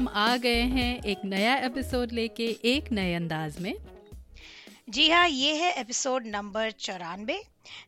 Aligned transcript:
हम 0.00 0.08
आ 0.08 0.36
गए 0.36 0.60
हैं 0.74 1.04
एक 1.04 1.18
नया 1.24 1.54
एपिसोड 1.56 2.12
लेके 2.12 2.44
एक 2.64 2.84
नए 2.92 3.14
अंदाज 3.14 3.58
में। 3.60 3.74
जी 4.88 5.08
हाँ 5.10 5.28
ये 5.28 5.54
है 5.54 5.72
एपिसोड 5.72 6.26
नंबर 6.26 6.70
चौरानवे। 6.70 7.36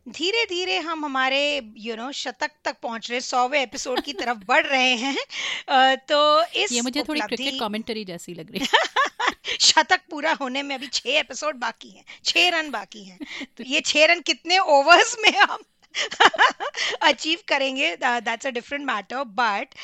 धीरे 0.08 0.44
धीरे 0.44 0.78
हम 0.78 1.04
हमारे 1.04 1.40
यू 1.76 1.96
नो 1.96 2.10
शतक 2.12 2.50
तक 2.64 2.76
पहुँच 2.82 3.10
रहे 3.10 3.20
सौवे 3.20 3.62
एपिसोड 3.62 4.00
की 4.00 4.12
तरफ़ 4.12 4.38
बढ़ 4.48 4.66
रहे 4.66 4.94
हैं। 4.94 5.16
तो 5.96 6.20
इस 6.44 6.72
ये 6.72 6.80
मुझे 6.80 7.02
थोड़ी 7.02 7.20
क्रिकेट 7.20 7.60
कमेंटरी 7.60 8.04
जैसी 8.04 8.34
लग 8.34 8.52
रही 8.52 8.66
है। 8.72 9.56
शतक 9.60 10.00
पूरा 10.10 10.32
होने 10.32 10.62
में 10.62 10.74
अभी 10.74 10.86
छह 10.86 11.18
एपिसोड 11.18 11.56
बाकी 11.56 11.90
हैं 11.90 12.04
छह 12.24 12.48
रन 12.48 12.70
बाकी 12.70 13.04
हैं। 13.04 13.18
तो 13.56 13.64
ये 13.64 13.80
छह 13.80 14.04
रन 14.04 14.20
कितने 14.20 14.58
ओवर्स 14.58 15.16
में 15.20 15.38
हम 15.38 15.58
अचीव 17.02 17.38
करेंगे 17.48 17.94
that's 17.96 18.46
a 18.46 18.50
different 18.50 18.84
matter 18.86 19.24
but 19.34 19.74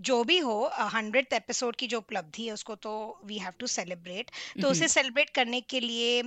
जो 0.00 0.22
भी 0.24 0.38
हो 0.38 0.56
हंड्रेड 0.94 1.32
एपिसोड 1.32 1.76
की 1.76 1.86
जो 1.86 1.98
उपलब्धि 1.98 2.46
है 2.46 2.52
उसको 2.52 2.74
तो 2.86 2.92
वी 3.24 3.38
हैव 3.38 3.52
टू 3.58 3.66
सेलिब्रेट 3.66 4.30
तो 4.62 4.70
उसे 4.70 4.88
सेलिब्रेट 4.88 5.30
करने 5.30 5.60
के 5.60 5.80
लिए 5.80 6.22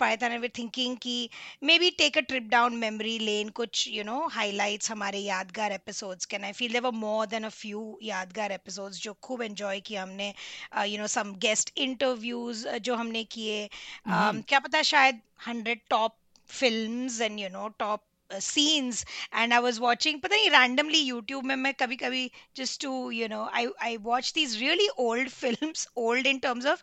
पायता 0.00 0.28
ने 0.28 0.48
थिंकिंग 0.48 0.96
कि 0.96 1.18
maybe 1.78 1.90
take 1.98 2.18
a 2.18 2.20
trip 2.20 2.48
down 2.50 2.76
memory 2.76 3.18
lane 3.18 3.48
कुछ 3.58 3.86
यू 3.88 4.04
नो 4.04 4.26
हाईलाइट्स 4.32 4.90
हमारे 4.90 5.18
यादगार 5.18 5.72
episodes 5.72 6.26
can 6.26 6.44
I 6.44 6.52
feel 6.52 6.72
there 6.72 6.90
more 6.96 7.26
than 7.26 7.44
a 7.44 7.48
few 7.50 7.98
यादगार 8.02 8.52
एपिसोड्स 8.52 9.02
जो 9.02 9.12
खूब 9.22 9.42
एंजॉय 9.42 9.80
किया 9.80 10.02
हमने 10.02 10.32
you 10.84 10.98
know 10.98 11.06
some 11.06 11.34
guest 11.38 11.72
interviews 11.78 12.68
जो 12.80 12.94
हमने 12.94 13.24
किए 13.36 13.68
क्या 14.08 14.58
पता 14.58 14.82
शायद 14.82 15.20
hundred 15.46 15.80
top 15.90 16.16
films 16.50 17.20
and 17.20 17.40
you 17.40 17.48
know 17.48 17.68
top 17.78 18.02
scenes 18.32 19.04
and 19.34 19.52
I 19.52 19.58
was 19.58 19.78
watching 19.78 20.20
पता 20.20 20.36
नहीं 20.36 20.50
रैंडमली 20.50 20.98
यूट्यूब 20.98 21.44
में 21.44 21.56
मैं 21.56 21.74
कभी 21.74 21.96
कभी 21.96 22.30
just 22.56 22.82
to 22.82 23.10
you 23.10 23.28
know 23.28 23.50
I 23.54 23.66
I 23.82 23.96
watch 23.96 24.32
these 24.34 24.56
really 24.60 24.88
old 24.98 25.28
films 25.28 25.88
old 25.96 26.26
in 26.26 26.38
terms 26.38 26.66
of 26.66 26.82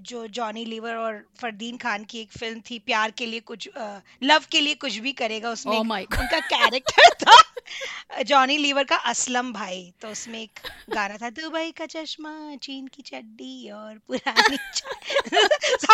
जो 0.00 0.26
जॉनी 0.26 0.64
लीवर 0.64 0.94
और 0.94 1.24
फरदीन 1.40 1.76
खान 1.76 2.04
की 2.04 2.20
एक 2.20 2.32
फ़िल्म 2.32 2.60
थी 2.70 2.78
प्यार 2.78 3.10
के 3.10 3.26
लिए 3.26 3.40
कुछ 3.40 3.68
लव 4.22 4.38
uh, 4.38 4.46
के 4.46 4.60
लिए 4.60 4.74
कुछ 4.74 4.96
भी 4.96 5.12
करेगा 5.12 5.50
उसमें 5.50 5.76
oh 5.78 5.80
उनका 5.80 6.40
कैरेक्टर 6.40 7.14
था। 7.24 7.43
जॉनी 8.26 8.56
लीवर 8.58 8.84
का 8.84 8.96
असलम 9.10 9.52
भाई 9.52 9.92
तो 10.00 10.08
उसमें 10.08 10.40
एक 10.40 10.60
गाना 10.90 11.16
था, 11.16 11.30
दुबई 11.30 11.70
का 11.78 11.86
चश्मा, 11.86 12.56
चीन 12.62 12.86
की 12.86 13.02
चड्डी 13.02 13.70
और 13.70 13.98
पुरानी 14.08 14.56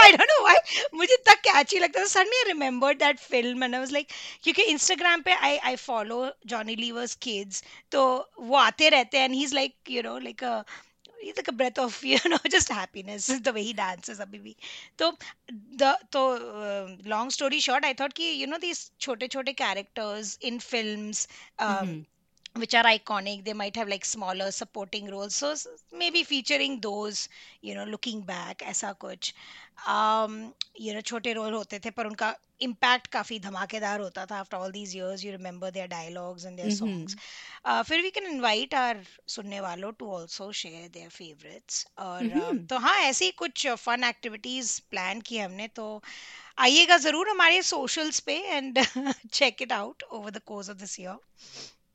आई 0.00 0.12
डोंट 0.12 0.30
नो 0.30 0.42
व्हाई 0.42 0.84
मुझे 0.94 1.16
तक 1.28 1.40
कैची 1.46 1.78
लगता 1.78 2.00
था। 2.00 2.06
Suddenly 2.06 2.38
I 2.38 2.44
remembered 2.46 2.98
that 2.98 3.18
film 3.20 3.64
and 3.64 3.74
I 3.74 3.80
was 3.80 3.92
like 3.92 4.08
क्योंकि 4.42 4.62
इंस्टाग्राम 4.72 5.22
पे 5.22 5.34
I 5.34 5.56
I 5.56 5.76
follow 5.76 6.20
Johnny 6.46 6.76
Lever's 6.76 7.14
kids 7.22 7.64
तो 7.92 8.04
वो 8.38 8.56
आते 8.56 8.88
रहते 8.88 9.18
हैं 9.18 9.24
and 9.24 9.34
he 9.34 9.42
is 9.44 9.54
like 9.54 9.74
you 9.90 10.02
know 10.02 10.18
like 10.18 10.44
he's 11.20 11.36
like 11.36 11.48
a 11.48 11.52
breath 11.52 11.78
of 11.78 12.02
you 12.04 12.18
know 12.28 12.38
just 12.50 12.68
happiness 12.68 13.26
the 13.48 13.52
way 13.52 13.62
he 13.62 13.72
dances 13.72 14.20
abhi 14.26 14.40
bhi 14.46 14.54
तो 15.02 15.10
the 15.82 15.90
तो 16.16 16.24
long 17.14 17.30
story 17.30 17.60
short 17.60 17.84
I 17.84 17.94
thought 17.94 18.14
कि 18.14 18.30
you 18.42 18.46
know 18.46 18.58
these 18.58 18.90
छोटे 18.98 19.28
छोटे 19.36 19.56
characters 19.64 20.38
in 20.40 20.60
films 20.60 21.26
um, 21.58 21.88
mm-hmm. 21.88 22.00
Which 22.56 22.74
are 22.74 22.84
iconic 22.84 23.44
they 23.44 23.52
might 23.54 23.76
have 23.76 23.88
like 23.88 24.04
smaller 24.04 24.50
supporting 24.50 25.08
roles. 25.10 25.34
So 25.34 25.54
maybe 25.92 26.22
featuring 26.24 26.80
those 26.80 27.28
you 27.62 27.74
know 27.74 27.84
looking 27.84 28.22
back 28.22 28.62
ऐसा 28.62 28.92
कुछ। 29.00 29.32
Um, 29.88 30.52
you 30.78 30.94
know 30.94 31.02
छोटे 31.02 31.32
role 31.32 31.52
होते 31.54 31.78
थे 31.84 31.90
पर 31.90 32.06
उनका 32.06 32.34
इम्पैक्ट 32.62 33.06
काफ़ी 33.12 33.38
धमाकेदार 33.40 34.00
होता 34.00 34.24
था। 34.26 34.38
After 34.38 34.56
all 34.56 34.72
these 34.72 34.96
years 34.96 35.24
you 35.24 35.30
remember 35.32 35.70
their 35.70 35.86
dialogues 35.88 36.44
and 36.46 36.56
their 36.56 36.70
songs 36.70 37.16
फिर 37.88 38.02
वी 38.02 38.10
कैन 38.10 38.26
इनवाइट 38.26 38.74
आवर 38.74 39.02
सुनने 39.34 39.60
वालों 39.60 39.92
to 39.98 40.12
also 40.16 40.50
share 40.52 40.88
their 40.88 41.08
favourites 41.08 41.86
और 41.98 42.24
uh, 42.24 42.68
तो 42.70 42.78
हाँ 42.78 42.98
ऐसी 43.02 43.30
कुछ 43.42 43.66
फन 43.66 44.04
एक्टिविटीज़ 44.04 44.80
प्लान 44.90 45.20
की 45.20 45.38
हमने। 45.38 45.68
तो 45.68 46.02
आइएगा 46.58 46.96
ज़रूर 46.98 47.28
हमारे 47.30 47.62
सोशल्स 47.62 48.20
पे 48.20 48.34
and 48.46 48.84
check 49.32 49.62
it 49.62 49.72
out 49.72 50.02
over 50.02 50.30
the 50.30 50.40
course 50.46 50.70
of 50.70 50.78
this 50.78 51.00
year 51.00 51.18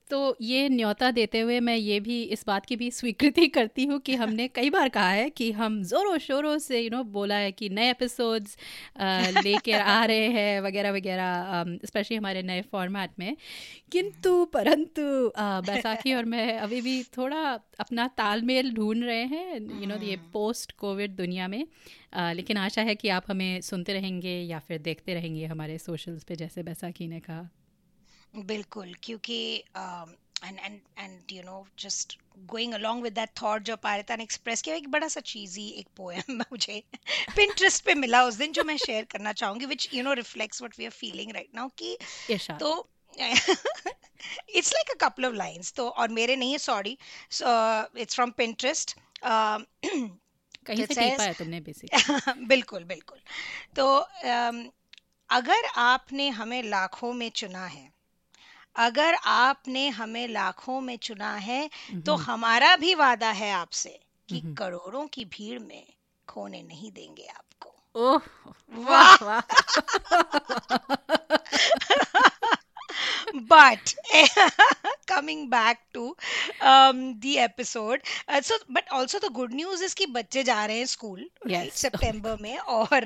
तो 0.10 0.38
ये 0.42 0.70
न्योता 0.70 1.12
देते 1.12 1.40
हुए 1.40 1.60
मैं 1.60 1.76
ये 1.76 2.00
भी 2.00 2.24
इस 2.24 2.44
बात 2.48 2.66
की 2.66 2.76
भी 2.76 2.92
स्वीकृति 2.92 3.48
करती 3.48 3.86
हूँ 3.86 4.00
कि 4.00 4.16
हमने 4.16 4.48
कई 4.56 4.70
बार 4.70 4.90
कहा 4.90 5.10
है 5.10 5.30
कि 5.30 5.52
हम 5.52 5.84
ज़ोरों 5.84 6.18
शोरों 6.18 6.58
से 6.58 6.80
यू 6.80 6.90
नो 6.90 7.04
बोला 7.04 7.36
है 7.36 7.52
कि 7.52 7.70
नए 7.70 7.90
एपिसोड्स 7.90 8.58
लेकर 9.44 9.80
आ 9.80 10.06
रहे 10.06 10.28
हैं 10.28 10.62
वगैरह 10.62 10.92
वगैरह 10.92 11.78
स्पेशली 11.86 12.18
हमारे 12.18 12.44
नए 12.44 12.62
फॉर्मेट 12.62 13.12
में। 13.20 13.38
किंतु 13.92 14.46
परंतु 14.46 15.02
बैसाखी 15.40 16.14
और 16.14 16.26
मैं 16.26 16.58
अभी 16.60 16.82
भी 16.82 17.04
थोड़ा 17.04 17.60
अपना 17.80 18.08
तालमेल 18.08 18.74
ढूंढ 18.74 19.04
रहे 19.04 19.24
हैं 19.24 19.82
यू 19.82 19.88
नो 19.88 19.98
ये 20.04 20.16
पोस्ट 20.34 20.72
कोविड 20.72 21.16
दुनिया 21.16 21.48
में। 21.48 21.68
आ, 22.14 22.32
लेकिन 22.32 22.58
आशा 22.58 22.82
है 22.82 22.96
कि 22.96 23.10
आप 23.10 23.24
हमें 23.28 23.62
सुनते 23.62 23.94
रहेंगे 23.94 24.40
या 24.42 24.60
फिर 24.60 24.78
देखते 24.78 25.14
रहेंगे 25.14 25.46
हमारे 25.46 25.78
सोशल्स 25.78 26.24
पे 26.24 26.36
जैसे 26.36 26.64
बैसाखी 26.64 27.08
ने 27.08 27.20
कहा। 27.20 27.50
बिल्कुल 28.36 28.94
क्योंकि 29.04 29.40
and 30.44 30.60
and 30.60 30.80
and 31.00 31.32
you 31.32 31.44
know 31.44 31.66
just 31.80 32.18
going 32.48 32.74
along 32.74 33.04
with 33.04 33.14
that 33.14 33.30
thought 33.42 33.64
जो 33.64 33.76
पारिता 33.76 34.16
ने 34.16 34.24
एक्सप्रेस 34.24 34.62
किया 34.62 34.76
एक 34.76 34.88
बड़ा 34.90 35.08
सा 35.08 35.22
चीजी 35.22 35.68
एक 35.70 35.88
पोएम 35.98 36.42
मुझे 36.52 36.82
पिंटरेस्ट 37.36 37.86
पे 37.86 37.94
मिला 37.96 38.24
उस 38.24 38.36
दिन 38.36 38.52
जो 38.52 38.64
मैं 38.64 38.78
शेयर 38.78 39.06
करना 39.12 39.34
चाहूँगी 39.34 39.66
which 39.66 39.90
you 39.94 40.04
know 40.04 40.14
reflects 40.14 40.62
what 40.62 40.80
we 40.80 40.86
are 40.86 40.92
feeling 40.92 41.32
right 41.32 41.56
now 41.56 41.70
कि 41.78 41.98
तो 42.60 42.76
it's 43.14 44.74
like 44.74 44.90
a 44.92 44.96
couple 45.00 45.26
of 45.26 45.34
lines 45.34 45.74
तो 45.74 45.88
और 45.90 46.10
मेरे 46.12 46.36
नहीं 46.36 46.52
है 46.52 46.58
sorry 46.58 46.98
so 47.32 47.46
it's 48.00 48.16
from 48.16 48.32
Pinterest 48.38 48.96
कहीं 49.24 50.86
से 50.86 50.94
टिपा 50.94 51.24
है 51.24 51.34
तुमने 51.34 51.60
बेसिक 51.62 52.38
बिल्कुल 52.48 52.84
बिल्कुल 52.84 53.20
तो 53.76 53.86
um, 54.26 54.64
अगर 55.30 55.66
आपने 55.76 56.30
हमें 56.30 56.62
लाखों 56.64 57.14
में 57.14 57.30
चुना 57.32 57.66
है 57.66 57.95
अगर 58.76 59.16
आपने 59.26 59.90
हमें 59.90 60.28
लाखों 60.28 60.82
में 60.82 60.98
चुना 60.98 61.36
है 61.36 61.70
तो 62.06 62.16
हमारा 62.16 62.76
भी 62.76 62.96
वादा 62.96 63.32
है 63.32 63.52
आपसे 63.52 64.00
कि 64.30 64.56
करोड़ों 64.58 65.08
की 65.08 65.26
भीड़ 65.26 65.60
में 65.60 65.94
खोने 66.28 66.64
नहीं 66.64 66.92
देंगे 66.92 67.26
आपको। 67.26 67.76
ओह 67.96 68.22
वाह 68.74 69.40
but 73.36 73.96
coming 75.12 75.50
back 75.50 75.76
to 75.98 76.04
um, 76.64 77.22
the 77.22 77.36
episode 77.36 78.00
uh, 78.30 78.42
so 78.42 78.52
but 78.72 78.84
also 78.94 79.20
the 79.20 79.36
good 79.40 79.54
news 79.62 79.82
is 79.82 79.94
कि 79.94 80.06
बच्चे 80.06 80.44
जा 80.44 80.66
रहे 80.66 80.78
हैं 80.78 80.86
स्कूल. 80.86 81.30
सितंबर 81.50 82.38
में 82.42 82.58
और 82.58 83.02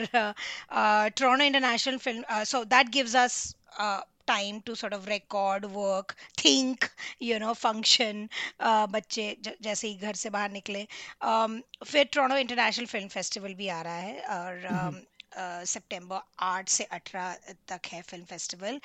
Toronto 1.09 1.43
international 1.43 1.97
film 1.97 2.43
so 2.43 2.65
that 2.65 2.85
gives 2.89 3.15
us 3.15 3.53
uh, 3.81 3.99
time 4.31 4.61
to 4.69 4.75
sort 4.75 4.93
of 4.93 5.07
record 5.07 5.65
work 5.75 6.15
think 6.43 6.89
you 7.19 7.39
know 7.39 7.53
function 7.65 8.27
uh, 8.59 8.87
बच्चे 8.97 9.27
जैसे 9.61 9.87
ही 9.87 9.95
घर 9.95 10.13
से 10.23 10.29
बाहर 10.37 10.51
निकले 10.51 10.85
um, 11.33 11.59
फिर 11.85 12.09
टोरंटो 12.13 12.37
इंटरनेशनल 12.37 12.85
फ़िल्म 12.95 13.07
फेस्टिवल 13.17 13.53
भी 13.61 13.67
आ 13.77 13.81
रहा 13.81 13.97
है 14.09 14.21
और 14.39 14.67
um, 14.75 15.01
सितंबर 15.33 16.19
आठ 16.43 16.69
से 16.69 16.83
अठारह 16.83 17.53
तक 17.67 17.87
है 17.93 18.01
फ़िल्म 18.01 18.25
फेस्टिवल 18.25 18.79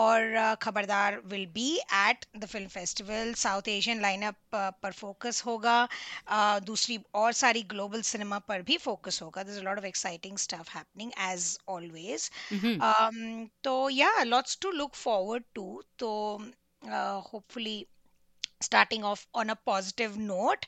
और 0.00 0.54
Khabardaar 0.62 1.20
will 1.26 1.46
be 1.54 1.68
at 1.78 2.24
the 2.36 2.46
film 2.46 2.68
festival 2.68 3.32
South 3.38 3.68
Asian 3.68 4.00
lineup 4.02 4.54
पर 4.82 4.92
फोकस 4.92 5.42
होगा। 5.46 5.76
दूसरी 6.66 6.98
और 7.14 7.32
सारी 7.32 7.62
ग्लोबल 7.72 8.02
सिनेमा 8.02 8.38
पर 8.48 8.62
भी 8.62 8.76
फोकस 8.78 9.20
होगा। 9.22 9.42
This 9.42 9.58
lot 9.62 9.78
of 9.78 9.86
exciting 9.86 10.38
stuff 10.38 10.70
happening 10.76 11.12
as 11.30 11.56
always 11.68 12.30
तो 13.64 13.88
या 13.90 14.12
lots 14.22 14.58
to 14.62 14.70
look 14.72 14.94
forward 14.94 15.44
to 15.54 15.82
तो 15.98 16.12
hopefully 17.32 17.84
starting 18.62 19.04
off 19.04 19.26
on 19.34 19.48
a 19.48 19.54
positive 19.66 20.16
note 20.18 20.64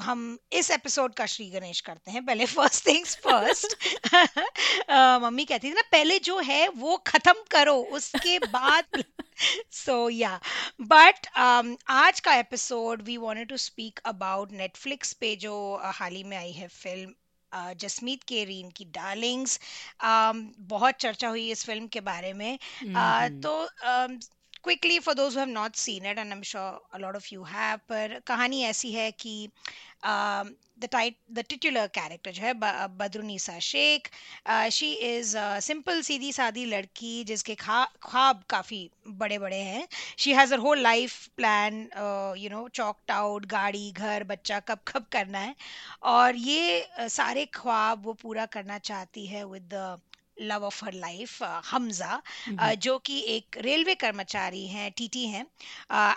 हम 0.00 0.38
इस 0.52 0.70
एपिसोड 0.70 1.14
का 1.14 1.26
श्री 1.26 1.50
गणेश 1.50 1.80
करते 1.80 2.10
हैं 2.10 2.24
पहले 2.26 2.46
फ़र्स्ट 2.46 2.86
थिंग्स 2.86 3.16
फ़र्स्ट 3.16 3.76
मम्मी 5.22 5.44
कहती 5.44 5.70
थी 5.70 5.74
ना 5.74 5.82
पहले 5.92 6.18
जो 6.18 6.38
है 6.38 6.68
वो 6.68 6.96
खत्म 6.96 7.32
करो 7.50 7.74
उसके 7.74 8.38
बाद 8.46 9.04
सो 9.72 10.10
या 10.10 10.40
बट 10.80 11.26
आज 11.88 12.20
का 12.20 12.34
episode 12.34 13.02
we 13.02 13.16
wanted 13.16 13.48
to 13.48 13.56
speak 13.56 14.00
about 14.04 14.52
Netflix 14.52 15.12
पे 15.12 15.36
जो 15.36 15.80
हाल 15.84 16.14
ही 16.14 16.24
में 16.24 16.36
आई 16.36 16.52
है 16.52 16.68
फ़िल्म 16.68 17.14
जसमीत 17.52 18.22
के 18.22 18.44
रीन 18.44 18.70
की 18.70 18.84
डार्लिंग्स 18.84 19.58
um, 20.04 20.44
बहुत 20.58 20.94
चर्चा 20.94 21.28
हुई 21.28 21.50
इस 21.50 21.64
फ़िल्म 21.64 21.86
के 21.86 22.00
बारे 22.00 22.32
में. 22.32 22.58
uh, 22.82 23.42
तो 23.42 23.68
um, 23.86 24.24
quickly 24.64 24.98
for 24.98 25.14
those 25.14 25.38
have 25.38 25.48
not 25.48 25.74
seen 25.76 26.06
it 26.06 26.18
and 26.18 26.26
I 26.26 26.36
am 26.36 26.42
sure 26.52 26.80
a 26.94 26.98
lot 26.98 27.16
of 27.16 27.28
you 27.32 27.42
have 27.44 27.78
पर 27.88 28.20
कहानी 28.26 28.62
ऐसी 28.64 28.92
है 28.92 29.10
कि 29.20 29.48
the 30.04 30.88
tight 30.92 31.16
the 31.32 31.42
titular 31.48 31.86
character 31.94 32.30
जो 32.32 32.42
है 32.42 32.52
Badrunisa 32.98 33.58
Shaikh 33.62 34.08
she 34.72 34.92
is 34.92 35.36
simple 35.66 36.00
सीधी, 36.02 36.32
सादी 36.32 36.64
लड़की 36.66 37.24
जिसके 37.24 37.54
खा, 37.54 37.84
ख्वाब 38.02 38.42
काफ़ी 38.50 38.90
बड़े 39.08 39.38
बड़े 39.38 39.56
हैं 39.56 39.86
she 40.18 40.32
has 40.34 40.54
her 40.54 40.58
whole 40.60 40.80
life 40.82 41.26
plan 41.36 41.80
you 42.38 42.50
know 42.50 42.66
chalked 42.68 43.10
out 43.10 43.46
गाड़ी, 43.46 43.90
घर, 43.92 44.24
बच्चा 44.24 44.58
कब 44.60 44.78
कब 44.88 45.06
करना 45.12 45.38
है। 45.38 45.54
और 46.04 46.36
ये 46.36 46.86
सारे 47.08 47.44
ख्वाब 47.54 48.04
वो 48.04 48.12
पूरा 48.22 48.46
करना 48.56 48.78
चाहती 48.80 49.26
है 49.26 49.44
with 49.46 49.68
the 49.74 50.00
love 50.40 50.64
of 50.64 50.84
her 50.84 50.92
life 50.92 51.42
Hamza 51.42 52.22
जो। 52.74 52.98
कि 52.98 53.18
एक 53.28 53.56
रेलवे 53.56 53.94
कर्मचारी 53.94 54.66
हैं 54.68 54.90
टीटी 54.92 55.26
हैं 55.26 55.46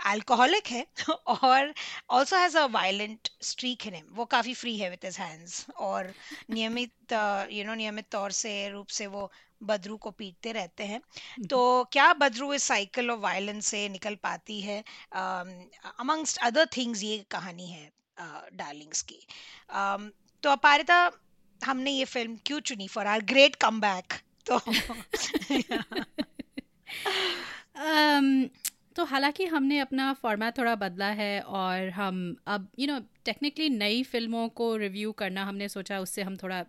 अल्कोहलिक 0.06 0.67
है 0.71 0.85
और 1.27 1.73
also 2.09 2.38
has 2.38 2.57
a 2.57 2.65
violent 2.65 3.29
streak 3.41 3.88
in 3.88 3.94
him 3.94 4.06
वो 4.12 4.25
काफ़ी 4.25 4.53
फ्री 4.53 4.77
है 4.77 4.89
विद 4.89 5.06
हिज 5.06 5.17
हैंड्स 5.19 5.65
और 5.79 6.13
नियमित 6.51 7.13
यू 7.51 7.63
नो 7.65 7.75
नियमित 7.75 8.06
तौर 8.12 8.31
से 8.31 8.69
रूप 8.69 8.88
से 8.88 9.07
वो 9.07 9.31
बदरू 9.63 9.97
को 9.97 10.12
पीटते 10.12 10.51
रहते 10.51 10.83
हैं। 10.83 11.01
तो 11.50 11.83
क्या 11.83 12.13
बदरू 12.13 12.53
इस 12.53 12.63
साइकिल 12.63 13.11
ऑफ़ 13.11 13.19
वायलेंस 13.19 13.68
से 13.68 13.89
निकल 13.89 14.15
पाती 14.15 14.61
है? 14.61 14.83
अमंगस्ट 16.00 16.38
अदर 16.38 16.65
थिंग्स 16.77 17.03
ये 17.03 17.25
कहानी 17.31 17.68
है 17.68 17.91
डार्लिंग्स 18.53 19.01
की। 19.01 19.25
तो 20.44 20.50
अपारिता 20.50 21.11
हमने 21.63 21.92
ये 21.92 22.06
फ़िल्म 22.06 22.38
क्यों 22.46 22.60
चुनी? 22.60 22.88
For 22.88 23.07
our 23.07 23.22
great 23.22 23.56
come 23.56 23.81
back 23.81 24.13
तो 24.50 24.60
um, 27.75 28.50
तो 28.96 29.04
हालाँकि 29.04 29.46
हमने 29.46 29.80
अपना 29.80 30.13
फॉर्मेट 30.13 30.57
थोड़ा 30.57 30.75
बदला 30.75 31.07
है 31.07 31.42
और 31.42 31.90
हम 31.90 32.36
अब 32.48 32.69
यू 32.80 32.88
नो 32.88 33.00
टेक्निकली 33.25 33.69
नई 33.69 34.04
फ़िल्मों 34.04 34.50
को 34.50 34.75
रिव्यू 34.75 35.12
करना 35.12 35.44
हमने 35.44 35.69
सोचा 35.69 36.00
उससे 36.00 36.22
हम 36.22 36.38
थोड़ा 36.38 36.66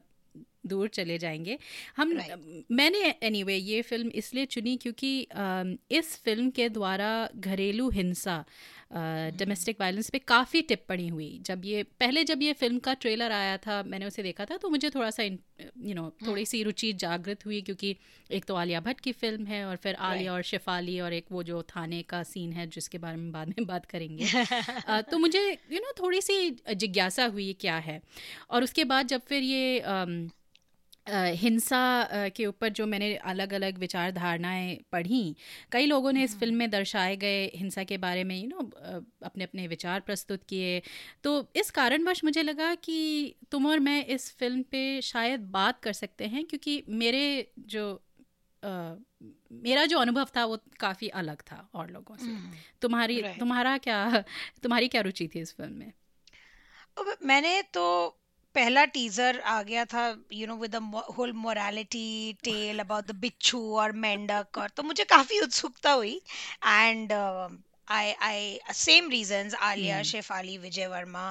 दूर 0.66 0.88
चले 0.88 1.18
जाएँगे। 1.18 1.58
हम 1.96 2.12
right. 2.12 2.38
मैंने 2.72 3.14
एनी 3.22 3.38
anyway, 3.38 3.60
ये 3.60 3.82
फ़िल्म 3.82 4.08
इसलिए 4.08 4.46
चुनी 4.46 4.76
क्योंकि 4.76 5.26
इस 5.90 6.22
फ़िल्म 6.24 6.50
के 6.50 6.68
द्वारा 6.68 7.28
घरेलू 7.36 7.90
हिंसा 7.90 8.44
डोमेस्टिक 8.90 9.76
वायलेंस 9.80 10.10
पे 10.10 10.18
काफ़ी 10.18 10.62
टिप्पणी 10.62 11.08
हुई। 11.08 11.40
जब 11.42 11.62
ये 11.64 11.82
पहले 11.82 12.24
जब 12.24 12.42
ये 12.42 12.52
फ़िल्म 12.52 12.78
का 12.78 12.94
ट्रेलर 12.94 13.32
आया 13.32 13.56
था 13.56 13.82
मैंने 13.82 14.06
उसे 14.06 14.22
देखा 14.22 14.44
था 14.44 14.56
तो 14.56 14.68
मुझे 14.68 14.90
थोड़ा 14.90 15.10
सा 15.10 15.22
यू 15.22 15.94
नो 15.94 16.10
थोड़ी 16.26 16.46
सी 16.46 16.62
रुचि 16.62 16.92
जागृत 16.92 17.46
हुई 17.46 17.60
क्योंकि 17.62 17.96
एक 18.30 18.44
तो 18.44 18.54
आलिया 18.54 18.80
भट्ट 18.80 19.00
की 19.00 19.12
फ़िल्म 19.12 19.46
है 19.46 19.64
और 19.64 19.76
फिर 19.76 19.94
आलिया 19.94 20.32
और 20.32 20.42
शिफाली 20.42 21.00
और 21.00 21.12
एक 21.12 21.26
वो 21.32 21.42
जो 21.42 21.62
थाने 21.62 22.02
का 22.02 22.22
सीन 22.22 22.52
है 22.52 22.66
जिसके 22.66 22.98
बारे 22.98 23.16
में 23.16 23.32
बाद 23.32 23.48
में 23.48 23.66
बात 23.66 23.84
करेंगे। 23.84 24.24
तो 25.10 25.18
मुझे 25.18 25.58
यू 25.72 25.78
नो 25.78 25.92
थोड़ी 26.02 26.20
सी 26.20 26.56
जिज्ञासा 26.74 27.24
हुई 27.26 27.52
क्या 27.52 27.76
है? 27.76 28.02
और 28.50 28.62
उसके 28.62 28.84
बाद 28.84 29.06
जब 29.06 29.20
फिर 29.20 29.42
ये 29.42 29.82
हिंसा 31.06 32.28
के 32.36 32.46
ऊपर 32.46 32.68
जो 32.68 32.86
मैंने 32.86 33.14
अलग 33.14 33.52
अलग 33.52 33.78
विचार 33.78 34.10
धारणाएँ 34.10 34.76
पढ़ी 34.92 35.36
कई 35.72 35.86
लोगों 35.86 36.12
ने 36.12 36.24
इस 36.24 36.38
फ़िल्म 36.38 36.56
में 36.56 36.70
दर्शाए 36.70 37.16
गए 37.16 37.44
हिंसा 37.54 37.84
के 37.84 37.98
बारे 37.98 38.24
में 38.24 38.36
यू 38.40 38.48
नो 38.48 38.70
अपने 39.22 39.44
अपने 39.44 39.66
विचार 39.66 40.00
प्रस्तुत 40.00 40.42
किए। 40.44 40.82
तो 41.24 41.48
इस 41.56 41.70
कारणवश 41.70 42.24
मुझे 42.24 42.42
लगा 42.42 42.74
कि 42.74 43.34
तुम 43.50 43.66
और 43.66 43.78
मैं 43.78 44.06
इस 44.06 44.36
फ़िल्म 44.36 44.62
पे 44.62 45.00
शायद 45.00 45.40
बात 45.40 45.80
कर 45.80 45.92
सकते 45.92 46.26
हैं 46.26 46.44
क्योंकि 46.44 46.82
मेरे 46.88 47.52
जो 47.58 48.02
आ, 48.64 48.94
मेरा 49.52 49.84
जो 49.84 49.98
अनुभव 49.98 50.28
था 50.36 50.44
वो 50.44 50.58
काफ़ी 50.80 51.08
अलग 51.08 51.42
था 51.42 51.68
और 51.74 51.90
लोगों 51.90 52.16
से। 52.16 52.30
तुम्हारी 52.82 53.22
तुम्हारा 53.22 53.78
क्या 53.78 54.24
तुम्हारी 54.62 54.88
क्या 54.88 55.00
रुचि 55.00 55.28
थी 55.34 55.40
इस 55.40 55.54
फ़िल्म 55.56 55.72
में? 55.72 55.92
मैंने 57.24 57.62
तो 57.62 57.84
पहला 58.56 58.84
टीजर 58.96 59.40
आ 59.40 59.62
गया 59.62 59.84
था 59.84 60.02
you 60.32 60.46
know 60.46 60.56
with 60.56 60.74
whole 61.18 61.32
morality 61.44 62.32
tale 62.44 62.78
about 62.78 63.06
the 63.06 63.14
बिच्छू 63.20 63.62
और 63.76 63.92
मेंढक 64.04 64.58
और 64.58 64.68
तो 64.76 64.82
मुझे 64.82 65.04
काफ़ी 65.04 65.40
उत्सुकता 65.40 65.92
हुई। 65.92 66.20
And 66.66 67.12
I 67.88 68.12
I 68.22 68.58
same 68.74 69.08
reasons 69.10 69.54
Alia 69.54 70.02
Shefali 70.32 70.56
Vijay 70.58 70.86
Varma 70.86 71.24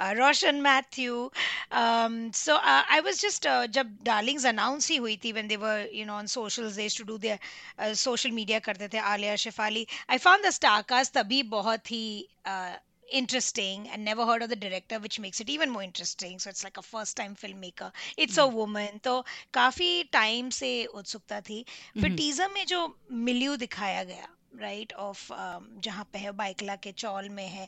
Roshan 0.00 0.60
Mathew 0.60 1.30
so 2.38 2.56
I 2.56 3.00
was 3.00 3.20
just 3.20 3.48
जब 3.70 3.96
डार्लिंग्स 4.02 4.46
अनाउंस 4.46 4.90
ही 4.90 4.96
हुई 4.96 5.16
थी 5.24 5.32
when 5.32 5.48
they 5.48 5.56
were 5.56 5.88
you 5.94 6.04
know 6.06 6.14
on 6.14 6.26
social 6.26 6.88
to 6.98 7.04
do 7.04 7.18
there 7.18 7.94
social 7.94 8.30
media 8.30 8.58
करते 8.58 8.88
थे 8.88 8.98
Alia 9.12 9.36
Shefali 9.60 9.86
I 10.10 10.18
found 10.18 10.46
the 10.46 10.50
star cast 10.50 11.14
तभी 11.14 11.42
बहुत 11.42 11.90
ही 11.90 12.06
uh, 12.46 12.74
interesting 13.11 13.87
and 13.91 14.05
never 14.05 14.25
heard 14.25 14.43
of 14.43 14.49
the 14.49 14.55
director 14.55 14.99
which 14.99 15.19
makes 15.19 15.39
it 15.41 15.49
even 15.49 15.69
more 15.69 15.83
interesting 15.83 16.37
so 16.39 16.49
it's 16.49 16.63
like 16.63 16.77
a 16.77 16.81
first 16.81 17.17
time 17.17 17.35
filmmaker 17.35 17.91
it's 18.17 18.37
mm. 18.37 18.43
a 18.43 18.47
woman 18.47 18.99
तो 19.03 19.23
काफी 19.53 20.03
time 20.13 20.49
से 20.57 20.73
उत्सुकता 20.85 21.39
थी 21.49 21.63
फिर 22.01 22.15
teaser 22.15 22.49
में 22.53 22.65
जो 22.65 22.81
मिल्यू 23.29 23.55
दिखाया 23.65 24.03
गया 24.03 24.27
राइट 24.61 24.93
ऑफ 24.93 25.27
जहाँ 25.83 26.03
पे 26.13 26.19
है 26.19 26.31
बाइकला 26.37 26.75
के 26.83 26.91
चौल 26.91 27.29
में 27.29 27.47
है 27.47 27.67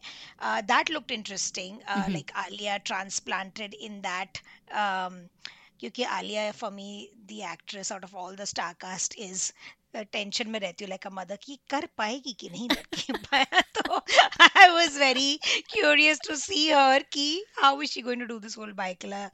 that 0.72 0.92
looked 0.92 1.12
interesting 1.12 1.78
like 2.10 2.32
Alia 2.46 2.78
transplanted 2.90 3.74
in 3.74 4.00
that 4.02 4.38
क्योंकि 5.80 6.04
Alia 6.04 6.52
for 6.52 6.72
me 6.72 6.90
the 7.32 7.40
actress 7.52 7.92
out 7.92 8.04
of 8.04 8.16
all 8.24 8.36
the 8.36 8.46
star 8.54 8.74
cast 8.82 9.16
is 9.20 9.52
tension 10.03 10.49
में 10.51 10.59
रहती 10.61 10.85
हूँ 10.85 10.89
लाइक 10.89 11.07
अ 11.07 11.11
मदर 11.13 11.37
की 11.43 11.59
कर 11.71 11.87
पाएगी 11.99 12.33
कि 12.41 12.49
नहीं 12.51 12.69
तो 13.79 13.97
I 13.97 14.69
was 14.71 14.99
very 14.99 15.37
curious 15.71 16.21
to 16.29 16.37
see 16.37 16.69
her 16.71 17.03
कि 17.13 17.29
how 17.59 17.83
is 17.83 17.91
she 17.91 18.03
going 18.03 18.21
to 18.21 18.27
do 18.27 18.39
this 18.39 18.59
whole 18.59 18.73
Byculla 18.73 19.29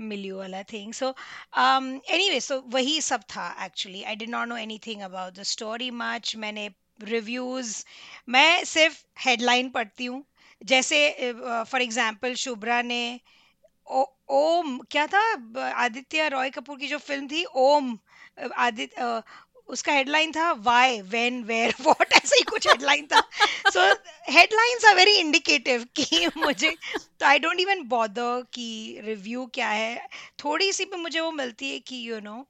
milieu 0.00 0.38
वाला 0.38 0.62
थिंग 0.72 0.92
सो 0.94 1.14
एनीवे 1.58 2.40
सो 2.40 2.60
वही 2.68 3.00
सब 3.00 3.22
था 3.36 3.48
actually 3.64 4.02
I 4.02 4.16
did 4.16 4.30
not 4.30 4.48
know 4.48 4.56
anything 4.56 5.00
about 5.02 5.34
the 5.34 5.42
story 5.52 5.90
much 5.90 6.34
मैंने 6.36 6.68
reviews 7.04 7.84
मैं 8.28 8.64
सिर्फ़ 8.64 9.04
headline 9.24 9.68
पढ़ती 9.70 10.04
हूँ. 10.04 10.24
जैसे 10.62 11.32
फॉर 11.68 11.82
एग्ज़ाम्पल 11.82 12.34
शुभ्रा 12.36 12.80
ने 12.82 13.20
ओ, 13.86 14.04
ओम 14.30 14.78
क्या 14.90 15.06
था? 15.06 15.20
आदित्य 15.74 16.28
रॉय 16.28 16.50
कपूर 16.50 16.78
की 16.78 16.88
जो 16.88 16.98
फ़िल्म 16.98 17.26
थी 17.28 17.44
ओम 17.56 17.98
आदित्य 18.56 19.22
उसका 19.70 19.92
हेडलाइन 19.92 20.32
था 20.32 20.50
वाई 20.52 21.00
वेन 21.00 21.42
वेयर 21.44 21.74
वॉट 21.80 22.12
ऐसा 22.12 22.36
ही 22.36 22.42
कुछ 22.42 22.66
हेडलाइन 22.68 23.06
था। 23.06 23.20
So 23.70 23.80
headlines 24.32 24.84
are 24.84 24.94
very 24.96 25.14
indicative 25.16 25.86
कि 25.96 26.26
मुझे 26.36 26.70
तो 27.20 27.26
आई 27.26 27.38
डोंट 27.38 27.60
इवन 27.60 27.82
बॉदर 27.88 28.42
कि 28.54 29.00
रिव्यू 29.04 29.44
क्या 29.54 29.68
है। 29.68 30.08
थोड़ी 30.44 30.72
सी 30.72 30.84
भी 30.84 30.96
मुझे 30.96 31.20
वो 31.20 31.30
मिलती 31.32 31.70
है 31.70 31.78
कि 31.78 32.08
यू 32.10 32.20
नो 32.20 32.44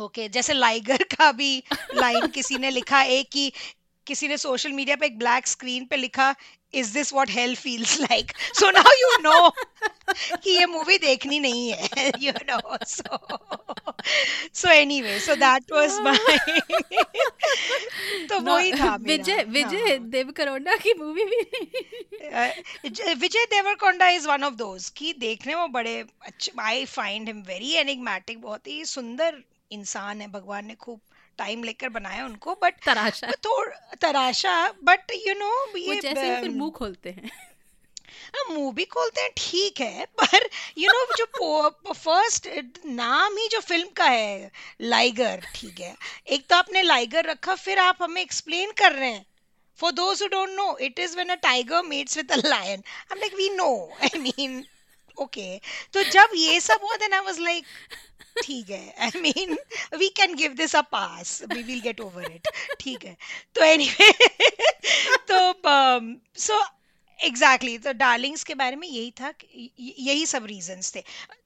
ओके 0.00 0.28
जैसे 0.28 0.52
लाइगर 0.52 1.02
का 1.16 1.30
भी 1.32 1.62
लाइन 1.94 2.26
किसी 2.26 2.58
ने 2.58 2.70
लिखा, 2.70 3.02
एक 3.02 3.28
कि 3.32 3.52
किसी 4.06 4.28
ने 4.28 4.36
सोशल 4.38 4.72
मीडिया 4.72 4.96
पे 4.96 5.06
एक 5.06 5.18
ब्लैक 5.18 5.46
स्क्रीन 5.46 5.84
पे 5.84 5.96
लिखा 5.96 6.34
is 6.74 6.92
this 6.94 7.12
what 7.12 7.30
hell 7.30 7.54
feels 7.56 7.98
like 8.00 8.32
so 8.54 8.70
now 8.70 8.92
you 9.00 9.16
know 9.22 9.50
कि 10.10 10.50
ये 10.50 10.66
मूवी 10.66 10.98
देखनी 10.98 11.38
नहीं 11.40 11.68
है 11.70 12.10
you 12.20 12.32
know 12.50 12.76
so 12.86 13.18
so 14.54 14.68
anyway 14.70 15.18
so 15.20 15.34
that 15.34 15.72
was 15.72 15.98
my 16.00 16.38
तो 18.28 18.40
वही 18.40 18.72
था 18.72 18.94
विजय 19.02 19.42
विजय 19.48 19.98
देवरकोंडा 19.98 20.76
की 20.76 20.94
मूवी 20.94 21.24
भी 21.24 21.40
Vijay 23.14 23.44
Deverakonda 23.46 24.08
is 24.08 24.28
one 24.28 24.44
of 24.44 24.54
those 24.54 24.88
कि 24.96 25.12
देखने 25.18 25.54
में 25.54 25.72
बड़े 25.72 25.98
अच्छे 26.22 26.52
I 26.62 26.84
find 26.84 27.28
him 27.28 27.42
very 27.48 27.72
enigmatic 27.78 28.40
बहुत 28.42 28.66
ही 28.66 28.84
सुंदर 28.84 29.42
इंसान 29.72 30.20
है 30.20 30.30
भगवान 30.30 30.66
ने 30.66 30.74
खूब 30.74 31.00
टाइम 31.38 31.64
लेकर 31.64 31.88
बनाया 31.88 32.24
उनको 32.24 32.54
बट 32.62 32.74
तराशा। 32.84 33.30
तो 33.42 33.64
तराशा 34.00 34.54
बट 34.84 35.12
यू 35.26 35.34
नो 35.38 35.52
ये 35.78 36.00
जैसे 36.00 36.40
फिर 36.40 36.50
मुँह 36.50 36.70
खोलते 36.76 37.10
हैं। 37.10 37.30
मुँह 38.50 38.72
भी 38.74 38.84
खोलते 38.84 39.20
हैं 39.20 39.30
ठीक 39.36 39.80
है 39.80 40.04
पर 40.20 40.48
यू 40.78 40.88
you 40.88 40.94
नो 40.94 41.04
know, 41.04 41.16
जो 41.18 41.94
फ़र्स्ट 41.94 42.48
नाम 42.86 43.36
ही 43.36 43.48
जो 43.48 43.60
फ़िल्म 43.60 43.88
का 43.96 44.04
है 44.04 44.50
लाइगर 44.80 45.46
ठीक 45.54 45.80
है। 45.80 45.94
एक 46.28 46.46
तो 46.50 46.56
आपने 46.56 46.82
लाइगर 46.82 47.30
रखा 47.30 47.54
फिर 47.54 47.78
आप 47.78 48.02
हमें 48.02 48.20
एक्सप्लेन 48.22 48.72
कर 48.78 48.92
रहे 48.92 49.10
हैं। 49.10 49.24
For 49.78 49.88
those 49.92 50.20
who 50.22 50.26
don't 50.32 50.54
know 50.56 50.72
it 50.86 51.00
is 51.04 51.14
when 51.18 51.30
a 51.34 51.36
tiger 51.44 51.78
mates 51.86 52.18
with 52.18 52.32
a 52.34 52.36
lion 52.42 52.82
i'm 53.10 53.22
like 53.22 53.32
we 53.38 53.46
know 53.54 53.72
i 54.08 54.10
mean 54.18 54.52
okay 55.16 55.60
तो 55.92 56.02
जब 56.10 56.34
ये 56.36 56.60
सब 56.60 56.80
हुआ 56.82 56.96
then 56.96 57.14
i 57.14 57.24
was 57.28 57.38
like 57.40 57.64
ठीक 58.42 58.70
है 58.70 58.94
I 59.00 59.20
mean 59.20 59.56
we 59.98 60.08
can 60.16 60.34
give 60.36 60.52
this 60.54 60.74
a 60.76 60.80
pass 60.92 61.40
we 61.52 61.62
will 61.62 61.80
get 61.80 62.00
over 62.00 62.24
it 62.24 62.48
ठीक 62.80 63.04
है। 63.04 63.16
तो 63.54 63.64
एनीवे 63.64 64.10
तो 65.30 65.38
सो 66.38 66.62
एग्जैक्टली 67.20 67.70
exactly, 67.70 67.84
तो 67.84 67.92
डार्लिंग्स 67.98 68.42
के 68.44 68.54
बारे 68.54 68.76
में 68.76 68.86
यही 68.88 69.10
था 69.20 69.32
यही 69.78 70.24
सब 70.26 70.46
रीजंस 70.46 70.94
थे। 70.94 71.02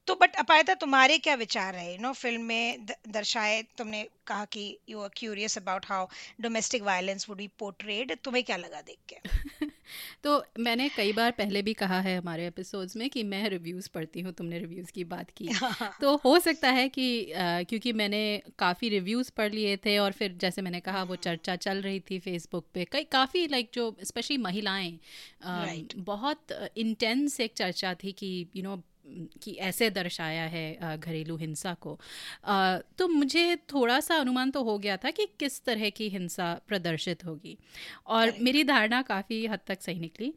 तो 0.07 0.15
बट 0.21 0.35
अपायता 0.35 0.73
तुम्हारे 0.73 1.17
क्या 1.17 1.35
विचार 1.35 1.75
है 1.75 1.91
यू 1.91 2.01
नो 2.01 2.13
फ़िल्म 2.13 2.41
में 2.41 2.85
दर्शाए 3.07 3.61
तुमने 3.77 4.03
कहा 4.27 4.45
कि 4.45 4.63
you 4.89 5.01
are 5.01 5.09
curious 5.17 5.57
about 5.57 5.85
how 5.85 6.07
domestic 6.41 6.83
violence 6.83 7.29
would 7.29 7.37
be 7.37 7.47
portrayed 7.59 8.17
तुम्हें 8.23 8.43
क्या 8.43 8.57
लगा 8.57 8.81
देख 8.81 8.97
के? 9.09 9.67
तो 10.23 10.43
मैंने 10.59 10.89
कई 10.89 11.13
बार 11.13 11.31
पहले 11.31 11.61
भी 11.61 11.73
कहा 11.73 11.99
है 12.01 12.17
हमारे 12.17 12.47
एपिसोड्स 12.47 12.95
में 12.95 13.09
कि 13.09 13.23
मैं 13.23 13.49
रिव्यूज़ 13.49 13.89
पढ़ती 13.93 14.21
हूँ 14.21 14.33
तुमने 14.33 14.59
रिव्यूज़ 14.59 14.91
की 14.91 15.03
बात 15.03 15.29
की 15.31 15.49
तो 16.01 16.15
हो 16.15 16.39
सकता 16.39 16.69
है 16.69 16.87
कि 16.89 17.31
आ, 17.31 17.63
क्योंकि 17.63 17.93
मैंने 17.93 18.21
काफ़ी 18.59 18.89
रिव्यूज़ 18.89 19.31
पढ़ 19.37 19.53
लिए 19.53 19.77
थे 19.77 19.97
और 19.97 20.11
फिर 20.11 20.37
जैसे 20.41 20.61
मैंने 20.61 20.79
कहा 20.79 21.03
वो 21.03 21.15
चर्चा 21.15 21.55
चल 21.55 21.81
रही 21.81 21.99
थी 21.99 22.19
फेसबुक 22.19 22.65
पे 22.73 22.85
कई 22.91 23.03
काफ़ी 23.03 23.47
लाइक 23.47 23.69
जो 23.73 23.95
स्पेशली 24.03 24.37
महिलाएँ 24.37 24.99
right. 25.43 25.95
बहुत 25.95 26.51
इंटेंस 26.77 27.39
एक 27.39 27.53
चर्चा 27.55 27.93
थी 27.93 28.11
कि 28.11 28.27
यू 28.55 28.61
you 28.61 28.69
नो 28.69 28.75
know, 28.75 28.88
कि 29.41 29.51
ऐसे 29.51 29.89
दर्शाया 29.89 30.43
है 30.43 30.97
घरेलू 30.97 31.37
हिंसा 31.37 31.73
को। 31.73 31.99
तो 32.97 33.07
मुझे 33.07 33.55
थोड़ा 33.55 33.99
सा 33.99 34.15
अनुमान 34.15 34.51
तो 34.51 34.63
हो 34.63 34.77
गया 34.77 34.97
था 34.97 35.11
कि 35.11 35.25
किस 35.39 35.63
तरह 35.63 35.89
की 35.89 36.09
हिंसा 36.09 36.61
प्रदर्शित 36.67 37.25
होगी। 37.25 37.57
और 38.07 38.33
मेरी 38.39 38.63
धारणा 38.63 39.01
काफ़ी 39.01 39.45
हद 39.45 39.59
तक 39.67 39.81
सही 39.81 39.99
निकली। 39.99 40.33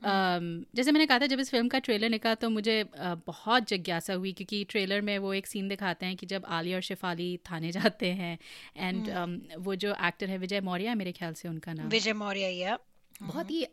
Uh, 0.00 0.64
जैसे 0.74 0.92
मैंने 0.92 1.06
कहा 1.06 1.18
था 1.18 1.26
जब 1.26 1.40
इस 1.40 1.50
फ़िल्म 1.50 1.68
का 1.68 1.78
ट्रेलर 1.78 2.08
निकला 2.08 2.34
तो 2.34 2.50
मुझे 2.50 2.84
बहुत 2.98 3.68
जिज्ञासा 3.68 4.14
हुई 4.14 4.32
क्योंकि 4.32 4.64
ट्रेलर 4.64 5.00
में 5.00 5.18
वो 5.18 5.34
एक 5.34 5.46
सीन 5.46 5.68
दिखाते 5.68 6.06
हैं 6.06 6.16
कि 6.16 6.26
जब 6.26 6.44
आलिया 6.48 6.76
और 6.76 6.82
शिफाली 6.82 7.36
थाने 7.36 7.72
जाते 7.96 8.06
हैं 8.06 8.38
एंड 8.76 9.06
um, 9.06 9.56
वो 9.58 9.74
जो 9.74 9.94
एक्टर 10.04 10.30
है 10.30 10.38
विजय 10.38 10.60
मौर्य 10.60 10.94
मेरे 10.94 11.12
ख्याल 11.12 11.34
से 11.34 11.48
उनका 11.48 11.72
नाम। 11.72 11.88
विजय 11.88 12.12
मौर्य 12.12 12.40
या 12.40 12.78
बहुत 13.22 13.50
ही 13.50 13.66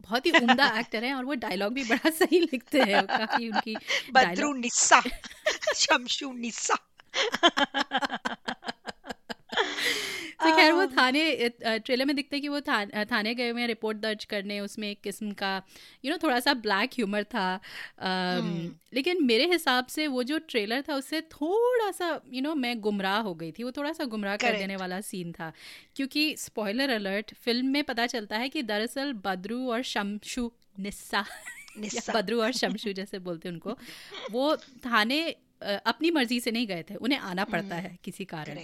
बहुत 0.00 0.26
ही 0.26 0.30
उम्दा 0.30 0.66
एक्टर 0.80 1.04
हैं 1.04 1.14
और 1.14 1.24
वो 1.24 1.34
डायलॉग 1.34 1.72
भी 1.72 1.84
बड़ा 1.84 2.10
सही 2.10 2.40
लिखते 2.40 2.80
हैं। 2.80 3.06
काफ़ी 3.06 3.48
उनकी 3.48 3.76
बद्रू 4.12 4.52
निस्सा 4.52 5.02
शमशू 5.76 6.32
निस्सा। 6.32 6.78
तो 10.40 10.56
खैर 10.56 10.72
वो 10.72 10.86
थाने 10.86 11.48
ट्रेलर 11.62 12.04
में 12.04 12.16
दिखते 12.16 12.40
कि 12.40 12.48
वो 12.48 12.60
था, 12.60 13.04
थाने 13.04 13.34
गए 13.34 13.48
हुए 13.50 13.60
हैं 13.60 13.68
रिपोर्ट 13.68 13.98
दर्ज 13.98 14.24
करने 14.24 14.60
उसमें 14.60 14.90
एक 14.90 15.00
किस्म 15.00 15.32
का 15.32 15.56
यू 15.56 15.62
you 16.02 16.10
नो 16.10 16.16
know, 16.16 16.22
थोड़ा 16.22 16.40
सा 16.40 16.54
ब्लैक 16.54 16.90
ह्यूमर 16.90 17.24
था 17.24 17.60
hmm. 17.60 18.94
लेकिन 18.94 19.24
मेरे 19.24 19.46
हिसाब 19.46 19.86
से 19.86 20.06
वो 20.06 20.22
जो 20.22 20.38
ट्रेलर 20.38 20.82
था 20.88 20.94
उससे 20.94 21.20
थोड़ा 21.20 21.90
सा 21.90 22.08
यू 22.08 22.32
you 22.32 22.42
नो 22.42 22.48
know, 22.48 22.62
मैं 22.62 22.80
गुमराह 22.80 23.18
हो 23.18 23.34
गई 23.34 23.52
थी। 23.52 23.62
वो 23.62 23.70
थोड़ा 23.70 23.92
सा 23.92 24.04
गुमराह 24.04 24.36
कर 24.36 24.56
देने 24.56 24.76
वाला 24.76 25.00
सीन 25.00 25.32
था। 25.32 25.52
क्योंकि 25.96 26.36
स्पॉयलर 26.36 26.90
अलर्ट 26.90 27.34
फ़िल्म 27.34 27.66
में 27.66 27.84
पता 27.84 28.06
चलता 28.06 28.36
है 28.36 28.48
कि 28.48 28.62
दरअसल 28.62 29.12
बद्रू 29.12 29.70
और 29.70 29.82
शमशु 29.82 30.50
निस्सा 30.78 31.24
बद्रू 32.14 32.42
और 32.42 32.52
शमशु 32.52 32.92
जैसे 32.92 33.18
बोलते 33.18 33.48
हैं 33.48 33.52
उनको 33.54 33.78
वो 34.32 34.56
थाने 34.56 35.36
अपनी 35.62 36.10
मर्ज़ी 36.10 36.40
से 36.40 36.50
नहीं 36.50 36.66
गए 36.66 36.84
थे। 36.90 36.94
उन्हें 36.94 37.18
आना 37.18 37.44
पड़ता 37.44 37.76
है 37.76 37.98
किसी 38.04 38.24
कारण। 38.24 38.58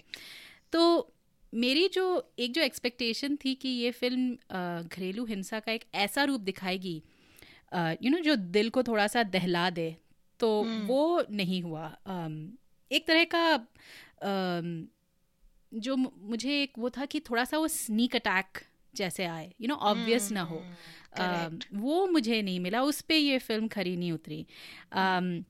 तो 0.72 1.12
मेरी 1.56 1.88
जो 1.88 2.34
एक 2.38 2.52
जो 2.52 2.62
एक्सपेक्टेशन 2.62 3.36
थी 3.36 3.54
कि 3.54 3.68
ये 3.68 3.90
फ़िल्म 3.90 4.34
घरेलू 4.82 5.24
हिंसा 5.24 5.60
का 5.60 5.72
एक 5.72 5.84
ऐसा 5.94 6.24
रूप 6.24 6.40
दिखाएगी 6.40 7.02
यू 7.74 8.10
नो 8.10 8.18
जो 8.18 8.36
दिल 8.36 8.70
को 8.70 8.82
थोड़ा 8.82 9.06
सा 9.06 9.22
दहला 9.22 9.70
दे 9.70 9.96
तो 10.40 10.62
hmm. 10.62 10.88
वो 10.88 11.24
नहीं 11.30 11.62
हुआ। 11.62 11.98
एक 12.92 13.06
तरह 13.06 13.24
का 13.24 13.66
जो 15.74 15.96
मुझे 15.96 16.62
एक 16.62 16.72
वो 16.78 16.90
था 16.90 17.04
कि 17.04 17.20
थोड़ा 17.20 17.44
सा 17.44 17.58
वो 17.58 17.68
स्नीक 17.68 18.16
अटैक 18.16 18.60
जैसे 18.94 19.24
आए 19.24 19.52
यू 19.60 19.68
नो 19.68 19.74
ऑब्वियस 19.74 20.32
ना 20.32 20.42
हो। 20.42 20.62
uh, 21.18 21.64
वो 21.74 22.06
मुझे 22.06 22.42
नहीं 22.42 22.60
मिला 22.60 22.82
उस 22.82 23.00
पर 23.00 23.14
ये 23.14 23.38
फ़िल्म 23.38 23.68
खरी 23.68 23.96
नहीं 23.96 24.12
उतरी। 24.12 24.46
um, 24.92 25.44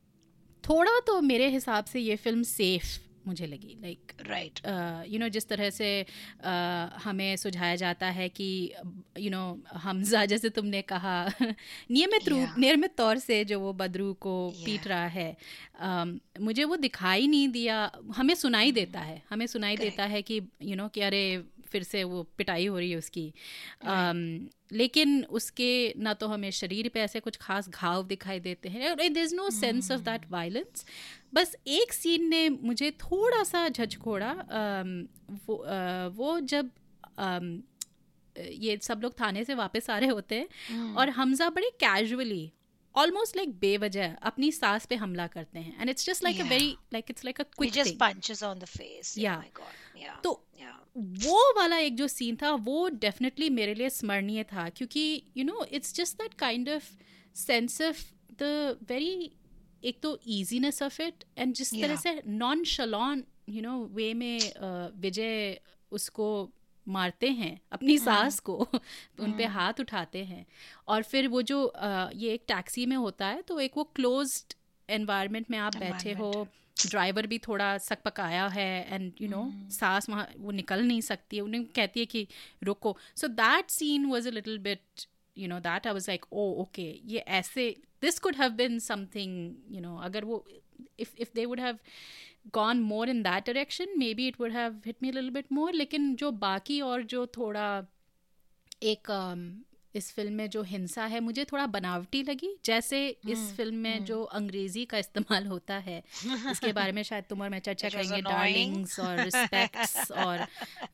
थोड़ा 0.68 1.00
तो 1.00 1.20
मेरे 1.20 1.48
हिसाब 1.48 1.84
से 1.84 2.00
ये 2.00 2.16
फ़िल्म 2.16 2.42
सेफ़ 2.42 2.98
मुझे 3.26 3.46
लगी 3.46 3.76
लाइक 3.82 4.12
राइट 4.26 4.60
यू 5.08 5.18
नो 5.18 5.28
जिस 5.28 5.48
तरह 5.48 5.70
से 5.70 6.04
uh, 6.04 7.02
हमें 7.02 7.36
सुझाया 7.36 7.76
जाता 7.76 8.06
है 8.06 8.28
कि 8.28 8.72
यू 9.18 9.30
नो 9.30 9.62
हमजा 9.74 10.24
जैसे 10.24 10.48
तुमने 10.48 10.82
कहा 10.82 11.16
नियमित 11.90 12.28
रूप 12.28 12.48
yeah. 12.48 12.58
नियमित 12.58 12.94
तौर 12.96 13.18
से 13.18 13.44
जो 13.44 13.60
वो 13.60 13.72
बदरू 13.72 14.12
को 14.14 14.52
yeah. 14.54 14.64
पीट 14.64 14.86
रहा 14.86 15.06
है 15.06 15.36
um, 15.84 16.18
मुझे 16.40 16.64
वो 16.64 16.76
दिखाई 16.76 17.26
नहीं 17.26 17.48
दिया 17.48 17.92
हमें 18.16 18.34
सुनाई 18.34 18.70
mm-hmm. 18.70 18.86
देता 18.86 19.00
है 19.00 19.22
हमें 19.30 19.46
सुनाई 19.46 19.76
देता 19.76 20.04
है 20.04 20.22
कि 20.22 20.34
यू 20.34 20.68
you 20.68 20.76
नो 20.76 20.82
know, 20.82 20.94
कि 20.94 21.00
अरे 21.00 21.44
फिर 21.66 21.82
से 21.82 22.04
वो 22.04 22.22
पिटाई 22.22 22.66
हो 22.66 22.78
रही 22.78 22.90
है 22.90 22.96
उसकी 22.96 23.32
um, 23.88 24.56
लेकिन 24.72 25.24
उसके 25.24 25.94
ना 25.98 26.14
तो 26.14 26.28
हमें 26.28 26.50
शरीर 26.50 26.88
पे 26.88 27.00
ऐसे 27.00 27.20
कुछ 27.20 27.36
खास 27.36 27.68
घाव 27.68 28.06
दिखाई 28.06 28.40
देते 28.40 28.68
हैं 28.68 28.96
there 28.96 29.18
is 29.18 29.34
no 29.34 29.50
sense 29.50 29.90
of 29.90 30.00
that 30.00 30.30
violence 30.30 30.84
बस 31.36 31.56
एक 31.66 31.92
सीन 31.92 32.28
ने 32.28 32.48
मुझे 32.48 32.90
थोड़ा 32.90 33.42
सा 33.44 33.68
झकझोड़ा 33.68 34.32
वो 35.46 35.56
आ, 35.56 36.06
वो 36.06 36.40
जब 36.40 36.70
आ, 37.18 37.40
ये 38.50 38.78
सब 38.82 39.00
लोग 39.02 39.20
थाने 39.20 39.44
से 39.44 39.54
वापस 39.54 39.90
आ 39.90 39.98
रहे 39.98 40.08
होते 40.08 40.34
हैं 40.34 40.46
hmm. 40.46 40.98
और 40.98 41.10
हमजा 41.10 41.50
बड़े 41.50 41.70
कैजुअली 41.70 42.52
ऑलमोस्ट 42.94 43.36
लाइक 43.36 43.58
बेवजह 43.58 44.14
अपनी 44.22 44.52
सास 44.52 44.86
पे 44.86 44.94
हमला 44.94 45.26
करते 45.26 45.58
हैं। 45.58 45.80
And 45.80 45.90
it's 45.90 46.06
just 46.06 46.24
like 46.24 46.40
a 46.40 46.44
very 46.44 46.76
like 46.92 47.04
it's 47.10 47.24
like 47.24 47.40
a 47.40 47.44
quick 47.44 47.72
just 47.72 47.94
punches 47.94 48.42
on 48.42 48.58
the 48.58 48.64
face 48.64 49.18
या 49.18 49.44
तो 50.24 50.32
वो 50.96 51.40
वाला 51.56 51.78
एक 51.78 51.96
जो 51.96 52.08
सीन 52.08 52.36
था 52.36 52.52
वो 52.52 52.88
डेफिनेटली 52.88 53.50
मेरे 53.50 53.74
लिए 53.74 53.90
स्मरणीय 53.90 54.42
था। 54.42 54.68
क्योंकि 54.68 55.22
you 55.36 55.44
know 55.44 55.64
it's 55.64 55.94
just 55.94 56.16
that 56.16 56.34
kind 56.34 56.68
of 56.68 56.84
sense 57.34 57.82
of 57.82 58.04
the 58.42 58.42
very 58.88 59.32
एक 59.82 60.00
तो 60.02 60.18
ईजीनेस 60.28 60.82
ऑफ़ 60.82 61.00
इट 61.02 61.24
एंड 61.38 61.54
जिस 61.54 61.72
yeah. 61.72 61.82
तरह 61.82 61.96
से 61.96 62.22
नॉन 62.26 62.64
शलॉन 62.64 63.24
यू 63.48 63.62
नो 63.62 63.78
वे 63.92 64.12
में 64.14 64.38
विजय 65.00 65.60
उसको 65.92 66.28
मारते 66.86 67.28
हैं 67.30 67.60
अपनी 67.72 67.96
हाँ। 67.96 68.04
सास 68.04 68.38
को 68.40 68.56
तो 68.72 69.24
उन 69.24 69.32
पे 69.32 69.44
हाँ। 69.44 69.54
हाथ 69.54 69.80
उठाते 69.80 70.24
हैं 70.24 70.44
और 70.88 71.02
फिर 71.02 71.28
वो 71.28 71.42
जो 71.42 71.72
ये 72.14 72.34
एक 72.34 72.44
टैक्सी 72.48 72.86
में 72.86 72.96
होता 72.96 73.26
है 73.26 73.42
तो 73.42 73.58
एक 73.60 73.76
वो 73.76 73.84
क्लोज्ड 73.94 74.54
एनवायरनमेंट 74.88 75.50
में 75.50 75.58
आप 75.58 75.76
बैठे 75.76 76.12
हो 76.12 76.46
ड्राइवर 76.76 77.26
भी 77.26 77.38
थोड़ा 77.38 77.76
सक 77.78 78.02
पकाया 78.04 78.46
है 78.48 78.94
एंड 78.94 79.12
यू 79.20 79.28
नो 79.28 79.50
सास 79.70 80.08
वहाँ 80.10 80.28
वो 80.38 80.50
निकल 80.50 80.82
नहीं 80.82 81.00
सकती 81.00 81.36
है 81.36 81.42
उन्हें 81.42 81.64
कहती 81.66 82.00
है 82.00 82.06
कि 82.06 82.26
रुको 82.64 82.96
so 83.16 83.28
that 83.34 83.70
scene 83.70 84.04
was 84.06 84.28
a 84.28 84.30
little 84.30 84.58
bit 84.58 85.06
you 85.36 85.48
know 85.52 85.60
that 85.60 85.86
i 85.86 85.92
was 85.98 86.08
like 86.12 86.24
oh 86.32 86.50
okay 86.62 87.00
yeah 87.04 87.26
essay 87.38 87.68
this 88.00 88.18
could 88.18 88.36
have 88.42 88.56
been 88.56 88.78
something 88.80 89.56
you 89.68 89.80
know 89.80 89.96
agar 90.08 90.22
wo, 90.30 90.44
if 91.06 91.12
if 91.26 91.32
they 91.38 91.46
would 91.52 91.62
have 91.66 91.78
gone 92.52 92.80
more 92.80 93.06
in 93.06 93.22
that 93.22 93.44
direction 93.44 93.86
maybe 93.96 94.28
it 94.28 94.38
would 94.38 94.52
have 94.52 94.74
hit 94.84 95.00
me 95.02 95.10
a 95.10 95.12
little 95.12 95.30
bit 95.30 95.50
more. 95.50 95.70
Lekin 95.72 96.16
jo 96.16 96.32
baki 96.32 96.80
or 96.88 97.02
jo 97.02 97.26
thoda 97.26 97.86
ek 98.80 99.10
um, 99.10 99.64
इस 99.96 100.10
film 100.12 100.32
में 100.32 100.48
जो 100.50 100.62
हिंसा 100.64 101.04
है 101.06 101.20
मुझे 101.20 101.44
थोड़ा 101.44 101.66
बनावटी 101.68 102.22
लगी। 102.22 102.50
जैसे 102.64 102.98
इस 103.08 103.38
हम्म, 103.38 103.54
फ़िल्म 103.56 103.74
में 103.76 103.94
हम्म। 103.94 104.04
जो 104.04 104.22
अंग्रेज़ी 104.38 104.84
का 104.84 104.98
इस्तेमाल 104.98 105.46
होता 105.46 105.74
है 105.78 105.98
इसके 106.50 106.72
बारे 106.72 106.92
में 106.92 107.02
शायद 107.02 107.24
तुम 107.24 107.42
और 107.42 107.48
मैं 107.48 107.58
चर्चा 107.60 107.88
करेंगे। 107.88 108.20
डार्लिंग्स 108.22 108.98
और 109.00 109.20
रिस्पेक्ट्स 109.20 110.10
और 110.12 110.46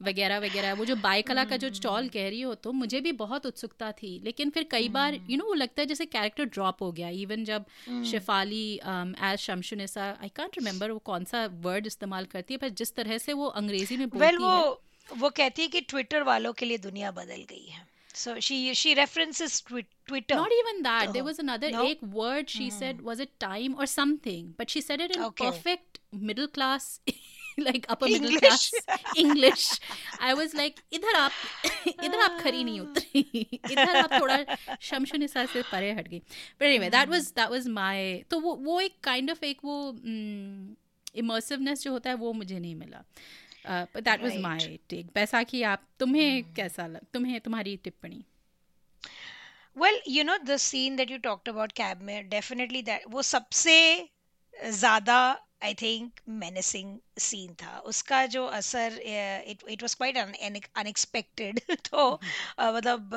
वगैरह 0.02 0.38
वगैरह। 0.40 0.72
वो 0.74 0.84
जो 0.84 0.96
बाय 0.98 1.22
कला 1.22 1.44
का 1.44 1.56
जो 1.56 1.72
स्टॉल 1.74 1.98
हम्म। 1.98 2.08
कह 2.08 2.28
रही 2.28 2.40
हो 2.40 2.54
तो 2.56 2.72
मुझे 2.74 3.00
भी 3.00 3.12
बहुत 3.18 3.46
उत्सुकता 3.46 3.90
थी। 3.92 4.18
लेकिन 4.24 4.50
फिर 4.50 4.66
कई 4.70 4.88
बार 4.90 5.18
यू 5.30 5.36
नो 5.36 5.44
वो 5.44 5.54
लगता 5.54 5.82
है 5.82 5.86
जैसे 5.86 6.06
कैरेक्टर 6.08 6.44
ड्रॉप 6.46 6.82
हो 6.82 6.90
गया। 6.92 7.08
इवन 7.20 7.44
जब 7.44 7.64
Shefali 8.10 8.64
as 8.74 9.38
Shamshunnisa 9.38 10.10
I 10.22 10.28
can't 10.36 10.58
remember 10.58 10.90
वो 10.90 10.98
कौन 11.04 11.24
सा 11.24 11.46
वर्ड 11.62 11.86
इस्तेमाल 11.86 12.24
करती 12.26 12.54
है 12.54 12.58
पर 12.58 12.68
जिस 12.80 12.94
तरह 12.94 13.18
से 13.18 13.32
वो 13.32 13.46
अंग्रेज़ी 13.46 13.96
में 13.96 14.08
बोलती 14.08 14.26
well, 14.26 14.40
वो, 14.40 14.50
है। 14.50 15.18
वो 15.18 15.30
कहती 15.30 15.62
है 15.62 15.68
कि 15.68 15.80
ट्विटर 15.80 16.22
वालों 16.22 16.52
के 16.52 16.66
लिए 16.66 16.78
दुनिया 16.78 17.10
बदल 17.12 17.44
गई 17.50 17.66
है। 17.68 17.90
So 18.13 18.39
she 18.39 18.73
she 18.73 18.95
references 18.95 19.61
twi- 19.61 19.85
Twitter. 20.07 20.35
Not 20.35 20.51
even 20.59 20.81
that. 20.83 21.09
Oh. 21.09 21.11
There 21.11 21.23
was 21.23 21.39
another 21.39 21.69
no? 21.69 21.85
ek 21.87 22.01
word 22.01 22.49
she 22.49 22.69
mm. 22.69 22.77
said 22.77 23.01
was 23.01 23.19
it 23.19 23.39
time 23.39 23.75
or 23.77 23.85
something, 23.85 24.53
but 24.57 24.71
she 24.71 24.81
said 24.81 25.01
it 25.01 25.15
in 25.15 25.23
okay. 25.31 25.45
perfect 25.45 25.99
middle 26.11 26.47
class. 26.47 26.99
like 27.57 27.85
upper 27.89 28.05
English. 28.05 28.21
middle 28.21 28.39
class 28.39 28.71
English. 29.17 29.79
I 30.19 30.33
was 30.33 30.53
like, 30.53 30.81
इधर 30.93 31.15
आप 31.15 31.31
इधर 32.03 32.19
आप 32.19 32.39
खरी 32.41 32.63
नहीं 32.63 32.79
उतरी 32.79 33.59
इधर 33.71 33.95
आप 33.97 34.11
थोड़ा 34.13 34.57
शमशु 34.89 35.17
निसा 35.17 35.45
से 35.53 35.61
परे 35.71 35.91
हट 35.99 36.07
गई 36.07 36.21
but 36.59 36.67
anyway 36.67 36.89
that 36.89 37.09
was 37.15 37.31
that 37.39 37.51
was 37.51 37.67
my 37.79 38.23
तो 38.31 38.39
वो 38.39 38.55
वो 38.67 38.79
एक 38.81 38.99
kind 39.09 39.33
of 39.35 39.43
एक 39.43 39.63
वो 39.63 39.77
immersiveness 41.23 41.83
जो 41.83 41.91
होता 41.91 42.09
है 42.09 42.15
वो 42.15 42.33
मुझे 42.33 42.59
नहीं 42.59 42.75
मिला 42.75 43.03
But 43.66 44.00
that 44.00 44.22
was 44.22 44.36
my 44.36 44.78
take 44.90 45.06
Baisakhi 45.14 45.62
आप 45.62 45.86
तुम्हें 46.00 46.42
hmm. 46.42 46.56
कैसा 46.56 46.86
लग 46.86 47.06
तुम्हें 47.12 47.40
तुम्हारी 47.40 47.76
टिप्पणी? 47.76 48.24
Well 49.76 49.98
you 50.06 50.22
know 50.24 50.38
the 50.48 50.58
scene 50.58 50.96
that 50.96 51.10
you 51.10 51.18
talked 51.18 51.48
about 51.48 51.74
cab 51.80 52.00
में 52.02 52.30
definitely 52.30 52.82
that 52.82 53.06
वो 53.08 53.22
सबसे 53.22 53.76
ज़्यादा 54.68 55.46
आई 55.64 55.74
थिंक 55.74 56.20
मेनेसिंग 56.28 56.98
सीन 57.18 57.54
था। 57.54 57.78
उसका 57.78 58.26
जो 58.26 58.44
असर 58.46 58.98
it 59.46 59.58
it 59.68 59.82
was 59.82 59.94
quite 59.94 60.16
unexpected 60.16 61.60
तो 61.70 62.20
uh, 62.60 62.74
मतलब 62.74 63.14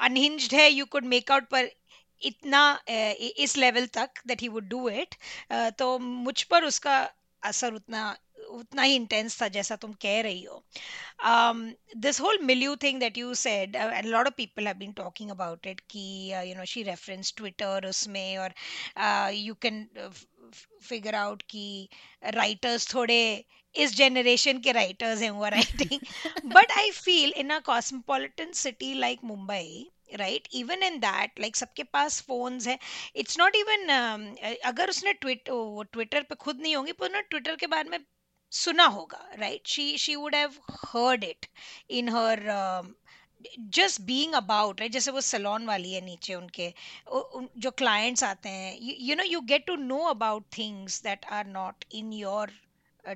अनहिंज्ड 0.00 0.54
है 0.54 0.70
यू 0.70 0.84
कुड 0.86 1.04
मेक 1.04 1.32
आउट 1.32 1.48
पर 1.48 1.70
इतना 2.22 2.82
इस 2.88 3.56
लेवल 3.56 3.86
तक 3.86 4.10
that 4.26 4.42
he 4.42 4.48
would 4.48 4.68
do 4.68 4.88
it 4.88 5.14
तो 5.52 5.98
मुझ 5.98 6.42
पर 6.42 6.64
उसका 6.64 7.10
असर 7.42 7.74
उतना 7.74 8.16
उतना 8.52 8.82
ही 8.82 8.94
इंटेंस 8.94 9.40
था 9.42 9.48
जैसा 9.48 9.76
तुम 9.76 9.92
कह 10.02 10.20
रही 10.22 10.42
हो। 10.42 10.62
This 11.96 12.20
whole 12.20 12.38
milieu 12.42 12.74
thing 12.82 13.00
that 13.00 13.18
you 13.18 13.34
said 13.34 13.76
and 13.76 14.06
lot 14.06 14.26
of 14.26 14.34
people 14.36 14.66
have 14.66 14.76
been 14.76 14.92
talking 14.92 15.30
about 15.30 15.66
it 15.66 15.80
कि 15.90 16.32
you 16.48 16.54
know 16.56 16.64
she 16.64 16.82
reference 16.82 17.34
Twitter 17.36 17.86
उसमें 17.88 18.36
और 18.38 18.54
यू 19.34 19.54
कैन 19.62 19.86
फिगर 20.82 21.14
आउट 21.14 21.42
कि 21.50 21.88
राइटर्स 22.34 22.94
थोड़े 22.94 23.22
इस 23.74 23.94
जनरेशन 23.96 24.58
के 24.58 24.72
राइटर्स 24.72 25.22
हैं 25.22 25.30
वो 25.30 25.48
writing 25.48 25.98
but 26.54 26.72
I 26.72 26.90
feel 26.90 27.32
in 27.36 27.50
a 27.50 27.58
cosmopolitan 27.66 28.52
city 28.52 28.92
like 28.94 29.20
Mumbai 29.24 29.90
right 30.18 30.48
even 30.54 30.82
in 30.82 30.98
that 31.00 31.40
like 31.40 31.56
सबके 31.56 31.82
पास 31.92 32.20
फोन्स 32.22 32.66
है. 32.68 32.78
इट्स 33.16 33.38
नॉट 33.38 33.56
इवन 33.56 33.88
अगर 34.64 34.90
उसने 34.90 35.12
ट्विट 35.12 35.44
ट्विटर 35.92 36.22
पे 36.22 36.34
खुद 36.34 36.60
नहीं 36.60 36.74
होंगी 36.76 36.92
पर 36.92 37.20
ट्विटर 37.20 37.56
के 37.56 37.66
बारे 37.66 37.90
में 37.90 37.98
सुना 38.52 38.84
होगा 38.96 39.28
right 39.38 39.66
she 39.66 39.96
she 39.98 40.16
would 40.16 40.34
have 40.34 40.58
heard 40.84 41.24
it 41.24 41.46
in 41.90 42.08
her 42.08 42.42
just 43.76 44.00
being 44.00 44.34
about 44.34 44.80
right 44.80 44.92
जैसे 44.92 45.10
वो 45.10 45.20
सलोन 45.20 45.66
वाली 45.66 45.92
है 45.92 46.00
नीचे 46.00 46.34
उनके 46.34 46.72
जो 47.58 47.70
क्लाइंट्स 47.78 48.24
आते 48.24 48.48
हैं 48.48 48.76
you 48.80 49.16
know 49.16 49.24
you 49.24 49.40
get 49.52 49.66
to 49.66 49.76
know 49.76 49.98
about 50.08 50.44
things 50.58 51.02
that 51.02 51.24
are 51.32 51.46
not 51.46 51.84
in 51.92 52.12
your 52.12 52.52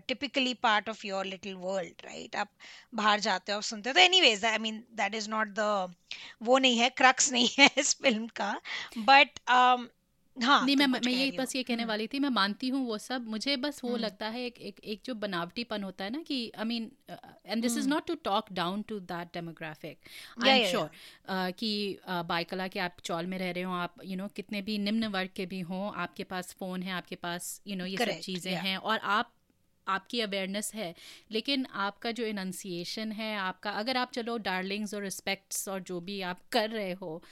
typically 0.09 0.55
part 0.63 0.89
of 0.89 1.07
your 1.07 1.25
little 1.25 1.55
world 1.57 2.05
right 2.05 2.37
आप 2.37 2.49
बाहर 2.95 3.21
जाते 3.21 3.53
हो 3.53 3.61
सुनते 3.61 3.91
हो 3.91 3.95
तो 3.95 4.01
anyways 4.21 4.45
I 4.45 4.59
mean 4.59 4.83
that 4.95 5.15
is 5.15 5.29
not 5.31 5.49
the 5.59 5.95
वो 6.43 6.59
नहीं 6.59 6.79
है 6.79 6.89
क्रक्स 6.93 7.31
नहीं 7.33 7.49
है 7.59 7.71
इस 7.79 7.95
फ़िल्म 8.03 8.27
का 8.37 8.53
बट 8.99 9.39
हाँ 10.37 10.65
नहीं 10.65 10.77
मैं 10.77 10.87
मैं 10.87 11.01
यही 11.05 11.31
बस 11.31 11.55
ये 11.57 11.63
कहने 11.63 11.83
हम्म। 11.83 11.89
वाली 11.89 12.07
थी 12.07 12.19
मैं 12.19 12.29
मानती 12.31 12.69
हूँ 12.69 12.85
वो 12.87 12.99
सब। 12.99 13.27
मुझे 13.29 13.57
बस 13.57 13.81
वो 13.85 13.91
हम्म। 13.91 14.01
लगता 14.01 14.29
है 14.29 14.45
एक 14.45 14.59
एक 14.61 14.81
एक 14.85 15.01
जो 15.05 15.15
बनावटीपन 15.17 15.83
होता 15.83 16.05
है 16.05 16.11
ना 16.11 16.23
कि 16.23 16.41
I 16.59 16.65
mean 16.65 16.91
and 17.47 17.63
this 17.63 17.77
is 17.77 17.89
not 17.89 18.07
to 18.07 18.15
talk 18.25 18.53
down 18.53 18.83
to 18.83 18.99
that 19.03 19.33
demographic 19.35 19.99
I 20.45 20.59
am 20.59 20.67
sure 20.67 20.91
कि 21.53 21.99
बाइकला 22.27 22.69
के 22.69 22.81
आप 22.81 22.97
चौल 23.05 23.27
में 23.27 23.39
रह 23.39 23.51
रहे 23.51 23.65
हो 23.65 23.73
आप 23.75 23.95
यू 23.97 24.11
you 24.11 24.19
नो 24.19 24.25
know, 24.25 24.35
कितने 24.37 24.63
भी 24.63 24.79
निम्न 24.81 25.07
वर्ग 25.09 25.31
के 25.37 25.47
भी 25.47 25.61
हों 25.63 25.93
आपके 25.97 26.25
पास 26.25 26.55
फ़ोन 26.59 26.83
है 26.83 26.93
आपके 26.93 27.17
पास 27.17 27.61
यू 27.67 27.73
you 27.73 27.79
नो 27.79 27.89
know, 27.89 28.01
ये 28.01 28.07
सब 28.07 28.21
चीज़ें 28.23 28.55
हैं 28.55 28.77
और 28.77 28.99
आप 29.15 29.33
आपकी 29.87 30.21
अवेयरनेस 30.21 30.71
है 30.75 30.95
लेकिन 31.31 31.67
आपका 31.81 32.11
जो 32.11 32.25
इनंसिएशन 32.25 33.13
है 33.13 33.35
आपका 33.39 33.71
अगर 33.73 33.97
आप 33.97 34.13
चलो 34.13 34.37
डार्लिंग्स 34.39 34.95
और 34.95 35.03
रिस्पेक्ट्स 35.03 35.69
और 35.69 35.81
जो 35.83 36.01
भी 36.01 36.21
आप 36.23 36.41
कर 36.53 36.71
रहे 36.71 36.93
हो 36.93 37.23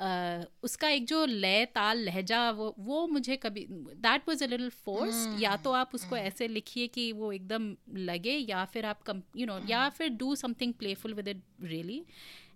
Uh, 0.00 0.44
उसका 0.62 0.88
एक 0.88 1.06
जो 1.06 1.24
लय 1.26 1.64
ताल 1.74 1.98
लहजा 2.04 2.50
वो 2.50 2.74
वो 2.78 3.06
मुझे 3.06 3.36
कभी 3.36 3.66
that 3.70 4.28
was 4.28 4.42
a 4.42 4.46
little 4.46 4.68
force 4.84 5.26
या 5.40 5.56
तो 5.64 5.72
आप 5.72 5.94
उसको 5.94 6.16
hmm. 6.16 6.26
ऐसे 6.26 6.48
लिखिए 6.48 6.86
कि 6.86 7.10
वो 7.12 7.32
एकदम 7.32 7.74
लगे 8.08 8.36
या 8.50 8.64
फिर 8.72 8.86
आप 8.86 9.02
कम 9.02 9.22
यू 9.36 9.46
नो 9.46 9.58
या 9.68 9.84
hmm. 9.86 9.96
फिर 9.96 10.08
do 10.20 10.34
something 10.36 10.74
playful 10.74 11.14
with 11.14 11.28
it 11.28 11.42
really 11.62 11.98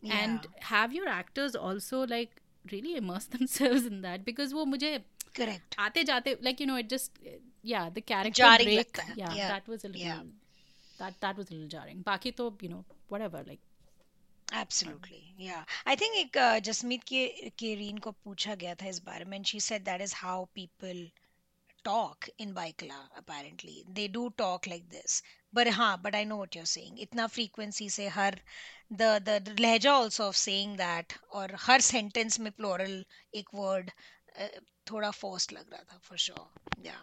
and 0.05 0.47
have 0.71 0.93
your 0.95 1.09
actors 1.19 1.57
also 1.57 2.05
like 2.11 2.41
really 2.73 2.95
immerse 2.97 3.29
themselves 3.35 3.91
in 3.93 4.03
that 4.07 4.29
because 4.29 4.53
वो 4.53 4.65
मुझे 4.75 4.99
करेक्ट 5.37 5.75
आते 5.79 6.05
जाते 6.05 6.37
like 6.43 6.61
you 6.61 6.67
know 6.67 6.79
it 6.79 6.89
just 6.91 7.19
yeah 7.65 7.91
the 7.91 8.01
character 8.01 8.43
jarring 8.43 8.67
break 8.67 8.99
yeah, 9.17 9.33
yeah, 9.35 9.49
that 9.49 9.69
was 9.69 9.85
a 9.85 9.89
little 9.89 10.03
yeah. 10.03 10.21
that 10.99 11.15
that 11.21 11.37
was 11.37 11.51
a 11.51 11.55
little 11.55 11.69
jarring 11.69 12.03
baki 12.03 12.35
to 12.35 12.53
you 12.61 12.69
know 12.69 12.85
whatever 13.09 13.43
like 13.47 13.61
Absolutely, 14.53 15.35
yeah. 15.37 15.65
I 15.85 15.95
think 15.97 16.17
एक 16.17 16.37
जसमीत 16.65 17.05
के 17.05 17.51
के 17.59 17.75
reign 17.75 17.99
को 17.99 18.11
पूछा 18.25 18.55
गया 18.55 18.75
था 18.83 18.87
इस 18.89 18.99
बारे 19.05 19.25
में 19.25 19.43
she 19.51 19.61
said 19.61 19.85
that 19.87 20.01
is 20.01 20.13
how 20.13 20.49
people 20.55 21.01
talk 21.85 22.29
in 22.39 22.55
Baikla 22.55 22.99
apparently. 23.17 23.85
They 23.89 24.07
do 24.09 24.31
talk 24.43 24.67
like 24.67 24.89
this. 24.91 25.23
But 25.53 25.69
हाँ, 25.79 26.03
but 26.03 26.15
I 26.15 26.25
know 26.25 26.37
what 26.37 26.55
you're 26.55 26.73
saying. 26.75 26.99
इतना 26.99 27.29
frequency 27.31 27.89
से 27.89 28.09
हर 28.19 28.39
the, 28.91 29.21
the 29.25 29.41
लहजा 29.61 29.93
also 29.93 30.29
of 30.29 30.37
saying 30.37 30.77
that 30.77 31.19
और 31.33 31.55
हर 31.67 31.81
sentence 31.81 32.39
में 32.39 32.53
plural 32.61 33.03
एक 33.35 33.55
word 33.55 33.93
uh, 34.39 34.49
थोड़ा 34.91 35.13
forced 35.13 35.53
लग 35.53 35.73
रहा 35.73 35.83
था 35.93 36.01
for 36.03 36.19
sure. 36.19 36.47
Yeah. 36.83 37.03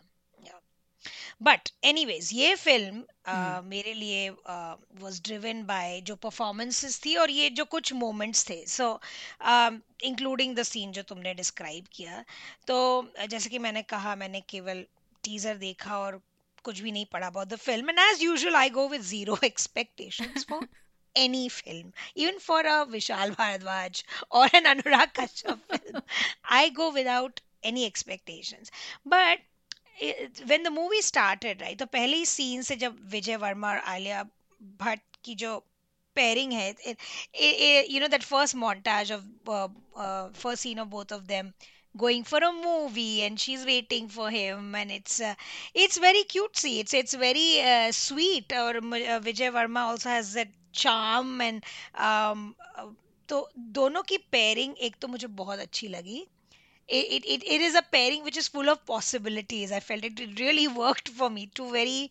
But 1.41 1.69
anyways 1.83 2.29
ये 2.33 2.53
फ़िल्म 2.55 3.01
uh, 3.01 3.63
मेरे 3.65 3.93
लिए 3.93 4.29
वाज 4.29 5.21
ड्रिवन 5.25 5.63
बाय 5.65 5.99
जो 6.01 6.15
परफॉर्मेंसेस 6.27 6.99
थी 7.05 7.15
और 7.15 7.31
ये 7.31 7.49
जो 7.59 7.65
कुछ 7.75 7.93
मोमेंट्स 7.93 8.49
थे 8.49 8.63
सो 8.67 8.89
इंक्लूडिंग 10.11 10.55
द 10.55 10.63
सीन 10.63 10.91
जो 10.91 11.03
तुमने 11.09 11.33
डिस्क्राइब 11.33 11.87
किया 11.93 12.23
तो 12.67 12.79
जैसे 13.29 13.49
कि 13.49 13.59
मैंने 13.59 13.81
कहा 13.93 14.15
मैंने 14.15 14.41
केवल 14.49 14.85
टीजर 15.23 15.57
देखा 15.57 15.99
और 15.99 16.21
कुछ 16.63 16.79
भी 16.79 16.91
नहीं 16.91 17.05
पढ़ा 17.13 17.27
about 17.27 17.47
the 17.47 17.55
film 17.59 17.89
and 17.89 17.99
as 17.99 18.23
usual 18.23 18.55
I 18.55 18.69
go 18.69 18.87
with 18.89 19.01
zero 19.01 19.37
expectations 19.45 20.45
for 20.49 20.67
any 21.15 21.49
film, 21.49 21.93
even 22.15 22.39
for 22.39 22.59
a 22.61 22.85
Vishal 22.85 23.35
Bharadwaj 23.35 24.03
or 24.31 24.43
an 24.53 24.65
Anurag 24.65 25.13
Kashyap 25.13 25.59
film. 25.69 26.01
I 26.43 26.69
go 26.69 26.91
without 26.91 27.41
any 27.63 27.85
expectations. 27.85 28.71
But 29.05 29.39
when 30.47 30.63
the 30.63 30.71
movie 30.71 31.01
started 31.01 31.61
right 31.61 31.77
तो 31.79 31.85
पहले 31.97 32.17
ही 32.17 32.25
scene 32.25 32.61
से 32.69 32.75
जब 32.83 32.97
विजय 33.11 33.35
वर्मा 33.45 33.69
और 33.69 33.77
आलिया 33.95 34.23
भट्ट 34.83 35.17
की 35.25 35.35
जो 35.35 35.61
you 36.19 37.99
know 37.99 38.07
that 38.07 38.23
first 38.23 38.55
montage 38.55 39.11
of 39.11 39.23
uh, 39.47 39.67
uh, 39.95 40.29
first 40.33 40.61
scene 40.63 40.79
of 40.79 40.89
both 40.89 41.11
of 41.11 41.27
them 41.27 41.53
going 41.97 42.23
for 42.23 42.39
a 42.39 42.51
movie 42.51 43.21
and 43.23 43.39
she's 43.39 43.65
waiting 43.65 44.09
for 44.09 44.29
him 44.29 44.75
and 44.75 44.91
it's 44.91 45.21
uh, 45.21 45.33
it's 45.73 45.97
very 45.97 46.23
cutesy 46.23 46.79
it's 46.79 46.93
it's 46.93 47.13
very 47.13 47.61
uh, 47.61 47.91
sweet 47.91 48.51
or 48.51 48.77
uh, 48.77 49.19
Vijay 49.27 49.51
Verma 49.51 49.85
also 49.91 50.09
has 50.09 50.33
that 50.33 50.49
charm 50.71 51.41
and 51.41 51.63
um, 51.95 52.55
तो 53.29 53.47
दोनों 53.77 54.01
की 54.09 54.17
pairing 54.31 54.75
एक 54.87 54.95
तो 55.01 55.07
मुझे 55.07 55.27
बहुत 55.39 55.59
अच्छी 55.59 55.87
लगी 55.87 56.25
it, 56.88 57.24
it, 57.24 57.42
it 57.46 57.60
is 57.62 57.74
a 57.74 57.82
pairing 57.82 58.22
which 58.24 58.36
is 58.36 58.48
full 58.48 58.68
of 58.68 58.84
possibilities 58.86 59.72
i 59.72 59.80
felt 59.80 60.04
it, 60.04 60.20
it 60.20 60.38
really 60.40 60.68
worked 60.68 61.08
for 61.08 61.30
me 61.30 61.46
two 61.54 61.70
very 61.72 62.10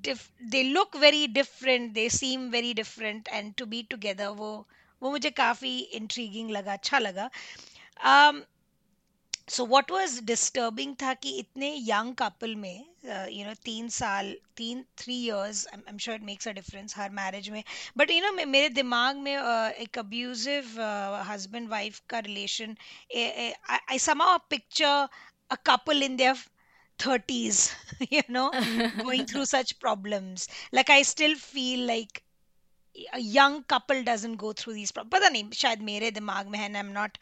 diff, 0.00 0.30
they 0.40 0.64
look 0.64 0.94
very 0.94 1.26
different 1.26 1.94
they 1.94 2.08
seem 2.08 2.50
very 2.50 2.72
different 2.74 3.28
and 3.32 3.56
to 3.56 3.66
be 3.66 3.82
together 3.82 4.28
वो 4.42 4.52
वो 5.02 5.10
मुझे 5.10 5.30
काफी 5.38 5.78
intriguing 6.00 6.50
लगा 6.50 6.72
अच्छा 6.72 6.98
लगा 6.98 7.30
um, 8.12 8.42
so 9.49 9.65
what 9.65 9.91
was 9.91 10.19
disturbing 10.23 10.95
था 11.01 11.13
कि 11.13 11.29
इतने 11.29 11.75
यंग 11.79 12.15
कपल 12.15 12.55
में 12.55 12.85
यू 13.05 13.45
नो 13.45 13.53
तीन 13.65 13.89
साल 13.89 14.35
तीन 14.57 14.83
three 14.97 15.15
years 15.25 15.67
I 15.67 15.81
am 15.89 15.97
sure 15.97 16.15
it 16.15 16.23
makes 16.23 16.47
a 16.47 16.51
difference 16.51 16.97
her 16.97 17.09
marriage 17.09 17.49
में. 17.49 17.63
बट 17.97 18.11
यू 18.11 18.21
नो 18.21 18.45
मेरे 18.45 18.69
दिमाग 18.69 19.15
में 19.15 19.37
uh, 19.37 19.71
एक 19.71 19.97
अब्यूजिव 19.99 20.81
हस्बैंड 21.29 21.69
वाइफ 21.69 22.01
का 22.09 22.19
relation 22.19 22.75
I 23.89 23.99
somehow 23.99 24.37
picture 24.49 25.07
a 25.51 25.55
couple 25.55 26.03
in 26.03 26.15
their 26.15 26.35
30s 26.99 27.57
you 28.11 28.21
know 28.35 28.51
going 29.01 29.25
through 29.31 29.45
such 29.45 29.79
problems. 29.79 30.47
Like 30.71 30.89
i 30.89 31.01
still 31.03 31.35
feel 31.35 31.85
like 31.87 32.23
a 33.13 33.19
young 33.19 33.63
couple 33.63 34.03
doesn't 34.03 34.37
go 34.37 34.53
through 34.53 34.73
these 34.73 34.91
problems 34.91 35.13
पता 35.13 35.29
नहीं 35.29 35.51
शायद 35.53 35.81
मेरे 35.89 36.11
दिमाग 36.11 36.47
में 36.47 36.59
है 36.59 36.69
I'm 36.73 36.93
not 36.93 37.19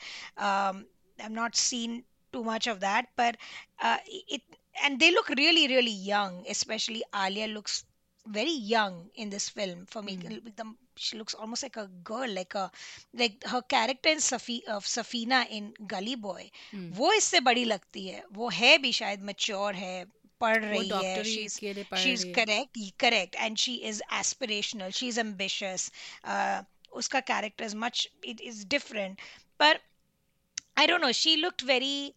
um, 0.50 0.86
I'm 1.20 1.34
not 1.34 1.56
seen 1.56 2.04
too 2.35 2.45
much 2.45 2.67
of 2.67 2.81
that 2.81 3.07
but 3.17 3.37
uh, 3.81 3.99
it 4.07 4.43
and 4.85 5.01
they 5.01 5.11
look 5.11 5.29
really 5.31 5.67
really 5.69 5.91
young 5.91 6.45
especially 6.49 7.03
alia 7.15 7.47
looks 7.47 7.85
very 8.27 8.53
young 8.53 9.11
in 9.15 9.31
this 9.31 9.49
film 9.49 9.87
for 9.87 10.03
me 10.03 10.17
mm. 10.17 10.75
she 10.97 11.17
looks 11.17 11.35
almost 11.35 11.63
like 11.63 11.77
a 11.77 11.87
girl 12.05 12.29
like 12.29 12.55
a 12.55 12.71
like 13.15 13.43
her 13.45 13.63
character 13.63 14.11
in 14.11 14.19
Safi, 14.19 14.63
of 14.69 14.85
Safina 14.85 15.47
in 15.51 15.73
Gully 15.87 16.15
Boy 16.15 16.51
mm. 16.73 16.93
वो 16.97 17.13
इससे 17.13 17.41
बड़ी 17.41 17.65
लगती 17.65 18.07
है 18.09 18.23
वो 18.33 18.49
है 18.49 18.77
भी 18.79 18.93
शायद 18.93 19.23
mature 19.31 19.75
है 19.75 20.07
पढ़ 20.41 20.65
रही 20.65 20.89
है 20.89 21.23
she's 21.25 21.59
she's 22.03 22.25
correct 22.39 22.79
correct 22.99 23.37
and 23.39 23.59
she 23.59 23.75
is 23.91 24.03
aspirational 24.11 24.95
she's 25.01 25.19
ambitious 25.19 25.91
uh, 26.25 26.63
उसका 26.97 27.25
character 27.33 27.65
is 27.65 27.75
much 27.75 28.07
it 28.23 28.41
is 28.41 28.65
different 28.65 29.19
but 29.59 29.81
I 30.77 30.87
don't 30.87 31.03
know 31.03 31.13
she 31.13 31.37
looked 31.37 31.63
very 31.63 32.15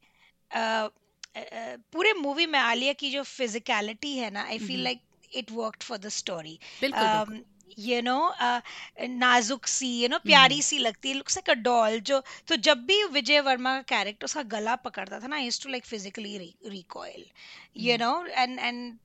पूरे 0.56 2.12
मूवी 2.12 2.46
में 2.46 2.58
आलिया 2.58 2.92
की 2.92 3.10
जो 3.10 3.22
फिजिकलिटी 3.22 4.16
है 4.16 4.30
ना 4.30 4.42
I 4.42 4.58
feel 4.58 4.82
like 4.84 5.00
it 5.32 5.50
work 5.52 5.82
for 5.82 5.98
the 5.98 6.08
story 6.08 6.58
you 7.78 8.00
know 8.02 8.18
नाजुक 9.08 9.66
सी 9.66 9.88
you 10.02 10.08
know 10.08 10.18
प्यारी 10.18 10.62
सी 10.62 10.78
लगती 10.78 11.08
है 11.08 11.14
लुक्स 11.14 11.36
लाइक 11.36 11.50
अ 11.50 11.60
डॉल 11.62 11.98
जो 12.00 12.22
तो 12.48 12.56
जब 12.68 12.84
भी 12.86 13.02
विजय 13.04 13.40
वर्मा 13.40 13.74
का 13.76 13.82
कैरेक्टर 13.96 14.24
उसका 14.24 14.42
गला 14.56 14.76
पकड़ता 14.76 15.20
था 15.20 15.26
ना 15.26 15.38
used 15.38 15.62
to 15.62 15.68
like 15.68 15.84
physically 15.84 16.36
recoil 16.66 17.24
you 17.76 17.96
know 17.98 18.26
and 18.26 18.58
and 18.58 18.98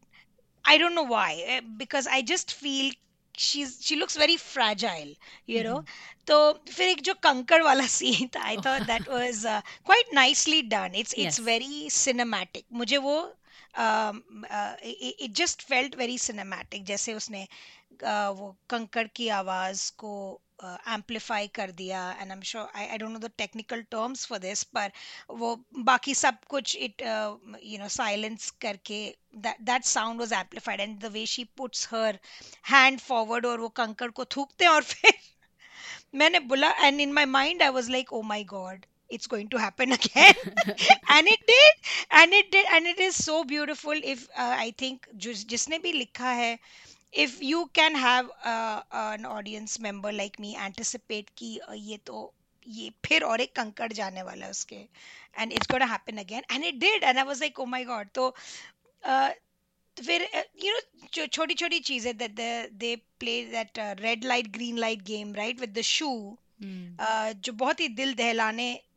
I 0.66 0.78
don't 0.78 0.92
know 0.92 1.04
why 1.04 1.62
because 1.78 2.10
I 2.10 2.22
just 2.22 2.50
just 2.50 2.60
feel 2.60 2.92
she's 3.38 3.78
she 3.82 3.96
looks 3.96 4.16
very 4.16 4.38
fragile 4.38 5.14
you 5.46 5.64
mm. 5.64 5.86
तो 6.28 6.36
फिर 6.70 6.90
एक 6.90 7.02
जो 7.02 7.14
कंकड़ 7.14 7.62
वाला 7.64 7.88
सीन 7.88 8.28
था 8.36 8.44
I 8.44 8.58
thought 8.58 8.82
that 8.82 9.10
was 9.10 9.42
quite 9.86 10.14
nicely 10.14 10.62
done 10.62 10.96
it's 10.96 11.14
it's 11.14 11.40
very 11.40 11.90
cinematic 11.90 12.66
मुझे 12.74 12.98
वो 12.98 13.16
it 13.78 15.32
just 15.32 15.62
felt 15.62 15.96
very 15.96 16.18
cinematic 16.18 16.84
जैसे 16.86 17.14
उसने 17.14 17.48
uh, 18.04 18.30
वो 18.38 18.56
कंकड़ 18.70 19.08
की 19.08 19.28
आवाज़ 19.28 19.92
को 19.98 20.42
एम्पलीफाई 20.64 21.48
कर 21.56 21.72
दिया 21.82 22.02
and 22.12 22.32
I 22.32 22.36
am 22.38 22.42
sure 22.52 22.70
I 22.76 22.88
I 22.88 22.98
don't 22.98 23.12
know 23.12 23.20
the 23.20 23.32
technical 23.38 23.82
terms 23.92 24.26
for 24.28 24.40
this 24.40 24.64
पर 24.78 24.92
वो 25.42 25.56
बाकी 25.92 26.16
सब 26.16 26.44
कुछ 26.50 26.76
इट 26.76 27.02
यू 27.02 27.80
नो 27.80 27.88
साइलेंस 27.98 28.50
करके 28.62 29.04
that 29.44 29.62
that 29.68 29.86
sound 29.90 30.20
was 30.20 30.32
amplified 30.32 30.82
and 30.84 31.00
the 31.04 31.10
way 31.14 31.22
she 31.30 31.44
puts 31.60 31.86
her 31.92 32.10
hand 32.72 33.02
forward 33.02 33.46
और 33.52 33.60
वो 33.60 33.70
कंकड़ 33.80 34.10
को 34.20 34.26
थूकते 34.36 34.66
हैं 34.66 34.72
और 34.72 34.84
फिर 34.84 35.14
मैंने 36.22 36.40
बोला 36.52 36.74
and 36.88 37.02
in 37.06 37.14
my 37.14 37.26
mind 37.36 37.64
I 37.68 37.70
was 37.78 37.90
like 37.96 38.14
oh 38.18 38.24
my 38.34 38.42
god 38.52 38.86
it's 39.10 39.28
going 39.28 39.50
to 39.50 39.58
happen 39.58 39.92
again 39.92 40.36
and 41.16 41.28
it 41.28 41.42
did 41.48 41.92
and 42.20 42.34
it 42.34 42.52
did 42.52 42.72
and 42.78 42.88
it 42.88 43.00
is 43.00 43.20
so 43.24 43.44
beautiful 43.44 44.06
if 44.14 44.28
uh, 44.38 44.56
I 44.58 44.72
think 44.84 45.08
जिस 45.26 45.46
जिसने 45.48 45.80
भी 45.80 45.92
लिखा 45.94 46.32
है 46.42 46.58
if 47.14 47.42
you 47.42 47.70
can 47.74 47.96
have 47.96 48.30
uh, 48.44 48.82
an 48.92 49.26
audience 49.26 49.80
member 49.80 50.12
like 50.12 50.40
me 50.40 50.56
anticipate 50.68 51.30
कि 51.38 51.60
uh, 51.70 51.76
ये 51.76 51.98
तो 52.06 52.32
ये 52.68 52.90
फिर 53.06 53.24
और 53.24 53.42
एक 53.42 53.56
कंकड़ 53.56 53.92
जाने 53.94 54.22
वाला 54.24 54.46
है 54.46 54.52
उसके 54.52 54.88
and 55.40 55.54
it's 55.54 55.68
gonna 55.74 55.88
happen 55.88 56.18
again 56.20 56.44
and 56.50 56.64
it 56.64 56.80
did 56.80 57.04
and 57.04 57.20
I 57.20 57.24
was 57.24 57.42
like 57.42 57.60
oh 57.60 57.66
my 57.66 57.84
god 57.84 58.14
तो 58.16 58.34
uh, 59.04 59.30
फिर 59.98 60.22
यू 60.64 60.74
नो 60.74 61.26
छोटी 61.26 61.54
छोटी 61.54 61.80
चीज़ें 61.80 62.16
that 62.18 62.32
they 62.84 62.96
play 63.20 63.44
that 63.52 63.80
red 64.00 64.24
light 64.26 64.48
green 64.52 64.78
light 64.78 65.02
game 65.12 65.34
right 65.36 65.60
with 65.60 65.78
the 65.78 65.82
shoe 65.98 66.10
Hmm. 66.64 67.42
जो 67.46 67.54
बहुत 67.54 67.80
ही 67.80 67.88
दिल 67.96 68.14
दहलाने 68.16 68.68
uh, 68.74 68.93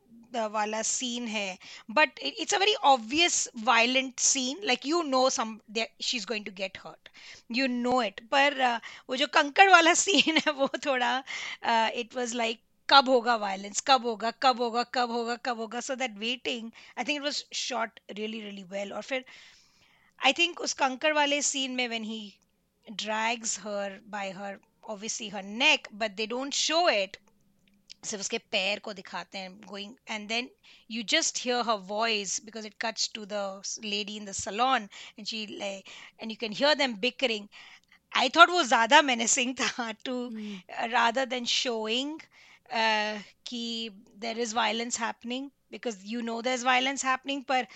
वाला 0.52 0.82
सीन 0.82 1.26
है. 1.28 1.58
But 1.90 2.18
it's 2.18 2.54
a 2.54 2.58
very 2.58 2.74
obvious 2.90 3.48
violent 3.64 4.18
scene 4.20 4.60
like 4.64 4.86
you 4.86 5.02
know 5.02 5.28
some 5.30 5.58
she 5.78 6.16
is 6.16 6.26
going 6.26 6.44
to 6.44 6.52
get 6.52 6.78
hurt 6.84 7.08
you 7.52 7.66
know 7.66 8.02
it 8.02 8.20
पर 8.30 8.62
वो 9.10 9.16
जो 9.16 9.26
कंकड़ 9.26 9.70
वाला 9.70 9.94
सीन 9.94 10.36
है, 10.36 10.52
वो 10.60 10.68
थोड़ा 10.86 11.22
इट 11.94 12.16
वाज 12.16 12.34
लाइक 12.34 12.60
कब 12.88 13.08
होगा 13.08 13.36
वायलेंस 13.36 13.80
कब 13.86 14.06
होगा? 14.06 14.30
कब 14.30 14.60
होगा? 14.60 14.82
कब 14.82 15.10
होगा? 15.10 15.36
कब 15.36 15.60
होगा? 15.60 15.80
So 15.80 15.94
that 15.94 16.18
waiting 16.18 16.70
I 16.98 17.04
think 17.04 17.16
it 17.16 17.22
was 17.22 17.44
shot 17.54 18.00
really 18.10 18.40
really 18.40 18.62
well 18.62 18.92
और 18.92 19.02
फिर 19.02 19.24
आई 20.24 20.32
थिंक 20.32 20.60
उस 20.60 20.72
कंकड़ 20.72 21.12
वाले 21.12 21.42
सीन 21.42 21.72
में 21.72 21.88
when 21.88 22.04
he 22.04 22.20
drags 22.86 23.58
her 23.60 24.00
by 24.06 24.30
her 24.30 24.58
obviously 24.84 25.28
her 25.28 25.42
neck, 25.42 25.88
but 25.92 26.16
they 26.16 26.26
don't 26.26 26.54
show 26.54 26.86
it. 26.88 27.18
सिर्फ़ 28.06 28.20
उसके 28.20 28.38
पैर 28.50 28.78
को 28.78 28.92
दिखाते 28.92 29.38
हैं 29.38 29.50
going 29.66 29.94
and 30.10 30.28
then 30.28 30.50
you 30.90 31.02
just 31.08 31.44
hear 31.44 31.62
her 31.68 31.78
voice 31.88 32.40
because 32.44 32.66
it 32.66 32.74
cuts 32.80 33.10
to 33.14 33.24
the 33.26 33.62
lady 33.84 34.16
in 34.16 34.24
the 34.24 34.32
salon 34.40 34.88
and 35.18 35.26
she 35.26 35.42
and 35.62 36.30
you 36.30 36.36
can 36.40 36.52
hear 36.52 36.74
them 36.74 36.94
bickering 37.00 37.48
I 38.12 38.28
thought 38.36 38.50
वो 38.50 38.62
ज़्यादा 38.64 39.02
menacing 39.02 39.54
था 39.56 39.90
to 40.04 40.16
rather 40.90 41.26
than 41.26 41.44
showing 41.54 42.20
कि 43.46 43.90
there 44.18 44.38
is 44.40 44.54
violence 44.54 45.00
happening 45.00 45.50
because 45.72 45.98
you 46.06 46.20
know 46.22 46.40
there 46.42 46.54
is 46.54 46.64
violence 46.66 47.04
happening 47.04 47.42
पर 47.44 47.66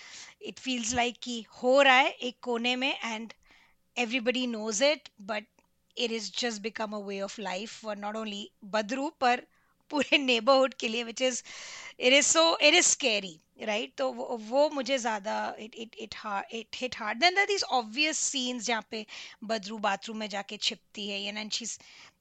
it 0.41 0.59
feels 0.59 0.93
like 0.93 1.17
कि 1.23 1.41
हो 1.63 1.81
रहा 1.81 1.95
है 1.95 2.11
एक 2.29 2.37
कोने 2.41 2.75
में 2.75 2.93
and 2.93 3.33
everybody 3.97 4.45
knows 4.47 4.83
it 4.83 5.09
but 5.21 5.45
it 5.97 6.11
is 6.11 6.31
just 6.39 6.61
become 6.61 6.91
a 6.91 6.99
way 7.07 7.19
of 7.21 7.39
life 7.41 7.79
for 7.81 7.97
not 7.97 8.15
only 8.15 8.49
Badru 8.75 9.09
पर 9.21 9.45
पूरे 9.91 10.17
नेबरहुड 10.17 10.73
के 10.73 10.87
लिए 10.87 11.03
which 11.03 11.21
is 11.21 11.41
it 11.99 12.13
is 12.13 12.27
so 12.27 12.43
it 12.57 12.73
is 12.73 12.87
scary 12.87 13.39
right 13.63 13.93
तो 13.97 14.11
वो, 14.11 14.37
वो 14.41 14.69
मुझे 14.69 14.97
ज़्यादा 14.97 15.55
it 15.59 15.95
it 15.99 16.95
hard 16.97 17.19
than 17.19 17.35
that 17.35 17.49
is 17.49 17.63
obvious 17.73 18.17
scenes 18.17 18.65
जहाँ 18.65 18.85
पे 18.91 19.05
बदरू 19.43 19.77
बाथरूम 19.77 20.17
में 20.17 20.27
जाके 20.29 20.57
छिपती 20.57 21.07
है 21.09 21.21
and 21.21 21.37
and 21.37 21.51
she's 21.51 21.77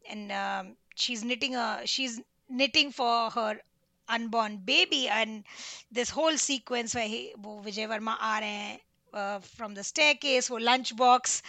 and 0.06 1.24
knitting 1.24 1.56
she 1.86 2.04
is 2.04 2.20
knitting 2.52 2.92
for 2.92 3.30
her 3.32 3.62
unborn 4.08 4.56
baby 4.64 5.04
and 5.04 5.42
this 5.92 6.12
whole 6.12 6.36
sequence 6.36 6.96
वही 6.96 7.22
वो 7.38 7.60
विजय 7.60 7.86
वर्मा 7.86 8.12
आ 8.12 8.38
रहे 8.38 8.50
हैं 8.50 8.78
from 9.42 9.74
the 9.74 9.84
staircase 9.84 10.48
वो 10.50 10.58
lunch 10.60 10.94
box 10.96 11.42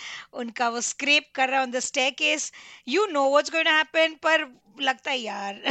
उनका 0.43 0.69
वो 0.75 0.81
scrape 0.81 1.31
कर 1.35 1.49
रहा 1.49 1.59
है 1.59 1.65
on 1.67 1.71
the 1.71 1.81
staircase 1.81 2.51
you 2.85 3.11
know 3.11 3.27
what's 3.35 3.49
going 3.49 3.65
to 3.65 3.77
happen 3.77 4.17
पर 4.27 4.45
लगता 4.79 5.11
है 5.11 5.17
यार 5.19 5.61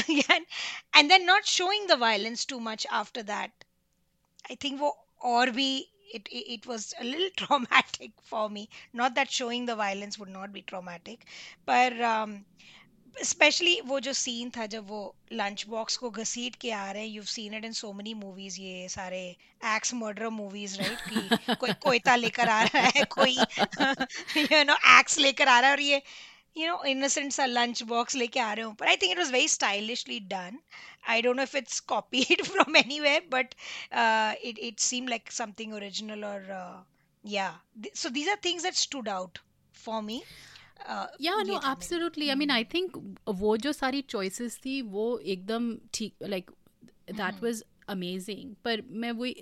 and 0.94 1.10
then 1.10 1.26
not 1.26 1.46
showing 1.46 1.86
the 1.86 1.96
violence 1.96 2.44
too 2.44 2.60
much 2.60 2.86
after 3.02 3.22
that 3.22 3.50
I 4.50 4.54
think 4.56 4.80
वो 4.80 4.96
और 5.24 5.50
भी 5.50 5.70
it, 6.14 6.28
it 6.32 6.46
it 6.56 6.66
was 6.66 6.92
a 7.00 7.04
little 7.04 7.30
traumatic 7.36 8.12
for 8.22 8.48
me 8.50 8.68
not 8.92 9.14
that 9.14 9.30
showing 9.30 9.66
the 9.66 9.76
violence 9.76 10.18
would 10.18 10.28
not 10.36 10.52
be 10.52 10.62
traumatic 10.62 11.26
पर 11.68 12.00
um, 12.12 12.44
specially 13.24 13.80
वो 13.86 13.98
जो 14.00 14.12
scene 14.12 14.50
था 14.50 14.66
जब 14.66 14.88
वो 14.88 15.00
lunch 15.32 15.64
box 15.68 15.96
को 15.96 16.10
घसीट 16.10 16.56
के 16.56 16.70
आ 16.70 16.90
रहे 16.90 17.02
हैं 17.02 17.08
you 17.08 17.22
seen 17.22 17.54
it 17.54 17.64
in 17.64 17.72
so 17.72 17.92
many 17.92 18.14
movies 18.14 18.60
ये 18.60 18.88
सारे 18.88 19.20
एक्स 19.76 19.94
मर्डर 19.94 20.28
मूवीज़ 20.28 20.76
राइट 20.80 20.98
कि 21.08 21.54
कोई 21.54 21.72
कोयता 21.72 22.16
लेकर 22.16 22.48
आ 22.48 22.62
रहा 22.62 22.82
है, 22.96 23.04
कोई 23.04 23.36
यू 24.52 24.64
नो 24.64 24.74
एक्स 24.98 25.18
लेकर 25.18 25.48
आ 25.48 25.58
रहा 25.60 25.70
है 25.70 25.76
और 25.76 25.80
ये 25.80 26.02
यू 26.56 26.66
नो 26.66 26.82
इनोसेंट 26.84 27.32
सा 27.32 27.46
लंच 27.46 27.82
बॉक्स 27.82 28.14
लेके 28.16 28.40
आ 28.40 28.52
रहे 28.52 28.64
हो 28.64 28.72
पर 28.72 28.88
I 28.88 28.96
think 28.96 29.12
it 29.12 29.18
was 29.18 29.32
very 29.32 29.48
stylishly 29.48 30.20
done 30.20 30.58
I 31.08 31.22
don't 31.22 31.36
know 31.36 31.42
if 31.42 31.56
it's 31.56 31.80
copied 31.94 32.44
from 32.46 32.76
anywhere 32.76 33.28
but 33.32 33.54
it 34.44 34.58
it 34.58 34.78
seem 34.80 35.08
like 35.08 35.32
something 35.32 35.74
original 35.74 36.24
और 36.24 36.86
या 37.24 37.50
so 37.96 38.08
these 38.08 38.28
are 38.28 38.38
things 38.44 38.62
that 38.62 38.74
stood 38.74 39.08
out 39.08 39.38
for 39.74 40.02
me 40.02 40.22
या 41.20 41.42
no 41.42 41.60
absolutely 41.70 42.28
I 42.28 42.34
mean 42.34 42.50
I 42.50 42.64
think 42.74 42.96
वो 43.28 43.56
जो 43.56 43.72
सारी 43.72 44.02
choices 44.08 44.58
थी 44.64 44.80
वो 44.90 45.06
एकदम 45.26 45.74
ठीक 45.94 46.14
लाइक 46.28 46.50
दैट 47.12 47.42
वाज 47.42 47.64
अमेजिंग 47.88 48.54
पर 48.64 48.82
मैं 49.02 49.12
वही 49.12 49.34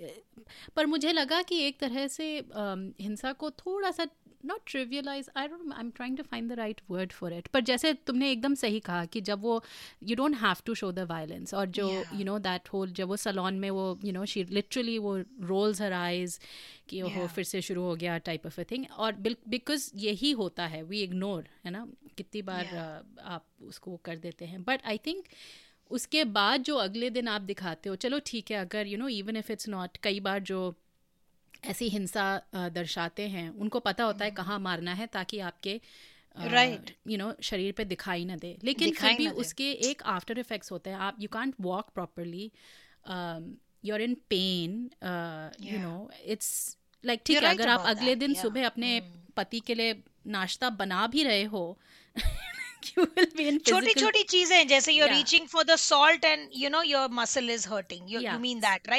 पर 0.75 0.85
मुझे 0.85 1.11
लगा 1.11 1.41
कि 1.41 1.61
एक 1.63 1.79
तरह 1.79 2.07
से 2.07 2.27
um, 2.41 2.81
हिंसा 3.01 3.33
को 3.33 3.49
थोड़ा 3.51 3.91
सा 3.91 4.05
not 4.45 4.59
trivialize 4.67 5.29
I 5.37 5.47
don't 5.47 5.73
I 5.73 5.79
am 5.79 5.91
trying 5.91 6.17
to 6.17 6.23
find 6.23 6.49
the 6.49 6.53
right 6.53 6.81
word 6.89 7.11
for 7.11 7.33
it 7.33 7.47
पर 7.47 7.61
जैसे 7.61 7.93
तुमने 7.93 8.31
एकदम 8.31 8.53
सही 8.55 8.79
कहा 8.79 9.05
कि 9.05 9.21
जब 9.21 9.41
वो 9.41 9.63
you 10.03 10.15
don't 10.15 10.35
have 10.35 10.55
to 10.65 10.75
show 10.75 10.91
the 10.91 10.99
violence 10.99 11.53
और 11.53 11.65
जो 11.65 11.89
यू 12.15 12.25
नो 12.25 12.39
दैट 12.39 12.69
होल 12.69 12.91
जब 12.91 13.07
वो 13.07 13.17
सलोन 13.17 13.59
में 13.59 13.69
वो 13.69 13.99
यू 14.05 14.11
नो 14.11 14.25
शी 14.25 14.43
लिटरली 14.43 14.97
वो 14.97 15.17
रोल्स 15.41 15.81
हर 15.81 15.93
आइज़ 15.93 16.39
कि 16.89 17.01
ओहो 17.01 17.19
Yeah. 17.19 17.31
फिर 17.35 17.43
से 17.43 17.61
शुरू 17.61 17.81
हो 17.81 17.95
गया 17.95 18.17
टाइप 18.17 18.45
ऑफ़ 18.45 18.61
अ 18.61 18.63
थिंग 18.71 18.85
और 18.97 19.15
बिकॉज़ 19.47 19.91
यही 19.95 20.31
होता 20.31 20.65
है 20.67 20.83
वी 20.83 21.01
इग्नोर 21.03 21.47
है 21.65 21.71
ना? 21.71 21.87
कितनी 22.17 22.41
बार 22.41 22.65
Yeah. 22.65 22.75
uh, 22.75 23.23
आप 23.23 23.45
उसको 23.61 23.97
कर 24.05 24.17
देते 24.17 24.45
हैं. 24.45 24.63
बट 24.63 24.81
आई 24.85 24.97
थिंक 24.97 25.25
उसके 25.91 26.23
बाद 26.23 26.63
जो 26.63 26.75
अगले 26.75 27.09
दिन 27.09 27.27
आप 27.27 27.41
दिखाते 27.41 27.89
हो 27.89 27.95
चलो 27.95 28.19
ठीक 28.25 28.51
है 28.51 28.57
अगर 28.57 28.87
you 28.87 28.97
know 28.97 29.07
even 29.07 29.37
if 29.37 29.51
it's 29.51 29.67
not 29.69 29.97
कई 29.97 30.19
बार 30.19 30.39
जो 30.39 30.75
ऐसी 31.63 31.87
हिंसा 31.89 32.25
दर्शाते 32.73 33.27
हैं। 33.29 33.49
उनको 33.49 33.79
पता 33.79 34.03
होता 34.03 34.25
है 34.25 34.31
कहाँ 34.31 34.59
मारना 34.59 34.93
है 34.93 35.07
ताकि 35.07 35.39
आपके 35.39 35.79
राइट 36.37 36.95
यू 37.07 37.17
नो 37.17 37.33
शरीर 37.43 37.71
पे 37.77 37.85
दिखाई 37.85 38.25
ना 38.25 38.35
दे। 38.35 38.57
लेकिन 38.63 38.93
फिर 38.93 39.17
भी 39.17 39.27
उसके 39.43 39.71
एक 39.89 40.03
आफ्टर 40.07 40.39
इफेक्ट्स 40.39 40.71
होते 40.71 40.89
हैं। 40.89 40.97
आप 40.97 41.15
you 41.19 41.27
can't 41.27 41.53
walk 41.61 41.89
properly 41.93 42.51
you 43.85 43.93
are 43.95 44.01
in 44.01 44.13
pain 44.29 44.89
you 45.61 45.79
know 45.79 46.09
it's 46.25 46.77
like 47.03 47.21
ठीक 47.25 47.43
है 47.43 47.49
अगर 47.49 47.69
आप 47.69 47.85
अगले 47.87 48.15
दिन 48.15 48.33
सुबह 48.33 48.65
अपने 48.65 48.99
Hmm. 48.99 49.17
पति 49.35 49.59
के 49.59 49.73
लिए 49.75 49.93
नाश्ता 50.27 50.69
बना 50.69 51.05
भी 51.07 51.23
रहे 51.23 51.43
हो 51.43 51.61
छोटी 52.83 53.93
छोटी 53.93 54.23
चीज़ें 54.23 54.67
जैसे 54.67 54.93
you're 54.93 55.09
reaching 55.09 55.47
for 55.47 55.63
the 55.63 55.75
salt 55.75 56.25
and 56.25 56.49
you 56.55 56.69
know 56.69 56.81
your 56.83 57.09
muscle 57.11 57.49
is 57.49 57.67
hurting 57.69 58.09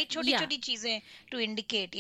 छोटी 0.04 0.32
छोटी 0.38 0.56
चीज़ें 0.56 1.00
to 1.32 1.38
indicate 1.38 1.96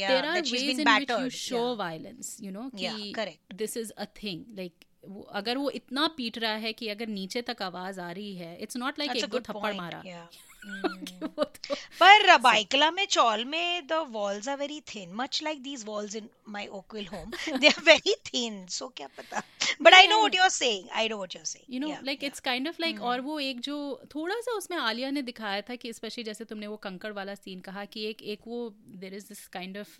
show 1.30 1.74
violence 1.76 2.36
you 2.42 2.50
know 2.52 2.70
correct 3.14 3.54
this 3.54 3.76
is 3.76 3.92
a 3.92 4.04
thing 4.22 4.44
like 4.56 4.74
वो, 5.08 5.20
अगर 5.20 5.56
वो 5.56 5.70
इतना 5.70 6.06
पीट 6.16 6.38
रहा 6.38 6.54
है 6.54 6.72
कि 6.72 6.88
अगर 6.88 7.06
नीचे 7.06 7.42
तक 7.42 7.62
आवाज़ 7.62 8.00
आ 8.00 8.10
रही 8.12 8.34
है 8.34 8.56
इट्स 8.62 8.76
नॉट 8.76 8.98
लाइक 8.98 9.16
एक 9.16 9.28
गुड 9.28 9.44
थप्पड़ 9.48 9.74
मारा। 9.74 10.02
yeah. 10.06 10.49
तो 10.64 11.28
पर 12.00 12.36
बाइकला 12.42 12.90
में 12.90 13.06
चौल 13.06 13.44
में 13.44 13.86
the 13.86 13.92
walls 13.92 14.48
are 14.48 14.56
very 14.56 14.80
thin 14.80 15.12
much 15.14 15.42
like 15.42 15.62
these 15.62 15.84
walls 15.84 16.16
in 16.16 16.28
my 16.48 16.66
Oakville 16.66 17.06
home 17.06 17.30
they 17.58 17.68
are 17.68 17.82
very 17.82 18.14
thin 18.24 18.66
so 18.66 18.88
क्या 18.88 19.06
पता? 19.06 19.42
But 19.82 19.94
I 19.94 20.06
know 20.06 20.18
what 20.18 20.34
you 20.34 20.42
are 20.42 20.48
saying 20.48 20.88
I 20.90 21.08
know 21.08 21.16
what 21.16 21.34
you 21.34 21.40
are 21.40 21.44
saying 21.44 21.74
you 21.74 21.80
know 21.80 21.96
like 22.02 22.24
it's 22.24 22.40
kind 22.40 22.68
of 22.68 22.76
like 22.80 23.00
और 23.00 23.20
वो 23.20 23.40
एक 23.40 23.60
जो 23.60 24.02
थोड़ा 24.14 24.40
सा 24.40 24.52
उसमें 24.52 24.78
आलिया 24.78 25.10
ने 25.10 25.22
दिखाया 25.22 25.60
था 25.60 25.74
कि 25.74 25.92
स्पेशली 25.92 26.24
जैसे 26.24 26.44
तुमने 26.44 26.66
वो 26.66 26.76
कंकड़ 26.76 27.12
वाला 27.12 27.34
सीन 27.34 27.60
कहा 27.60 27.84
कि 27.84 28.04
एक 28.04 28.22
एक 28.22 28.40
वो 28.46 28.74
there 28.86 29.14
is 29.14 29.28
this 29.28 29.46
kind 29.46 29.78
of 29.78 29.98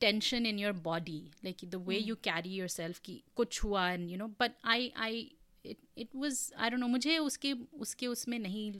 tension 0.00 0.46
in 0.46 0.58
your 0.58 0.72
body 0.72 1.30
like 1.44 1.56
the 1.64 1.74
way 1.74 1.98
you 1.98 2.14
carry 2.14 2.50
yourself 2.68 2.98
की 2.98 3.22
कुछ 3.36 3.64
हुआ 3.64 3.90
and 3.90 4.10
you 4.10 4.16
know 4.16 4.26
but 4.26 4.52
I 4.64 4.92
I 4.96 5.32
it 5.66 5.78
it 5.98 6.08
I 6.58 6.70
don't 6.70 6.80
know 6.80 6.86
मुझे 6.86 7.18
उसके 7.18 7.52
उसके 7.52 8.06
उसमें 8.06 8.38
नहीं 8.38 8.72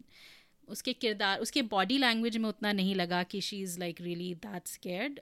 उसके 0.71 0.93
किरदार 0.93 1.41
उसके 1.41 1.63
बॉडी 1.71 1.99
लैंग्वेज 1.99 2.37
में 2.37 2.49
उतना 2.49 2.73
नहीं 2.73 2.95
लगा 2.95 3.23
कि 3.23 3.41
she 3.41 3.61
is 3.63 3.79
like 3.81 4.01
really 4.01 4.35
that 4.45 4.67
scared 4.67 5.21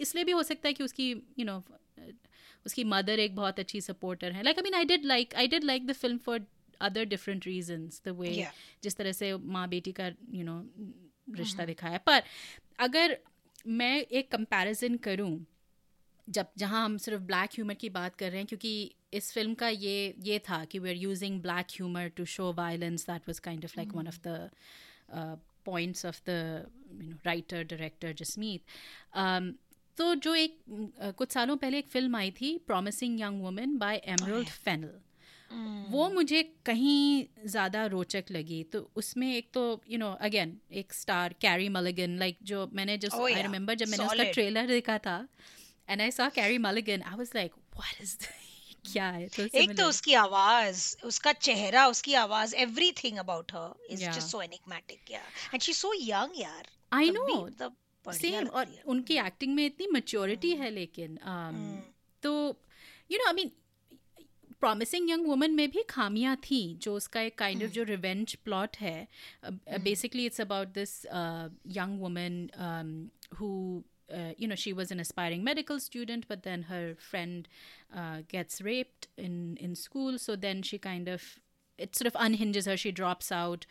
इसलिए 0.00 0.24
भी 0.24 0.32
हो 0.32 0.42
सकता 0.42 0.68
है 0.68 0.72
कि 0.72 0.84
उसकी 0.84 1.10
यू 1.10 1.20
you 1.38 1.46
नो 1.46 1.58
know, 1.58 2.12
उसकी 2.66 2.84
मदर 2.84 3.18
एक 3.18 3.34
बहुत 3.36 3.58
अच्छी 3.58 3.80
सपोर्टर 3.80 4.32
है। 4.32 4.42
Like 4.42 4.58
I 4.58 4.62
mean 4.62 4.74
I 4.74 4.84
did 4.84 5.04
like 5.04 5.34
I 5.34 5.46
did 5.48 5.64
like 5.64 5.86
the 5.86 5.92
film 5.92 6.18
for 6.18 6.44
other 6.80 7.04
different 7.04 7.46
reasons 7.46 8.02
the 8.04 8.08
way 8.18 8.46
जिस 8.82 8.96
तरह 8.96 9.12
से 9.12 9.36
माँ 9.36 9.68
बेटी 9.68 9.92
का 9.92 10.06
यू 10.06 10.44
नो 10.44 10.58
रिश्ता 10.58 11.44
mm-hmm. 11.44 11.66
दिखाया। 11.66 11.98
पर 11.98 12.22
अगर 12.78 13.18
मैं 13.66 13.96
एक 14.00 14.30
कंपैरिजन 14.32 14.96
करूँ 14.96 15.38
जब 16.28 16.46
जहाँ 16.58 16.84
हम 16.84 16.96
सिर्फ़ 16.98 17.22
ब्लैक 17.22 17.50
ह्यूमर 17.50 17.74
की 17.74 17.88
बात 17.88 18.16
कर 18.16 18.30
रहे 18.30 18.38
हैं 18.38 18.46
क्योंकि 18.46 18.94
इस 19.14 19.32
फ़िल्म 19.32 19.54
का 19.54 19.68
ये 19.68 20.14
ये 20.18 20.38
था 20.38 20.64
कि 20.64 20.78
we 20.78 20.90
are 20.90 20.96
using 20.96 21.40
black 21.42 21.66
humour 21.70 22.08
to 22.08 22.24
show 22.24 22.52
violence 22.52 23.06
that 23.06 23.28
was 23.28 23.38
kind 23.38 23.64
of 23.64 23.72
like 23.76 23.94
one 23.94 24.08
of 24.08 24.18
the 24.26 24.50
points 25.64 26.06
of 26.06 26.20
the 26.28 26.30
you 27.02 27.10
know 27.10 27.16
writer 27.26 27.64
director 27.64 28.12
Jasmeet 28.12 28.62
तो 29.96 30.14
जो 30.14 30.34
एक 30.34 30.58
uh, 31.02 31.12
कुछ 31.12 31.32
सालों 31.32 31.56
पहले 31.56 31.78
एक 31.78 31.88
फ़िल्म 31.88 32.16
आई 32.16 32.30
थी 32.30 32.58
Promising 32.58 33.20
Young 33.20 33.42
Woman 33.42 33.78
by 33.78 33.96
Emerald 34.04 34.48
Fennell 34.48 35.00
वो 35.90 36.08
मुझे 36.10 36.42
कहीं 36.66 37.24
ज़्यादा 37.46 37.86
रोचक 37.86 38.24
लगी। 38.30 38.62
तो 38.62 38.90
उसमें 38.96 39.36
एक 39.36 39.50
तो 39.54 39.82
यू 39.90 39.98
नो 39.98 40.10
अगेन 40.20 40.56
एक 40.72 40.92
स्टार 40.92 41.34
कैरी 41.40 41.68
मलिगन 41.68 42.16
लाइक 42.18 42.38
जो 42.42 42.70
मैंने 42.72 42.98
जो 42.98 43.08
आई 43.26 43.42
रिमेम्बर 43.42 43.74
जब 43.74 43.88
मैंने 43.88 44.04
उसका 44.04 44.24
ट्रेलर 44.32 44.66
देखा 44.66 44.98
था। 44.98 45.26
And 45.90 46.00
I 46.00 46.10
saw 46.10 46.28
Carey 46.34 46.58
Mulligan 46.58 47.02
I 47.02 47.16
was 47.16 47.30
like 47.34 47.52
what 47.76 48.02
is 48.02 48.16
क्या 48.92 49.08
है 49.10 49.28
तो 49.28 49.46
एक 49.58 49.76
तो 49.78 49.86
उसकी 49.88 50.14
आवाज़ 50.14 50.96
उसका 51.04 51.32
चेहरा 51.32 51.86
उसकी 51.86 52.14
आवाज़ 52.14 52.54
everything 52.56 53.18
about 53.18 53.52
her 53.52 53.86
is 53.90 54.04
just 54.04 54.28
so 54.28 54.42
enigmatic 54.42 55.10
या 55.10 55.20
एंड 55.54 55.60
शी 55.62 55.72
सो 55.72 55.92
यंग 56.00 56.40
यार 56.40 56.68
आई 56.92 57.10
नो 57.10 57.26
सेम 58.06 58.46
और 58.48 58.74
उनकी 58.86 59.16
एक्टिंग 59.18 59.54
में 59.54 59.64
इतनी 59.66 59.86
मैच्योरिटी 59.86 60.52
hmm. 60.52 60.62
है 60.62 60.70
लेकिन 60.70 61.16
um, 61.16 61.56
hmm. 61.56 62.22
तो 62.22 62.32
you 63.10 63.18
know 63.18 63.26
I 63.26 63.32
mean 63.32 63.50
Promising 64.60 65.10
Young 65.10 65.26
Woman 65.26 65.50
में 65.50 65.70
भी 65.70 65.82
खामियाँ 65.88 66.36
थी 66.36 66.62
जो 66.82 66.94
उसका 66.94 67.20
एक 67.20 67.38
काइंड 67.38 67.62
ऑफ़ 67.62 67.66
hmm. 67.66 67.76
जो 67.76 67.82
रिवेंज 67.82 68.34
प्लॉट 68.34 68.76
है. 68.76 69.08
Basically 69.80 70.26
it's 70.26 70.40
about 70.40 70.68
this 70.68 71.06
young 71.76 72.00
woman 72.00 72.48
who 73.40 73.50
uh, 74.12 74.32
you 74.36 74.48
know 74.48 74.54
she 74.54 74.72
was 74.72 74.90
an 74.90 75.00
aspiring 75.00 75.44
medical 75.44 75.80
student 75.80 76.26
but 76.28 76.42
then 76.42 76.62
her 76.64 76.94
friend 76.98 77.48
uh, 77.96 78.18
gets 78.28 78.60
raped 78.60 79.08
in 79.16 79.56
in 79.58 79.74
school. 79.74 80.18
So 80.18 80.36
then 80.36 80.62
she 80.62 80.78
kind 80.78 81.08
of 81.08 81.38
it 81.78 81.96
sort 81.96 82.06
of 82.06 82.16
unhinges 82.18 82.66
her. 82.66 82.76
She 82.76 82.92
drops 82.92 83.32
out. 83.32 83.66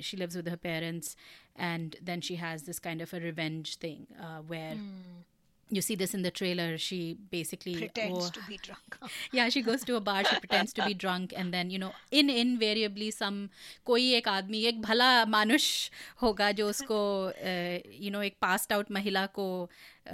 she 0.00 0.16
lives 0.16 0.36
with 0.36 0.48
her 0.48 0.56
parents. 0.56 1.16
And 1.54 1.96
then 2.02 2.20
she 2.20 2.36
has 2.36 2.64
this 2.64 2.78
kind 2.78 3.00
of 3.00 3.14
a 3.14 3.20
revenge 3.20 3.76
thing 3.76 4.08
uh, 4.20 4.40
where 4.46 4.74
mm 4.74 5.24
you 5.70 5.80
see 5.80 5.94
this 5.94 6.14
in 6.14 6.22
the 6.22 6.30
trailer 6.30 6.76
she 6.76 7.16
basically 7.30 7.76
pretends 7.76 8.26
oh, 8.26 8.30
to 8.30 8.40
be 8.48 8.58
drunk 8.62 8.98
yeah 9.32 9.48
she 9.48 9.62
goes 9.62 9.84
to 9.84 9.96
a 9.96 10.00
bar 10.00 10.24
she 10.24 10.36
pretends 10.36 10.72
to 10.72 10.84
be 10.84 10.94
drunk 10.94 11.32
and 11.36 11.54
then 11.54 11.70
you 11.70 11.78
know 11.78 11.92
in 12.10 12.28
invariably 12.28 13.10
some 13.10 13.38
koi 13.84 14.02
ek 14.20 14.30
aadmi 14.34 14.64
ek 14.72 14.82
bhala 14.88 15.10
manush 15.36 15.68
hoga 16.24 16.50
jo 16.60 16.68
usko 16.74 17.00
uh, 17.52 17.76
you 18.06 18.10
know 18.16 18.24
ek 18.30 18.40
passed 18.46 18.76
out 18.78 18.94
mahila 18.98 19.26
ko 19.40 19.46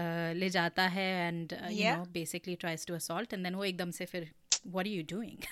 uh, 0.03 0.31
le 0.43 0.51
jata 0.59 0.91
hai 0.99 1.11
and 1.29 1.57
uh, 1.61 1.69
yeah. 1.69 1.77
you 1.77 1.97
know 1.97 2.11
basically 2.21 2.57
tries 2.67 2.85
to 2.91 2.99
assault 3.01 3.39
and 3.39 3.49
then 3.49 3.63
wo 3.63 3.71
ekdam 3.73 3.97
se 4.01 4.11
fir 4.15 4.25
what 4.71 4.87
are 4.87 4.91
you 4.91 5.03
doing? 5.03 5.39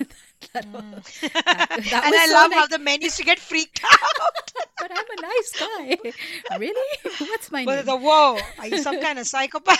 that, 0.52 0.66
mm. 0.66 1.22
that, 1.32 1.32
that 1.32 2.02
and 2.04 2.14
I 2.14 2.26
so 2.26 2.34
love 2.34 2.50
like, 2.50 2.58
how 2.58 2.66
the 2.66 2.78
men 2.78 3.00
used 3.02 3.16
to 3.18 3.24
get 3.24 3.38
freaked 3.38 3.80
out. 3.84 4.52
but 4.78 4.90
I'm 4.90 5.18
a 5.18 5.22
nice 5.22 5.52
guy. 5.58 6.58
really? 6.58 6.98
What's 7.18 7.50
my 7.50 7.64
but 7.64 7.76
name? 7.76 7.86
The, 7.86 7.96
whoa, 7.96 8.38
are 8.58 8.66
you 8.66 8.78
some 8.78 9.00
kind 9.00 9.18
of 9.18 9.26
psychopath? 9.26 9.78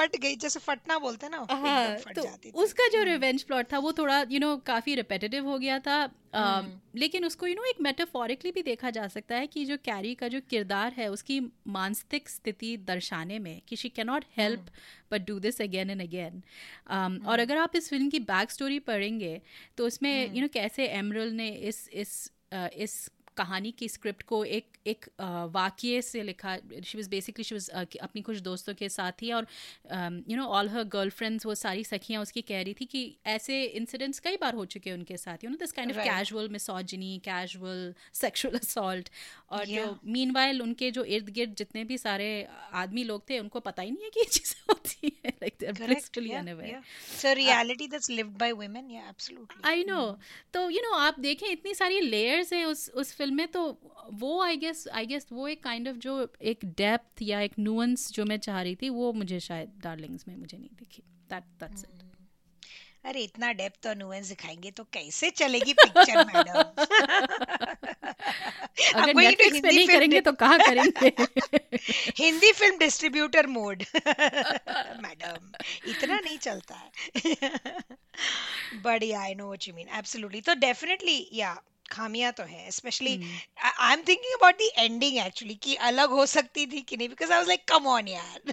फट 0.00 0.16
गई 0.16 0.36
जैसे 0.36 0.60
फटना 0.60 0.98
बोलते 0.98 1.28
ना 1.28 1.46
हाँ, 1.50 1.96
तो 1.96 2.22
जाती 2.22 2.50
उसका 2.54 2.88
जो 2.88 3.02
रिवेंज 3.02 3.42
प्लॉट 3.42 3.72
था 3.72 3.78
वो 3.78 3.92
थोड़ा 3.92 4.20
यू 4.20 4.26
you 4.26 4.40
नो 4.40 4.54
know, 4.54 4.66
काफ़ी 4.66 4.94
रिपेटेटिव 4.94 5.48
हो 5.48 5.58
गया 5.58 5.78
था। 5.78 6.08
Uh, 6.30 6.64
लेकिन 6.96 7.24
उसको 7.24 7.46
यू 7.46 7.54
नो 7.54 7.64
एक 7.64 7.80
मेटाफोरिकली 7.80 8.50
भी 8.52 8.62
देखा 8.62 8.90
जा 8.90 9.06
सकता 9.08 9.36
है 9.36 9.46
कि 9.46 9.64
जो 9.64 9.76
कैरी 9.76 10.14
का 10.14 10.28
जो 10.28 10.40
किरदार 10.50 10.92
है 10.92 11.08
उसकी 11.08 11.40
मानसिक 11.66 12.28
स्थिति 12.28 12.76
दर्शाने 12.76 13.38
में 13.38 13.60
कि 13.68 13.76
she 13.76 13.88
can 13.88 14.06
not 14.06 14.24
help 14.36 14.66
but 15.12 15.26
do 15.26 15.38
this 15.38 15.60
again 15.62 15.90
and 15.90 16.02
again 16.02 16.42
और 17.26 17.38
अगर 17.38 17.56
आप 17.56 17.76
इस 17.76 17.88
फ़िल्म 17.88 18.10
की 18.10 18.18
बैक 18.26 18.50
स्टोरी 18.50 18.78
पढ़ेंगे 18.78 19.40
तो 19.76 19.86
उसमें 19.86 20.34
यू 20.34 20.42
नो 20.42 20.48
कैसे 20.48 20.86
एमरल 20.86 21.32
ने 21.32 21.48
इस 21.48 21.88
इस 21.94 22.30
इस 22.54 23.10
कहानी 23.40 23.70
की 23.78 23.88
स्क्रिप्ट 23.88 24.22
को 24.24 24.44
एक 24.56 24.78
एक 24.86 25.06
वाक्य 25.52 26.02
से 26.02 26.22
लिखा 26.22 26.56
she 26.56 26.98
was 26.98 27.08
basically 27.10 27.44
she 27.44 27.54
was 27.54 27.70
अपनी 28.00 28.22
कुछ 28.22 28.38
दोस्तों 28.42 28.74
के 28.74 28.88
साथ 28.90 29.22
ही 29.22 29.32
और 29.32 29.46
you 30.28 30.36
know 30.36 30.46
all 30.58 30.68
her 30.68 30.84
girl 30.94 31.10
friends 31.12 31.46
वो 31.46 31.54
सारी 31.56 31.84
सखियाँ 31.84 32.22
उसकी 32.22 32.42
कह 32.42 32.62
रही 32.62 32.74
थी 32.80 32.84
कि 32.86 33.02
ऐसे 33.28 33.62
इंसिडेंट्स 33.82 34.18
कई 34.20 34.36
बार 34.36 34.54
हो 34.54 34.64
चुके 34.66 34.90
हैं 34.90 34.96
उनके 34.96 35.16
साथ 35.16 35.44
you 35.44 35.50
know 35.50 35.56
this 35.56 35.72
kind 35.72 35.92
of 35.92 36.04
casual 36.04 36.48
misogyny 36.50 37.18
casual 37.24 37.94
sexual 38.14 38.58
assault 38.58 39.08
और 39.50 39.64
yeah. 39.64 39.76
जो 39.76 39.98
मीन 40.08 40.60
उनके 40.60 40.90
जो 40.90 41.04
इर्द 41.10 41.28
गिर्द 41.30 41.54
जितने 41.54 41.84
भी 41.84 41.98
सारे 41.98 42.30
आदमी 42.74 43.04
लोग 43.04 43.22
थे 43.30 43.38
उनको 43.38 43.60
पता 43.60 43.82
ही 43.82 43.90
नहीं 43.90 44.04
है 44.04 44.10
कि 44.10 44.20
ये 44.20 44.26
चीज़ें 44.28 44.62
होती 44.70 45.12
है 45.24 45.32
like 45.32 45.56
they 45.60 45.66
are 45.66 45.72
blissfully 45.74 46.32
unaware 46.34 46.80
so 47.16 47.32
reality 47.34 47.86
that's 47.86 48.10
lived 48.10 48.38
by 48.38 48.52
women 48.52 48.90
या 48.90 49.08
एब्सोल्युटली 49.08 49.68
आई 49.70 49.84
नो 49.84 50.00
तो 50.54 50.68
यू 50.70 50.82
नो 50.82 50.94
आप 50.98 51.20
देखें 51.20 51.46
इतनी 51.48 51.74
सारी 51.74 52.00
लेयर्स 52.00 52.52
हैं 52.52 52.64
उस 52.66 52.88
उस 52.94 53.14
फ़िल्म 53.14 53.29
में 53.30 53.48
तो 53.48 53.80
वो 54.12 54.42
आई 54.42 54.56
गेस 54.56 54.88
आई 54.88 55.06
गेस 55.06 55.26
वो 55.32 55.48
एक 55.48 55.62
काइंड 55.62 55.86
kind 55.86 55.96
ऑफ़ 55.96 55.98
of 55.98 56.02
जो 56.04 56.34
एक 56.42 56.64
डेप्थ 56.64 57.22
या 57.22 57.40
एक 57.40 57.52
नुअंस 57.58 58.12
जो 58.12 58.24
मैं 58.24 58.38
चाह 58.38 58.62
रही 58.62 58.74
थी 58.74 58.88
वो 58.88 59.12
मुझे 59.12 59.40
शायद 59.40 59.72
डार्लिंग्स 59.82 60.28
में 60.28 60.36
मुझे 60.36 60.58
नहीं 60.58 60.70
दिखी। 60.72 61.02
दैट 61.30 61.42
दैट्स 61.42 61.84
इट 61.84 62.00
अरे 63.04 63.20
इतना 63.20 63.52
डेप्थ 63.52 63.86
और 63.86 63.96
नुएंस 63.96 64.28
दिखाएँगे 64.28 64.70
तो 64.70 64.84
कैसे 64.84 65.30
चलेगी 65.30 65.72
पिक्चर 65.72 66.24
मैडम 66.24 66.62
अगर 68.94 69.14
नेटफ्लिक्स 69.14 69.60
पे 69.60 69.70
नहीं 69.72 69.86
करेंगे 69.88 70.20
तो 70.20 70.32
कहाँ 70.32 70.58
करेंगे? 70.58 71.08
Hindi 72.18 72.52
film 72.52 72.78
distributor 72.78 73.46
mode 73.46 73.84
madam 75.02 75.52
इतना 75.90 76.20
नहीं 76.20 76.38
चलता 76.38 76.74
है। 76.74 76.90
बढ़िया 78.82 79.20
I 79.20 79.34
know 79.34 79.46
what 79.46 79.68
you 79.68 79.74
mean 79.74 79.88
absolutely 79.98 80.40
तो 80.40 80.54
डेफिनेटली 80.54 81.28
या 81.32 81.62
खामियाँ 81.92 82.32
तो 82.32 82.42
है 82.42 82.70
specially 82.70 83.20
I 83.64 83.92
am 83.92 83.98
thinking 83.98 84.34
about 84.34 84.54
the 84.54 84.70
ending 84.78 85.18
actually 85.18 85.54
कि 85.54 85.74
अलग 85.74 86.10
हो 86.10 86.26
सकती 86.26 86.66
थी 86.66 86.80
कि 86.80 86.96
नहीं 86.96 87.08
because 87.08 87.32
I 87.32 87.38
was 87.38 87.48
like 87.48 87.64
come 87.68 87.86
on 87.86 88.08
यार. 88.08 88.52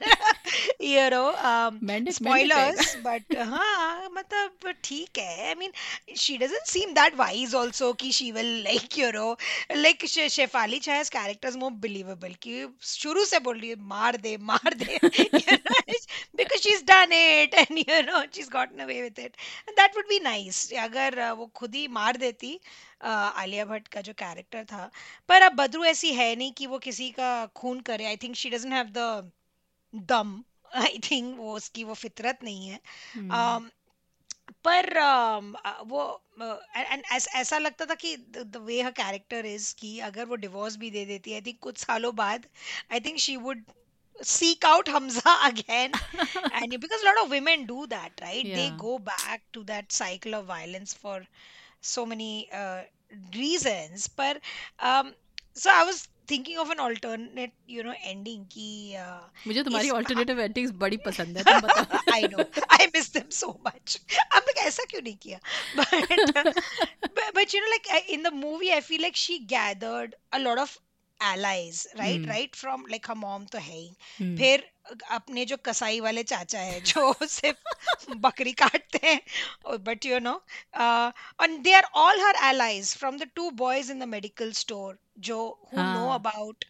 यू 0.81 1.09
नो 1.09 2.11
स्पॉयलर्स 2.11 2.95
बट 2.95 3.37
हाँ 3.37 4.09
मतलब 4.13 4.73
ठीक 4.83 5.17
है 5.17 5.47
I 5.47 5.55
mean 5.55 5.71
she 6.17 6.37
doesn't 6.37 6.67
seem 6.67 6.91
that 6.91 7.15
wise 7.15 7.55
also 7.55 7.93
कि 7.93 8.11
she 8.11 8.31
will 8.31 8.63
like 8.63 8.99
you 8.99 9.11
know 9.11 9.37
like 9.71 10.05
Shefali 10.05 10.79
character 10.87 11.49
is 11.49 11.57
more 11.57 11.71
believable 11.71 12.35
कि 12.35 12.77
शुरू 12.81 13.25
से 13.25 13.39
बोल 13.39 13.59
रही 13.59 13.69
है 13.69 13.75
मार 13.79 14.17
दे 14.17 14.37
मार 14.37 14.73
दे. 14.73 14.99
Because 16.37 16.61
she's 16.61 16.83
done 16.83 17.11
it 17.11 17.53
and 17.61 17.79
you 17.79 18.01
know 18.01 18.21
she's 18.31 18.49
gotten 18.49 18.79
away 18.79 19.01
with 19.01 19.19
it. 19.19 19.35
And 19.67 19.77
that 19.77 19.91
would 19.95 20.07
be 20.09 20.19
nice 20.19 20.73
अगर 20.73 21.31
वो 21.31 21.45
खुद 21.45 21.75
ही 21.75 21.87
मार 21.87 22.17
देती 22.17 22.59
आलिया 23.01 23.65
भट्ट 23.65 23.87
का 23.87 24.01
जो 24.01 24.13
कैरेक्टर 24.17 24.63
था 24.65 24.89
पर 25.29 25.41
अब 25.41 25.55
बद्रू 25.55 25.83
ऐसी 25.85 26.13
है 26.13 26.35
नहीं 26.35 26.51
कि 26.51 26.67
वो 26.67 26.79
किसी 26.79 27.09
का 27.19 27.45
खून 27.55 27.79
करे 27.89 28.05
I 28.05 28.17
think 28.23 28.35
she 28.35 28.49
doesn't 28.49 28.73
have 28.73 28.87
the 28.97 29.31
दम 29.93 30.43
आई 30.75 30.99
थिंक 31.11 31.37
वो 31.37 31.55
उसकी 31.55 31.83
वो 31.83 31.93
फितरत 31.93 32.39
नहीं 32.43 32.67
है 32.67 32.79
hmm. 33.17 33.69
पर 34.65 34.93
वो 35.87 36.03
एंड 36.75 37.03
ऐसा 37.13 37.57
लगता 37.57 37.85
था 37.85 37.95
कि 37.95 38.15
the 38.17 38.63
way 38.65 38.81
her 38.81 38.91
character 38.91 39.45
is 39.45 39.73
कि 39.79 39.99
अगर 40.09 40.25
वो 40.25 40.35
डिवोर्स 40.45 40.77
भी 40.77 40.91
दे 40.91 41.05
देती 41.05 41.33
आई 41.33 41.41
थिंक 41.41 41.59
कुछ 41.61 41.77
सालों 41.77 42.15
बाद 42.15 42.45
I 42.91 42.99
think 42.99 43.19
she 43.19 43.35
would 43.47 43.63
seek 44.19 44.63
out 44.65 44.87
Hamza 44.87 45.33
again. 45.45 45.91
and 46.51 46.71
because 46.81 47.01
a 47.01 47.05
lot 47.05 47.23
of 47.23 47.29
women 47.29 47.65
do 47.65 47.85
that, 47.87 48.11
right? 48.21 48.43
Yeah. 48.43 48.55
They 48.55 48.69
go 48.77 48.97
back 48.99 49.43
to 49.53 49.63
that 49.65 49.91
cycle 49.91 50.33
of 50.35 50.45
violence 50.45 50.93
for 50.93 51.23
so 51.81 52.05
many 52.05 52.49
uh, 52.53 52.81
reasons 53.35 54.07
but 54.07 54.39
um, 54.79 55.13
so 55.53 55.69
i 55.73 55.83
was 55.83 56.07
thinking 56.27 56.57
of 56.57 56.69
an 56.69 56.79
alternate 56.79 57.53
you 57.65 57.83
know 57.83 57.93
ending 58.03 58.45
ki 58.53 58.95
uh, 58.99 59.21
मुझे 59.47 59.63
तुम्हारी 59.63 59.89
alternative 59.99 60.41
endings 60.45 60.71
बड़ी 60.83 60.97
पसंद 61.05 61.37
है 61.37 61.43
तुम 61.43 61.61
बताओ 61.67 61.99
I 62.15 62.21
know 62.33 62.45
I 62.79 62.87
miss 62.95 63.09
them 63.17 63.29
so 63.37 63.51
much 63.67 63.97
अब 64.35 64.43
like 64.49 64.61
ऐसा 64.65 64.83
क्यों 64.91 65.01
नहीं 65.01 65.17
किया 65.25 65.39
but, 65.75 65.93
uh, 66.35 66.53
but 67.19 67.33
but 67.39 67.53
you 67.53 67.61
know 67.63 67.73
like 67.75 68.09
in 68.17 68.27
the 68.29 68.33
movie 68.41 68.73
I 68.79 68.81
feel 68.89 69.05
like 69.07 69.21
she 69.23 69.39
gathered 69.55 70.15
a 70.33 70.43
allies 71.23 71.87
right 71.97 72.27
right 72.27 72.55
from 72.55 72.85
like 72.89 73.09
her 73.09 73.15
mom 73.15 73.45
तो 73.45 73.57
है 73.57 73.77
ही। 73.77 73.89
hmm. 74.21 74.37
फिर 74.37 74.69
अपने 75.11 75.45
जो 75.45 75.57
कसाई 75.57 75.99
वाले 75.99 76.23
चाचा 76.23 76.59
है 76.59 76.81
जो 76.81 77.13
सिर्फ़ 77.27 78.13
बकरी 78.15 78.51
काटते 78.51 78.99
हैं 79.07 79.21
but 79.83 80.05
you 80.05 80.19
know 80.19 80.41
and 80.77 81.59
they 81.59 81.73
are 81.73 81.83
all 81.95 82.21
her 82.21 82.35
allies 82.43 82.95
from 82.97 83.17
the 83.17 83.29
two 83.35 83.49
boys 83.51 83.91
in 83.91 83.99
the 83.99 84.03
medical 84.03 84.51
store 84.51 84.99
जो 85.19 85.39
who. 85.73 85.77
Know 85.77 86.09
about 86.09 86.65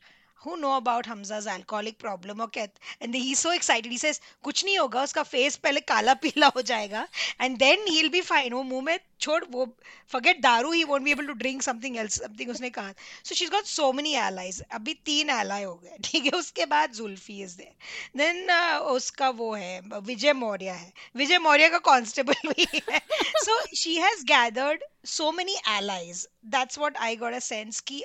who 0.45 0.55
know 0.55 0.71
about 0.71 1.07
Hamza's 1.07 1.47
alcoholic 1.47 1.97
problem 1.99 2.41
और 2.41 2.49
cath 2.53 3.01
and 3.01 3.15
he 3.15 3.35
so 3.35 3.51
excited 3.51 3.91
he 3.91 3.97
says 3.97 4.21
कुछ 4.43 4.63
नहीं 4.65 4.77
होगा 4.79 5.03
उसका 5.03 5.23
face 5.23 5.55
पहले 5.55 5.79
काला 5.79 6.13
पीला 6.13 6.47
हो 6.47 6.61
जाएगा 6.61 7.07
and 7.41 7.57
then 7.57 7.85
he 7.87 8.01
will 8.01 8.09
be 8.09 8.21
fine 8.21 8.53
वो 8.53 8.63
मुँह 8.63 8.81
में 8.81 8.99
छोड़, 9.19 9.43
वो 9.45 9.65
फॉरगेट 10.11 10.41
दारू 10.41 10.71
he 10.71 10.83
won't 10.83 11.03
be 11.03 11.11
able 11.11 11.27
to 11.27 11.33
drink 11.35 11.61
something 11.61 11.97
else 11.97 12.19
something 12.21 12.49
उसने 12.51 12.69
कहा। 12.69 12.93
So 13.25 13.35
she 13.35 13.45
got 13.47 13.65
so 13.67 13.91
many 13.93 14.13
allies 14.17 14.61
अभी 14.71 14.93
तीन 15.05 15.29
एलाय 15.29 15.63
हो 15.63 15.73
गए, 15.75 15.97
ठीक 16.03 16.25
है? 16.25 16.31
उसके 16.39 16.65
बाद 16.67 16.93
जुल्फी 16.93 17.41
इज़ 17.43 17.57
देयर 17.57 18.17
देन 18.17 18.51
उसका 18.91 19.29
वो 19.29 19.53
है, 19.53 19.79
विजय 20.01 20.33
मौर्य 20.35 20.69
है। 20.71 20.91
विजय 21.15 21.37
मौर्य 21.39 21.69
का 21.69 21.77
कांस्टेबल 21.85 22.49
भी 22.49 22.67
है। 22.89 22.99
So 23.37 23.59
she 23.75 23.95
has 23.97 24.23
gathered 24.25 24.83
so 25.07 25.31
many 25.31 25.55
allies 25.69 26.27
that's 26.47 26.79
what 26.79 26.97
I 26.97 27.15
got 27.15 27.33
a 27.33 27.39
sense 27.41 27.79
की 27.81 28.03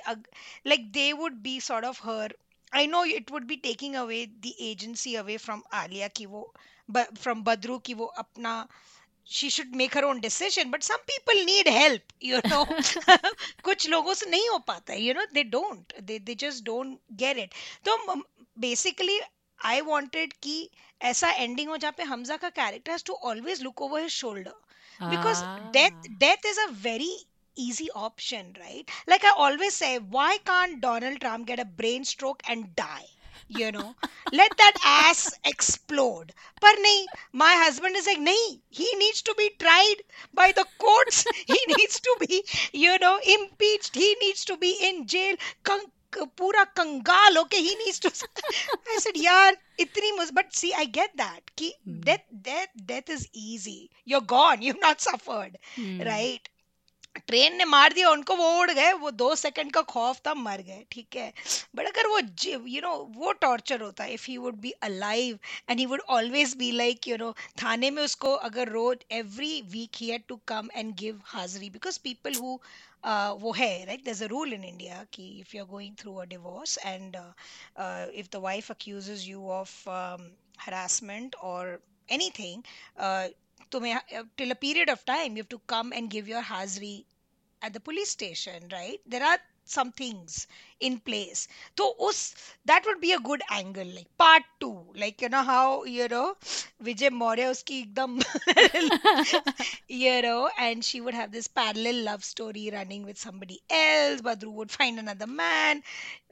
like 0.67 0.91
they 0.91 1.11
would 1.13 1.33
be 1.43 1.59
sort 1.61 1.85
of 1.85 2.01
her 2.05 2.35
I 2.75 2.87
know 2.87 3.03
it 3.05 3.31
would 3.31 3.43
be 3.47 3.55
taking 3.63 3.95
away 3.95 4.25
the 4.25 4.53
agency 4.61 5.15
away 5.15 5.37
from 5.37 5.61
Alia 5.73 6.07
की 6.17 6.25
वो 6.25 6.53
from 6.89 7.43
Badru 7.43 7.77
की 7.79 7.93
वो 7.93 8.05
अपना 8.17 8.55
she 9.23 9.49
should 9.49 9.75
make 9.75 9.93
her 9.93 10.03
own 10.05 10.19
decision 10.21 10.71
but 10.71 10.83
some 10.83 10.99
people 11.11 11.43
need 11.45 11.67
help 11.67 12.13
you 12.19 12.39
know 12.49 12.65
कुछ 13.63 13.87
लोगों 13.89 14.13
से 14.21 14.29
नहीं 14.29 14.49
हो 14.49 14.57
पाता 14.67 14.93
है 14.93 15.01
you 15.01 15.13
know 15.17 15.25
they 15.37 15.43
don't 15.55 15.93
they 16.09 16.17
they 16.29 16.35
just 16.45 16.63
don't 16.69 16.99
get 17.23 17.37
it 17.45 17.53
तो 17.87 17.97
basically 18.59 19.19
I 19.63 19.81
wanted 19.81 20.33
कि 20.41 20.55
ऐसा 21.11 21.31
ending 21.45 21.67
हो 21.69 21.77
जहाँ 21.83 21.93
पे 21.97 22.03
हमजा 22.11 22.37
का 22.43 22.49
character 22.55 22.91
has 22.91 23.03
to 23.09 23.13
always 23.31 23.61
look 23.67 23.81
over 23.81 24.01
his 24.03 24.11
shoulder 24.21 24.53
because 25.13 25.43
death 25.77 25.93
Ah. 25.93 26.13
death 26.25 26.45
is 26.53 26.57
a 26.67 26.71
very 26.87 27.11
easy 27.65 27.89
option 28.07 28.53
right 28.59 28.89
like 29.13 29.23
i 29.23 29.31
always 29.45 29.75
say 29.75 29.97
why 30.17 30.37
can't 30.51 30.81
donald 30.81 31.19
trump 31.21 31.47
get 31.47 31.59
a 31.59 31.65
brain 31.81 32.03
stroke 32.11 32.41
and 32.53 32.75
die 32.75 33.07
you 33.48 33.70
know 33.72 33.96
let 34.30 34.56
that 34.58 34.76
ass 34.84 35.32
explode 35.44 36.32
but 36.60 36.76
nahi 36.84 37.08
my 37.32 37.52
husband 37.62 37.96
is 38.00 38.06
like 38.10 38.20
nahi 38.26 38.60
he 38.80 38.88
needs 39.02 39.22
to 39.28 39.34
be 39.40 39.48
tried 39.64 40.02
by 40.40 40.46
the 40.58 40.66
courts 40.84 41.24
he 41.52 41.58
needs 41.76 42.00
to 42.08 42.16
be 42.24 42.42
you 42.72 42.96
know 42.98 43.18
impeached 43.36 43.94
he 43.94 44.14
needs 44.22 44.44
to 44.44 44.56
be 44.56 44.72
in 44.90 45.06
jail 45.06 45.36
Kang- 45.70 45.90
पूरा 46.40 46.62
कंगाल 46.78 47.36
होके 47.36 47.58
he 47.64 47.74
needs 47.84 47.98
to 48.04 48.10
I 48.92 48.98
said 49.04 49.16
यार 49.22 49.56
इतनी 49.80 50.12
मुस 50.18 50.30
but 50.38 50.54
see 50.60 50.72
I 50.82 50.84
get 50.98 51.16
that 51.16 51.50
कि 51.58 51.72
Hmm. 51.84 52.00
death 52.08 52.24
death 52.48 52.70
death 52.92 53.10
is 53.16 53.26
easy 53.32 53.90
you're 54.04 54.26
gone 54.34 54.62
you've 54.68 54.80
not 54.86 55.00
suffered 55.08 55.58
Hmm. 55.76 56.00
Right 56.10 56.48
train 57.15 57.55
ने 57.57 57.65
मार 57.65 57.93
दिया 57.93 58.09
उनको 58.09 58.35
वो 58.35 58.49
उड़ 58.59 58.71
गए 58.71 58.93
वो 59.01 59.11
दो 59.11 59.33
सेकंड 59.35 59.71
का 59.73 59.81
खौफ 59.93 60.21
था 60.27 60.33
मर 60.33 60.61
गए 60.61 60.83
ठीक 60.91 61.15
है। 61.15 61.31
बट 61.75 61.87
अगर 61.87 62.07
वो 62.07 62.19
यू 62.67 62.81
नो 62.81 62.93
वो 63.17 63.31
टॉर्चर 63.41 63.81
होता 63.81 64.05
if 64.05 64.25
he 64.27 64.37
would 64.37 64.55
be 64.61 64.71
alive 64.89 65.39
and 65.69 65.79
he 65.79 65.85
would 65.85 66.01
always 66.17 66.55
be 66.57 66.71
like 66.71 67.07
you 67.07 67.17
know 67.17 67.31
थाने 67.63 67.91
में 67.91 68.01
उसको 68.03 68.33
अगर 68.49 68.69
रोज 68.69 69.05
every 69.11 69.61
week 69.71 70.01
he 70.01 70.09
had 70.09 70.23
to 70.27 70.39
come 70.47 70.69
and 70.75 70.95
give 70.95 71.21
हाजिरी 71.25 71.69
बिकॉज़ 71.69 71.99
पीपल 72.03 72.35
हु 72.35 72.57
वो 73.39 73.51
है 73.51 73.85
right 73.85 74.03
there's 74.05 74.21
a 74.21 74.27
rule 74.33 74.53
in 74.57 74.63
India 74.63 75.05
कि 75.13 75.45
going 75.71 75.95
through 76.01 76.19
a 76.21 76.25
divorce 76.25 76.77
and 76.91 77.15
uh, 77.15 77.31
uh, 77.77 78.05
if 78.21 78.29
the 78.29 78.39
wife 78.39 78.69
accuses 78.69 79.27
you 79.27 79.49
of 79.51 79.71
um, 79.87 80.31
harassment 80.57 81.35
or 81.41 81.79
anything 82.09 82.63
uh, 82.97 83.27
तुम्हें 83.72 83.94
uh, 83.96 84.24
till 84.36 84.50
a 84.50 84.54
period 84.54 84.88
of 84.90 85.04
time 85.04 85.36
you 85.36 85.42
have 85.42 85.48
to 85.48 85.58
come 85.74 85.92
and 85.92 86.10
give 86.10 86.28
your 86.28 86.42
hazri 86.42 87.04
at 87.62 87.72
the 87.72 87.80
police 87.80 88.10
station 88.10 88.68
right 88.72 89.00
there 89.06 89.24
are 89.24 89.38
some 89.65 89.91
things 89.91 90.47
in 90.79 90.99
place. 90.99 91.47
So 91.77 91.95
us 92.07 92.33
that 92.65 92.83
would 92.85 92.99
be 93.01 93.13
a 93.13 93.19
good 93.19 93.41
angle 93.49 93.85
like 93.87 94.07
part 94.17 94.43
2 94.59 94.85
like 94.95 95.21
you 95.21 95.29
know 95.29 95.43
how 95.43 95.83
you 95.85 96.07
know 96.07 96.35
vijay 96.87 97.11
maurya 97.11 97.49
uski 97.53 97.75
ekdam 97.85 98.13
you 99.87 100.21
know 100.21 100.49
and 100.57 100.83
she 100.83 101.01
would 101.01 101.13
have 101.13 101.31
this 101.31 101.47
parallel 101.47 102.03
love 102.03 102.23
story 102.23 102.69
running 102.73 103.03
with 103.05 103.17
somebody 103.17 103.59
else. 103.69 104.21
Badru 104.21 104.51
would 104.53 104.71
find 104.71 104.99
another 104.99 105.27
man. 105.27 105.81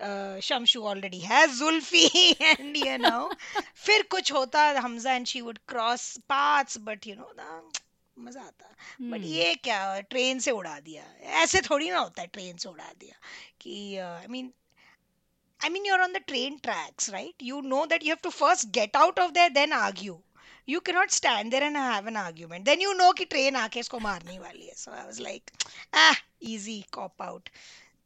Uh, 0.02 0.36
shamshu 0.48 0.84
already 0.94 1.20
has 1.20 1.60
zulfi 1.62 2.36
and 2.60 2.76
you 2.78 2.98
know 2.98 3.32
fir 3.74 4.02
kuch 4.16 4.32
hota 4.38 4.66
hamza 4.86 5.10
and 5.12 5.28
she 5.28 5.42
would 5.42 5.66
cross 5.74 6.18
paths 6.28 6.78
but 6.78 7.06
you 7.06 7.16
know 7.16 7.32
the 7.42 7.50
मज़ा 8.22 8.42
आता 8.42 8.70
but 9.02 9.20
Hmm. 9.20 9.26
ये 9.26 9.54
क्या 9.64 10.00
train 10.14 10.40
से 10.40 10.52
उड़ा 10.52 10.80
दिया 10.88 11.04
ऐसे 11.44 11.62
थोड़ी 11.70 11.90
ना 11.90 12.00
होता 12.00 12.22
है 12.22 12.28
ट्रेन 12.40 12.58
से 12.58 12.70
उड़ा 12.70 12.92
दिया 13.00 13.16
कि 13.62 13.76
I 14.08 14.28
mean 14.30 14.52
I 15.60 15.70
mean, 15.70 15.84
you're 15.86 16.02
on 16.04 16.14
the 16.14 16.20
train 16.30 16.56
tracks, 16.66 17.08
right? 17.14 17.44
You 17.48 17.58
know 17.72 17.80
that 17.90 18.04
you 18.06 18.10
have 18.14 18.22
to 18.22 18.30
first 18.36 18.72
get 18.78 18.96
out 19.02 19.20
of 19.24 19.34
there, 19.36 19.50
then 19.58 19.74
argue. 19.80 20.16
You 20.68 20.80
cannot 20.88 21.12
stand 21.18 21.54
there 21.56 21.66
and 21.66 21.78
have 21.78 22.08
an 22.12 22.18
argument. 22.22 22.66
Then 22.70 22.82
you 22.86 22.96
know 23.02 23.10
कि 23.20 23.28
train 23.34 23.56
आके 23.56 23.80
इसको 23.80 24.00
मारने 24.06 24.40
वाली 24.40 24.66
है. 24.66 24.76
So 24.76 24.92
I 24.92 25.04
was 25.10 25.20
like, 25.28 25.52
ah, 26.04 26.16
easy 26.54 26.78
cop 26.98 27.22
out. 27.28 27.50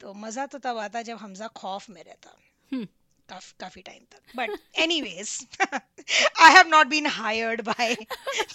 तो 0.01 0.13
मज़ा 0.25 0.45
तो 0.51 0.57
तब 0.65 0.77
आता 0.77 1.01
जब 1.09 1.17
हमजा 1.17 1.47
खौफ 1.61 1.89
में 1.89 2.03
रहता 2.03 2.35
Hmm. 2.71 2.85
काफ, 3.29 3.51
काफ़ी 3.59 3.81
टाइम 3.81 4.03
तक 4.11 4.35
but 4.35 4.79
anyways 4.79 5.29
I 5.73 6.53
have 6.53 6.67
not 6.67 6.87
been 6.87 7.07
hired 7.21 7.61
by 7.69 7.95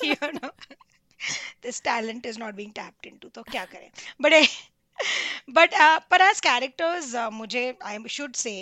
you 0.05 0.31
know 0.33 0.51
this 1.63 1.83
talent 1.83 2.27
is 2.27 2.39
not 2.39 2.55
being 2.55 2.73
tapped 2.73 3.07
into 3.07 3.29
तो 3.29 3.43
क्या 3.43 3.65
करें? 3.65 3.91
बट 4.21 4.33
बट 5.51 5.75
पर 6.11 6.21
एज 6.21 6.41
कैरेक्टर्स 6.41 7.15
मुझे 7.33 7.79
आई 7.83 8.09
शुड 8.09 8.35
से 8.35 8.55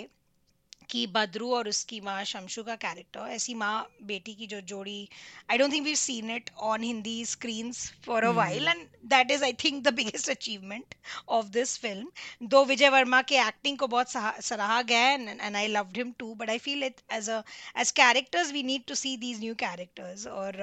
कि 0.89 1.05
बद्रू 1.07 1.51
और 1.53 1.67
उसकी 1.67 1.99
माँ 2.01 2.23
शमशु 2.25 2.63
का 2.63 2.75
कैरेक्टर 2.77 3.29
ऐसी 3.31 3.53
माँ 3.55 3.75
बेटी 4.03 4.33
की 4.35 4.47
जो 4.47 4.59
जोड़ी 4.69 5.07
I 5.51 5.57
don't 5.57 5.73
think 5.73 5.85
we 5.85 5.95
seen 5.95 6.31
it 6.35 6.49
on 6.63 6.83
Hindi 6.83 7.23
screens 7.25 7.91
for 8.05 8.23
a 8.23 8.29
while 8.33 8.67
and 8.67 8.85
that 9.05 9.31
is 9.31 9.43
I 9.43 9.53
think 9.63 9.83
the 9.83 9.93
biggest 9.93 10.29
achievement 10.29 10.95
of 11.29 11.47
this 11.49 11.77
film 11.79 12.47
though 12.47 12.63
Vijay 12.65 12.89
Varma 12.89 13.21
के 13.23 13.35
एक्टिंग 13.39 13.77
को 13.77 13.87
बहुत 13.87 14.11
सराहा 14.43 14.81
गया 14.83 14.99
है 14.99 15.37
and 15.37 15.55
I 15.55 15.67
loved 15.67 15.97
him 15.97 16.11
too 16.19 16.33
but 16.35 16.49
I 16.49 16.57
feel 16.59 16.83
it 16.83 17.01
as 17.13 17.29
a 17.29 17.41
as 17.79 17.91
characters 17.99 18.51
we 18.53 18.63
need 18.63 18.85
to 18.87 18.95
see 18.95 19.15
these 19.17 19.39
new 19.39 19.55
characters 19.59 20.27
और 20.29 20.61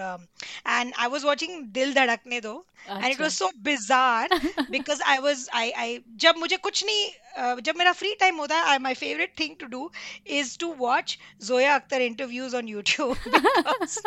and 0.68 0.94
I 0.94 1.06
was 1.08 1.26
watching 1.26 1.62
Dil 1.72 1.94
Dhadakne 1.94 2.40
Do 2.40 2.54
and 2.88 3.04
it 3.04 3.20
was 3.20 3.34
so 3.34 3.50
bizarre 3.62 4.38
because 4.70 5.02
I 5.04 5.18
was 5.18 5.48
I 5.54 5.70
I 5.72 5.98
जब 6.18 6.36
मुझे 6.38 6.56
कुछ 6.58 6.84
नहीं 6.84 7.60
जब 7.62 7.76
मेरा 7.76 7.92
free 7.92 8.14
time 8.20 8.36
होता 8.36 8.60
है 8.60 8.78
my 8.78 8.94
favourite 8.94 9.32
thing 9.40 9.56
to 9.60 9.66
do 9.66 9.90
is 10.25 10.57
to 10.57 10.69
watch 10.69 11.19
Zoya 11.41 11.79
Akhtar 11.79 11.99
interviews 12.01 12.53
on 12.53 12.67
YouTube 12.67 13.17
because 13.25 13.97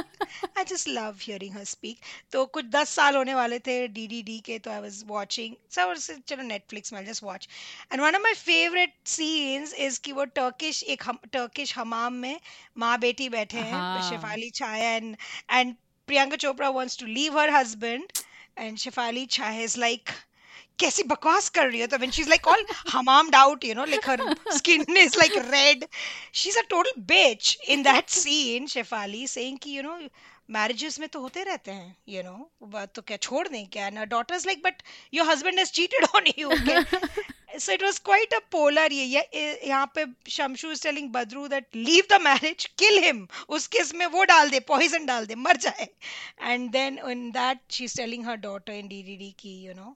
I 0.57 0.64
just 0.64 0.88
love 0.88 1.21
hearing 1.21 1.53
her 1.53 1.64
speak. 1.64 2.03
तो 2.33 2.45
कुछ 2.55 2.64
दस 2.71 2.88
साल 2.99 3.17
होने 3.17 3.35
वाले 3.35 3.59
थे 3.67 3.77
DDD 3.95 4.40
के 4.45 4.59
तो 4.59 4.71
I 4.71 4.81
was 4.81 5.05
watching. 5.05 5.57
So 5.69 5.83
I 5.83 5.87
was 5.93 6.11
चलो 6.27 6.49
Netflix 6.49 6.93
में 6.93 6.99
I'll 6.99 7.07
just 7.07 7.23
watch. 7.23 7.49
And 7.90 8.01
one 8.01 8.14
of 8.14 8.23
my 8.23 8.35
favorite 8.37 8.95
scenes 9.05 9.73
is 9.73 9.99
कि 9.99 10.12
वो 10.12 10.27
Turkish 10.35 10.83
एक 10.83 11.03
हम, 11.03 11.19
Turkish 11.33 11.75
हमाम 11.75 12.12
में 12.27 12.40
माँ 12.79 12.99
बेटी 13.01 13.29
बैठे 13.29 13.59
हैं 13.59 13.73
हाँ 13.73 14.11
Shefali 14.11 14.53
Chaya 14.53 14.93
and 14.99 15.17
and 15.49 15.77
Priyanka 16.07 16.38
Chopra 16.45 16.73
wants 16.73 16.97
to 16.97 17.07
leave 17.07 17.33
her 17.33 17.51
husband 17.51 18.25
and 18.57 18.77
Shefali 18.77 19.27
Chaya 19.27 19.62
is 19.64 19.77
like 19.77 20.12
कैसी 20.80 21.04
बकवास 21.12 21.50
कर 21.58 21.68
रही 21.70 21.82
हो 21.82 21.88
तो 21.88 21.98
when 22.04 22.12
she's 22.18 22.30
like 22.34 22.48
all 22.54 22.63
hummed 22.96 23.36
out 23.42 23.63
you 23.70 23.76
know 23.80 23.86
like 23.94 24.10
her 24.13 24.18
skin 24.58 24.86
is 25.04 25.18
like 25.22 25.38
red 25.52 25.86
she's 26.42 26.58
a 26.63 26.65
total 26.74 27.02
bitch 27.13 27.56
in 27.76 27.84
that 27.89 28.10
scene 28.18 28.68
Shefali 28.76 29.24
saying 29.36 29.58
कि 29.65 29.76
you 29.78 29.84
know 29.88 29.98
marriages 30.56 31.00
में 31.00 31.08
तो 31.10 31.20
होते 31.22 31.44
रहते 31.44 31.72
हैं 31.72 31.96
you 32.15 32.24
know 32.28 32.38
बात 32.76 32.94
तो 32.96 33.02
क्या 33.12 33.18
छोड़ 33.28 33.48
दें 33.48 33.65
क्या 33.76 33.89
her 34.00 34.06
daughter's 34.15 34.46
like 34.52 34.63
but 34.63 34.82
your 35.18 35.26
husband 35.32 35.60
has 35.63 35.72
cheated 35.80 36.08
on 36.15 36.32
you 36.38 36.52
okay? 36.56 36.84
so 37.65 37.72
it 37.74 37.84
was 37.88 38.00
quite 38.10 38.34
a 38.38 38.42
polar 38.56 38.88
ये 38.92 39.06
ये- 39.13 39.68
यहाँ 39.68 39.92
पे 39.98 40.06
Shamshu 40.38 40.72
is 40.72 40.80
telling 40.88 41.12
Badru 41.12 41.48
that 41.54 41.65
leave 41.89 42.08
the 42.15 42.20
marriage 42.30 42.68
kill 42.84 43.02
him 43.08 43.22
उसके 43.58 43.80
इसमें 43.82 44.06
वो 44.18 44.24
डाल 44.34 44.50
दे 44.50 44.60
poison 44.74 45.06
डाल 45.08 45.26
दे 45.26 45.36
मर 45.46 45.58
जाए 45.68 45.88
and 46.54 46.71
then 46.80 47.00
in 47.13 47.32
that 47.40 47.63
she's 47.77 47.94
telling 48.02 48.23
her 48.32 48.38
daughter 48.50 48.77
in 48.82 48.90
DDD 48.96 49.34
की 49.44 49.56
you 49.67 49.73
know 49.82 49.96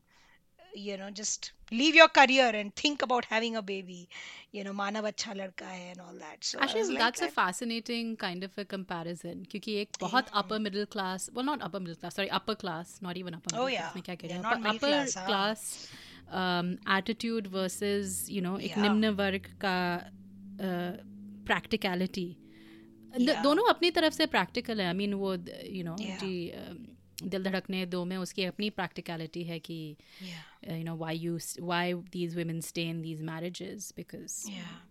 you 0.80 0.96
know 0.98 1.06
just 1.18 1.46
leave 1.78 1.96
your 1.98 2.06
career 2.16 2.48
and 2.56 2.72
think 2.80 3.00
about 3.04 3.26
having 3.30 3.54
a 3.60 3.62
baby 3.70 3.96
you 4.56 4.64
know 4.66 4.74
manav 4.80 5.06
अच्छा 5.10 5.32
लड़का 5.38 5.68
है 5.68 5.86
and 5.94 6.02
all 6.06 6.18
that 6.24 6.44
so 6.48 6.58
I 6.58 6.60
was 6.60 6.66
Actually, 6.66 6.94
like 6.96 7.02
that's 7.04 7.22
a 7.26 7.28
I- 7.28 7.34
fascinating 7.38 8.12
kind 8.24 8.46
of 8.48 8.58
a 8.62 8.66
comparison 8.74 9.40
क्योंकि 9.54 9.74
एक 9.80 9.96
बहुत 10.00 10.28
yeah. 10.30 10.38
upper 10.42 10.58
middle 10.66 10.86
class 10.96 11.26
well 11.38 11.48
not 11.50 11.64
upper 11.68 11.80
middle 11.86 11.98
class 12.02 12.18
sorry 12.20 12.30
upper 12.40 12.56
class 12.64 12.92
not 13.08 13.20
even 13.22 13.38
upper 13.40 13.54
oh 13.54 13.64
middle 13.64 13.70
class 13.70 13.78
yeah 13.78 13.96
मैं 13.96 14.02
क्या 14.10 14.14
कह 14.14 14.28
रही 14.28 14.36
yeah 14.36 14.44
हूँ 14.44 14.50
not 14.50 14.70
upper 14.74 14.92
middle 14.92 14.92
upper 14.92 14.92
class 14.92 15.16
हाँ 15.16 15.26
class 15.32 15.64
attitude 16.98 17.46
versus 17.52 18.26
you 18.30 18.42
know 18.42 18.56
एक 18.58 18.70
Yeah. 18.72 18.82
निम्न 18.82 19.08
वर्ग 19.22 19.46
का 19.64 19.76
प्रैक्टिकलिटी 21.50 22.28
Yeah. 23.18 23.42
दोनों 23.42 23.64
अपनी 23.68 23.90
तरफ 23.98 24.12
से 24.12 24.24
प्रैक्टिकल 24.32 24.80
है 24.80 24.86
आई 24.86 24.92
मीन 24.94 25.14
वो 25.20 25.32
यू 25.76 25.84
नो 25.84 25.94
Yeah. 26.06 26.18
जी 26.20 26.32
अ, 26.48 26.64
दिल 27.23 27.43
धड़कने 27.43 27.85
दो 27.85 28.05
में 28.05 28.17
उसकी 28.17 28.43
अपनी 28.43 28.69
प्रैक्टिकलिटी 28.69 29.43
है 29.43 29.59
कि 29.59 29.97
you 30.67 30.83
know 30.83 30.95
why 30.95 31.17
you 31.17 31.39
why 31.61 31.93
these 31.93 32.37
women 32.37 32.61
stay 32.61 32.89
in 32.89 33.01
these 33.01 33.21
marriages 33.21 33.93
Yeah. 34.49 34.89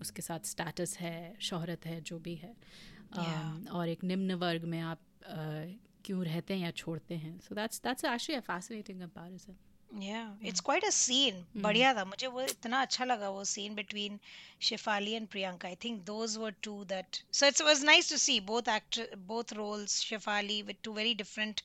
उसके 0.00 0.22
साथ 0.22 0.40
स्टेटस 0.40 0.98
है 0.98 1.36
शोहरत 1.40 1.86
है 1.86 2.00
जो 2.00 2.18
भी 2.18 2.34
है। 2.34 2.54
Um, 3.10 3.70
और 3.70 3.88
एक 3.88 4.04
निम्न 4.04 4.34
वर्ग 4.34 4.64
में 4.64 4.80
आप 4.80 5.00
uh, 5.20 5.80
क्यों 6.04 6.24
रहते 6.24 6.54
हैं 6.54 6.60
या 6.60 6.70
छोड़ते 6.70 7.14
हैं। 7.14 7.40
So 7.40 7.54
that's 7.54 7.82
that's 7.82 8.04
actually 8.04 8.36
a 8.36 8.40
fascinating 8.40 9.00
comparison 9.00 9.56
Yeah, 9.97 10.31
it's 10.41 10.59
quite 10.61 10.83
a 10.83 10.91
scene. 10.91 11.45
बढ़िया 11.55 11.93
था 11.95 12.03
मुझे 12.05 12.27
वो 12.27 12.41
इतना 12.41 12.81
अच्छा 12.81 13.05
लगा 13.05 13.29
वो 13.35 13.43
scene 13.51 13.75
between 13.75 14.19
Shefali 14.59 15.15
and 15.17 15.29
Priyanka. 15.29 15.65
I 15.65 15.75
think 15.75 16.05
those 16.05 16.37
were 16.37 16.51
two 16.51 16.85
that. 16.85 17.21
So 17.31 17.47
it 17.47 17.61
was 17.61 17.83
nice 17.83 18.07
to 18.09 18.19
see 18.19 18.39
both 18.39 18.67
actor 18.67 19.07
both 19.15 19.53
roles. 19.53 20.03
Shefali 20.03 20.65
with 20.65 20.81
two 20.83 20.93
very 20.93 21.13
different 21.13 21.63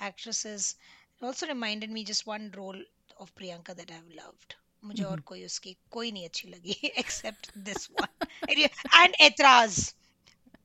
actresses. 0.00 0.74
It 1.20 1.24
also 1.24 1.46
reminded 1.46 1.90
me 1.90 2.04
just 2.04 2.26
one 2.26 2.52
role 2.56 2.82
of 3.20 3.34
Priyanka 3.36 3.76
that 3.76 3.90
I've 3.90 4.14
loved. 4.22 4.56
मुझे 4.84 5.04
और 5.04 5.20
कोई 5.28 5.44
उसकी 5.44 5.76
कोई 5.92 6.10
नहीं 6.12 6.28
अच्छी 6.28 6.48
लगी 6.48 6.90
except 7.04 7.50
this 7.54 7.88
one. 7.90 8.08
And 8.48 8.58
yeah, 8.58 8.68
and 8.94 9.14
Etraz, 9.20 9.94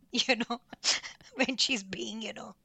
you 0.12 0.36
know, 0.36 0.60
when 1.36 1.58
she's 1.58 1.84
being, 1.84 2.22
you 2.22 2.34
know, 2.34 2.56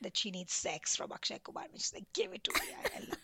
that 0.00 0.16
she 0.16 0.30
needs 0.32 0.52
sex 0.52 0.96
from 0.96 1.12
Akshay 1.12 1.38
Kumar, 1.44 1.66
which 1.72 1.82
is 1.82 1.94
like, 1.94 2.12
give 2.12 2.32
it 2.32 2.42
to 2.44 2.52
me. 2.54 2.66
I, 2.82 2.88
I 2.96 3.00
love 3.10 3.23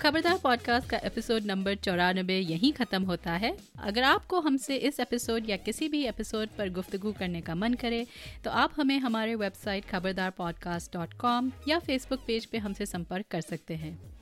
Khabardar 0.00 0.38
podcast 0.38 0.88
का 0.90 0.96
episode 0.96 1.42
number 1.42 1.74
चौरानबे 1.74 2.38
यहीं 2.38 2.72
ख़त्म 2.72 3.02
होता 3.02 3.32
है। 3.32 3.56
अगर 3.78 4.02
आपको 4.02 4.40
हमसे 4.40 4.76
इस 4.76 5.00
एपिसोड 5.00 5.50
या 5.50 5.56
किसी 5.56 5.88
भी 5.88 6.04
एपिसोड 6.04 6.48
पर 6.58 6.70
गुफ्तगु 6.70 7.12
करने 7.12 7.40
का 7.40 7.54
मन 7.54 7.74
करे 7.74 8.06
तो 8.44 8.50
आप 8.50 8.72
हमें 8.76 8.98
हमारे 8.98 9.34
website 9.34 9.84
Khabardar 9.84 10.30
podcast 10.30 10.92
dot 10.92 11.14
com 11.14 11.52
या 11.68 11.78
फेसबुक 11.78 12.20
पेज 12.26 12.46
पे 12.46 12.58
हमसे 12.58 12.86
संपर्क 12.86 13.26
कर 13.30 13.40
सकते 13.40 13.74
हैं। 13.74 14.15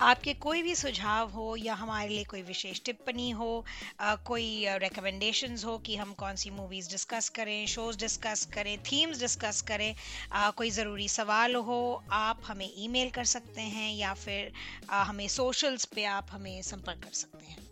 आपके 0.00 0.32
कोई 0.34 0.62
भी 0.62 0.74
सुझाव 0.74 1.30
हो 1.30 1.56
या 1.56 1.74
हमारे 1.74 2.08
लिए 2.08 2.24
कोई 2.24 2.42
विशेष 2.42 2.80
टिप्पणी 2.84 3.30
हो 3.30 3.64
अ, 4.00 4.14
कोई 4.14 4.66
रिकमेंडेशन 4.68 5.56
हो 5.64 5.76
कि 5.78 5.96
हम 5.96 6.12
कौन 6.12 6.36
सी 6.36 6.50
मूवीज़ 6.50 6.90
डिस्कस 6.90 7.28
करें 7.28 7.66
शोज़ 7.66 7.98
डिस्कस 7.98 8.44
करें 8.44 8.78
थीम्स 8.78 9.20
डिस्कस 9.20 9.60
करें 9.60 9.94
अ, 10.32 10.50
कोई 10.50 10.70
ज़रूरी 10.70 11.08
सवाल 11.08 11.54
हो 11.54 12.02
आप 12.12 12.40
हमें 12.46 12.70
ईमेल 12.78 13.10
कर 13.10 13.24
सकते 13.24 13.60
हैं 13.60 13.92
या 13.94 14.12
फिर 14.14 14.52
अ, 14.90 15.02
हमें 15.02 15.28
सोशल्स 15.28 15.84
पे 15.84 16.04
आप 16.04 16.26
हमें 16.30 16.62
संपर्क 16.62 16.98
कर 17.04 17.10
सकते 17.12 17.44
हैं। 17.46 17.66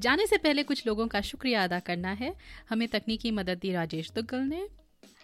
जाने 0.00 0.26
से 0.26 0.36
पहले 0.36 0.62
कुछ 0.62 0.86
लोगों 0.86 1.06
का 1.08 1.20
शुक्रिया 1.20 1.64
अदा 1.64 1.78
करना 1.80 2.12
है। 2.12 2.34
हमें 2.68 2.88
तकनीकी 2.88 3.30
मदद 3.30 3.58
दी 3.58 3.72
राजेश 3.72 4.12
दुग्गल 4.14 4.40
ने। 4.40 4.68